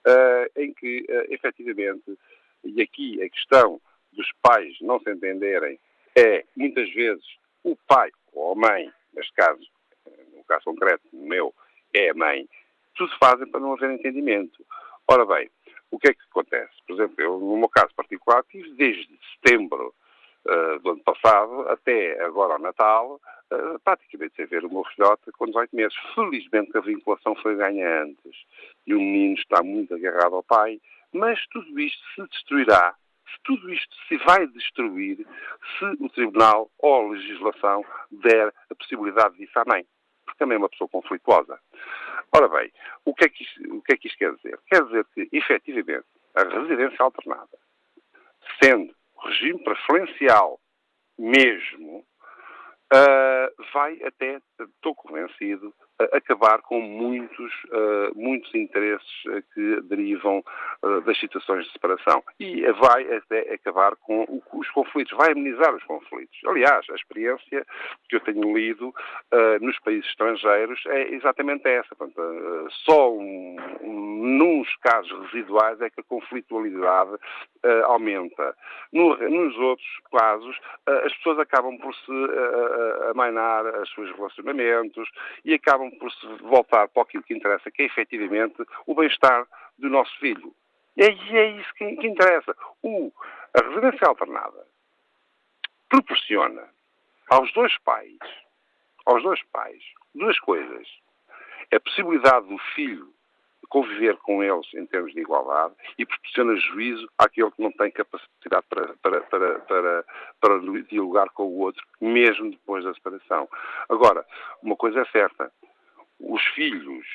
[0.06, 2.18] uh, em que, uh, efetivamente,
[2.64, 3.80] e aqui a questão
[4.12, 5.78] dos pais não se entenderem
[6.16, 7.24] é, muitas vezes,
[7.62, 9.60] o pai ou a mãe, neste caso,
[10.34, 11.54] no caso concreto, o meu,
[11.94, 12.48] é a mãe,
[12.94, 14.64] tudo fazem para não haver entendimento.
[15.08, 15.50] Ora bem,
[15.90, 16.72] o que é que acontece?
[16.86, 19.94] Por exemplo, eu, no meu caso particular, tive desde setembro
[20.46, 23.20] uh, do ano passado até agora ao Natal,
[23.52, 25.94] uh, praticamente sem ver o meu filhote com 18 meses.
[26.14, 28.36] Felizmente a vinculação foi ganha antes
[28.86, 30.80] e o menino está muito agarrado ao pai,
[31.12, 32.94] mas tudo isto se destruirá
[33.30, 35.18] se tudo isto se vai destruir
[35.78, 39.86] se o Tribunal ou a legislação der a possibilidade disso à mãe,
[40.24, 41.58] porque também é uma pessoa conflituosa.
[42.32, 42.72] Ora bem,
[43.04, 44.58] o que, é que isto, o que é que isto quer dizer?
[44.66, 47.58] Quer dizer que, efetivamente, a residência alternada,
[48.62, 48.94] sendo
[49.24, 50.60] regime preferencial
[51.18, 52.06] mesmo,
[52.92, 55.74] uh, vai até, estou convencido,
[56.12, 60.42] acabar com muitos, uh, muitos interesses uh, que derivam
[60.82, 62.22] uh, das situações de separação.
[62.38, 66.38] E vai até acabar com os conflitos, vai amenizar os conflitos.
[66.46, 67.66] Aliás, a experiência
[68.08, 68.94] que eu tenho lido
[69.60, 71.94] nos países estrangeiros é exatamente essa.
[71.94, 77.16] Portanto, só um, um, nos casos residuais é que a conflitualidade
[77.84, 78.56] aumenta.
[78.92, 82.12] No, nos outros casos, as pessoas acabam por se
[83.10, 85.08] amainar os seus relacionamentos
[85.44, 89.46] e acabam por se voltar para aquilo que interessa, que é efetivamente o bem-estar
[89.78, 90.54] do nosso filho.
[90.96, 92.54] E é isso que, que interessa.
[92.82, 93.12] O,
[93.54, 94.66] a residência alternada
[95.88, 96.68] proporciona
[97.28, 98.18] aos dois pais,
[99.06, 99.82] aos dois pais,
[100.14, 100.86] duas coisas.
[101.72, 103.12] A possibilidade do filho
[103.70, 108.66] conviver com eles em termos de igualdade e proporciona juízo àquele que não tem capacidade
[108.68, 110.04] para, para, para, para,
[110.40, 110.58] para
[110.88, 113.48] dialogar com o outro, mesmo depois da separação.
[113.88, 114.26] Agora,
[114.60, 115.52] uma coisa é certa,
[116.20, 117.06] os filhos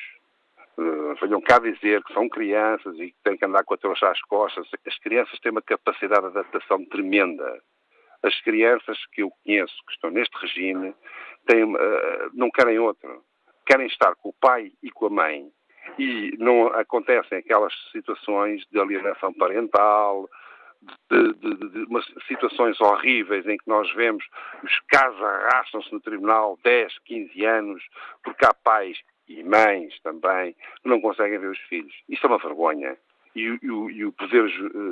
[0.78, 4.10] uh, venham cá dizer que são crianças e que têm que andar com a trouxa
[4.10, 7.60] às costas, as crianças têm uma capacidade de adaptação tremenda.
[8.22, 10.94] As crianças que eu conheço, que estão neste regime,
[11.46, 13.22] têm, uh, não querem outro.
[13.64, 15.48] Querem estar com o pai e com a mãe.
[15.98, 20.28] E não acontecem aquelas situações de alienação parental,
[21.10, 24.24] de, de, de, de umas situações horríveis em que nós vemos
[24.62, 27.82] os casos arrastam-se no tribunal 10, 15 anos,
[28.22, 28.98] porque há pais
[29.28, 31.94] e mães também que não conseguem ver os filhos.
[32.08, 32.96] Isso é uma vergonha
[33.36, 34.48] e, e, o, e o Poder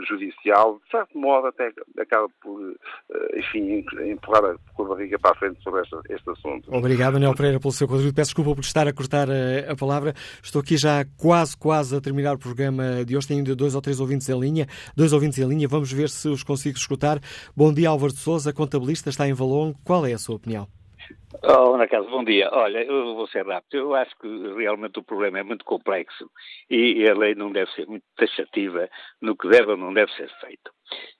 [0.07, 2.61] Judicial, de certo modo, até acaba por,
[3.11, 6.69] eh, enfim, empurrar com a barriga para a frente sobre esta, este assunto.
[6.71, 8.15] Obrigado, Daniel Pereira, pelo seu contributo.
[8.15, 10.12] Peço desculpa por estar a cortar a, eh, a, palavra.
[10.43, 13.29] Estou aqui já quase, quase a terminar o programa de hoje.
[13.29, 14.66] Tenho ainda dois ou três ouvintes em linha.
[14.95, 15.66] Dois ouvintes em linha.
[15.66, 17.19] Vamos ver se os consigo escutar.
[17.57, 19.79] Bom dia, Álvaro de Souza, contabilista, está em Valongo.
[19.83, 20.69] Qual é a sua opinião?
[21.43, 22.48] Oh, Ana Casa, bom dia.
[22.52, 23.76] Olha, eu vou ser rápido.
[23.76, 26.31] Eu acho que realmente o problema é muito complexo
[26.70, 28.89] e a lei não deve ser muito taxativa
[29.20, 30.70] no que deve ou não deve ser feito.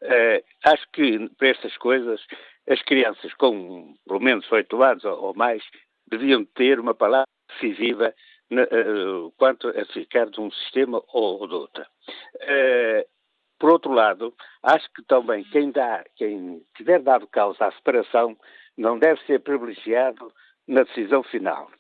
[0.03, 2.21] Uh, acho que para estas coisas
[2.69, 5.63] as crianças com pelo menos oito anos ou, mais
[6.09, 8.15] deviam ter uma palavra decisiva
[8.51, 11.85] na, uh, quanto a ficar de um sistema ou de outro.
[12.37, 13.05] Uh,
[13.59, 18.37] por outro lado, acho que também quem dá, quem tiver dado causa à separação
[18.77, 20.33] não deve ser privilegiado
[20.67, 21.71] na decisão final.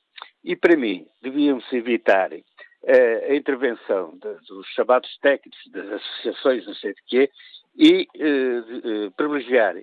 [0.43, 6.75] E, para mim, devíamos evitar uh, a intervenção de, dos chamados técnicos das associações, não
[6.75, 7.31] sei de quê,
[7.77, 9.75] e uh, uh, privilegiar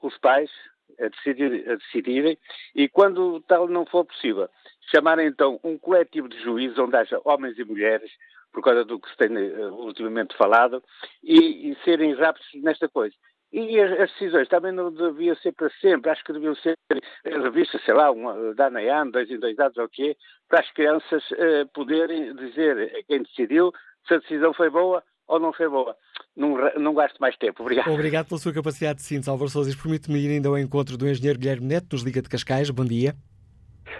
[0.00, 0.50] os pais
[0.98, 2.38] a, decidir, a decidirem
[2.74, 4.48] e, quando tal não for possível,
[4.90, 8.10] chamar então um coletivo de juízes onde haja homens e mulheres,
[8.50, 9.28] por causa do que se tem
[9.70, 10.82] ultimamente falado,
[11.22, 13.14] e, e serem rápidos nesta coisa.
[13.52, 16.76] E as, as, decisões também não deviam ser para sempre, acho que deviam ser
[17.24, 20.16] revistas, sei lá, uma, de ano em ano, dois em dois anos ou o quê,
[20.48, 23.72] para as crianças uh, poderem dizer a quem decidiu
[24.06, 25.96] se a decisão foi boa ou não foi boa.
[26.36, 27.62] Não, não gasto mais tempo.
[27.62, 27.90] Obrigado.
[27.90, 29.76] Obrigado pela sua capacidade de síntese, Álvaro Sousa.
[29.76, 32.70] Permite-me ir ainda ao encontro do engenheiro Guilherme Neto, nos Liga de Cascais.
[32.70, 33.14] Bom dia.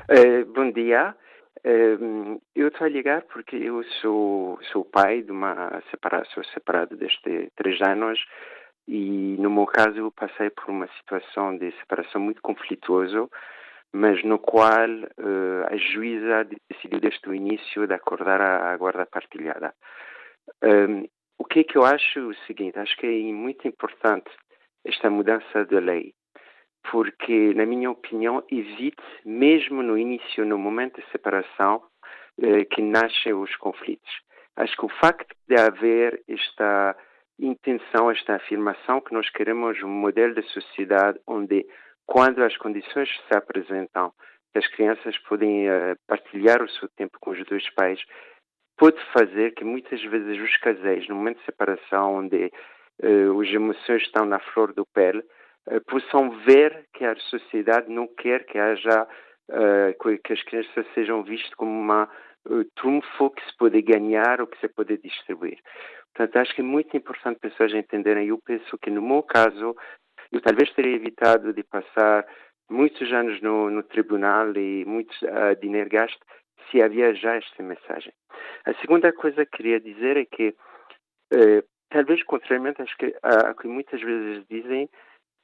[0.09, 1.15] Uh, bom dia.
[1.65, 6.97] Uh, eu estou a ligar porque eu sou, sou pai de uma separada, sou separado
[6.97, 8.19] desde três anos
[8.89, 13.29] e no meu caso eu passei por uma situação de separação muito conflituosa,
[13.93, 19.05] mas no qual uh, a juíza decidiu desde o início de acordar a, a guarda
[19.05, 19.75] partilhada.
[20.65, 21.07] Um,
[21.37, 24.31] o que é que eu acho o seguinte, acho que é muito importante
[24.85, 26.15] esta mudança de lei,
[26.91, 31.83] porque, na minha opinião, evite, mesmo no início, no momento de separação,
[32.39, 34.23] uh, que nascem os conflitos.
[34.57, 36.97] Acho que o facto de haver esta
[37.39, 41.67] intenção, esta afirmação que nós queremos um modelo de sociedade onde,
[42.07, 44.13] quando as condições se apresentam,
[44.55, 48.01] as crianças podem uh, partilhar o seu tempo com os dois pais,
[48.77, 52.51] pode fazer que muitas vezes os casais, no momento de separação, onde
[53.03, 55.23] uh, as emoções estão na flor do pele,
[55.67, 59.07] uh, possam ver que a sociedade não quer que haja
[59.51, 62.09] uh, que as crianças sejam vistas como uma
[62.49, 65.59] uh, trunfo que se pode ganhar ou que se pode distribuir.
[66.19, 68.27] Portanto, acho que é muito importante pessoas entenderem.
[68.27, 69.77] Eu penso que no meu caso,
[70.33, 72.27] eu talvez teria evitado de passar
[72.69, 76.19] muitos anos no, no tribunal e muito uh, dinheiro gasto
[76.69, 78.13] se havia já esta mensagem.
[78.65, 80.49] A segunda coisa que queria dizer é que,
[81.35, 84.91] uh, talvez contrariamente que, a, que muitas vezes dizem,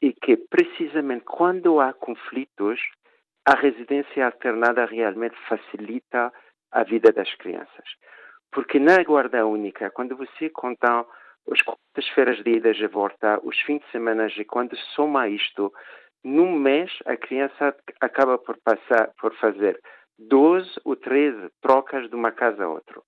[0.03, 2.81] é que precisamente quando há conflitos,
[3.47, 6.33] a residência alternada realmente facilita
[6.73, 7.87] a vida das crianças.
[8.55, 11.05] Porque na guarda única, quando você conta
[11.51, 15.73] as quartas-feiras de ida e volta, os fins de semana, e quando soma isto,
[16.23, 19.79] num mês a criança acaba por passar, por fazer
[20.19, 23.03] 12 ou 13 trocas de uma casa a outra.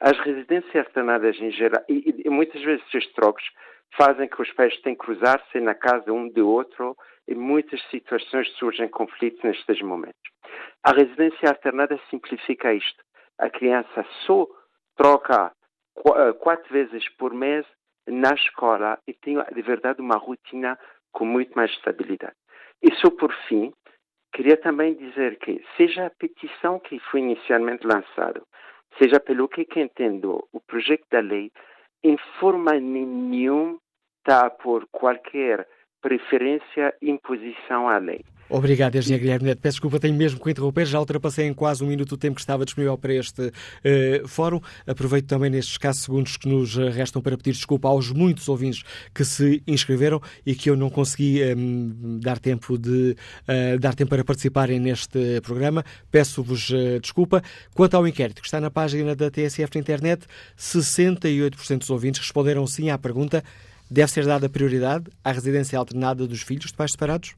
[0.00, 3.44] As residências alternadas em geral, e, e muitas vezes esses trocos
[3.96, 6.96] fazem que os pais tenham que cruzar-se na casa um do outro
[7.28, 10.20] e muitas situações surgem conflitos nestes momentos.
[10.82, 13.04] A residência alternada simplifica isto.
[13.38, 14.46] A criança só
[14.96, 15.52] troca
[15.96, 17.66] eh, quatro vezes por mês
[18.06, 20.78] na escola e tem de verdade uma rotina
[21.12, 22.34] com muito mais estabilidade.
[22.82, 23.72] E só por fim,
[24.32, 28.42] queria também dizer que, seja a petição que foi inicialmente lançada,
[28.98, 31.50] seja pelo que, que entendo o projeto da lei,
[32.04, 33.78] em forma nenhuma
[34.18, 35.66] está por qualquer
[36.00, 38.24] preferência, imposição à lei.
[38.48, 39.60] Obrigado, Engenheiro Guilherme Neto.
[39.60, 40.86] Peço desculpa, tenho mesmo que interromper.
[40.86, 44.60] Já ultrapassei em quase um minuto o tempo que estava disponível para este uh, fórum.
[44.86, 49.24] Aproveito também nestes escassos segundos que nos restam para pedir desculpa aos muitos ouvintes que
[49.24, 53.16] se inscreveram e que eu não consegui um, dar tempo de
[53.48, 55.84] uh, dar tempo para participarem neste programa.
[56.10, 57.42] Peço-vos uh, desculpa.
[57.74, 60.24] Quanto ao inquérito que está na página da TSF na internet,
[60.56, 63.42] 68% dos ouvintes responderam sim à pergunta:
[63.90, 67.34] Deve ser dada prioridade à residência alternada dos filhos de pais separados?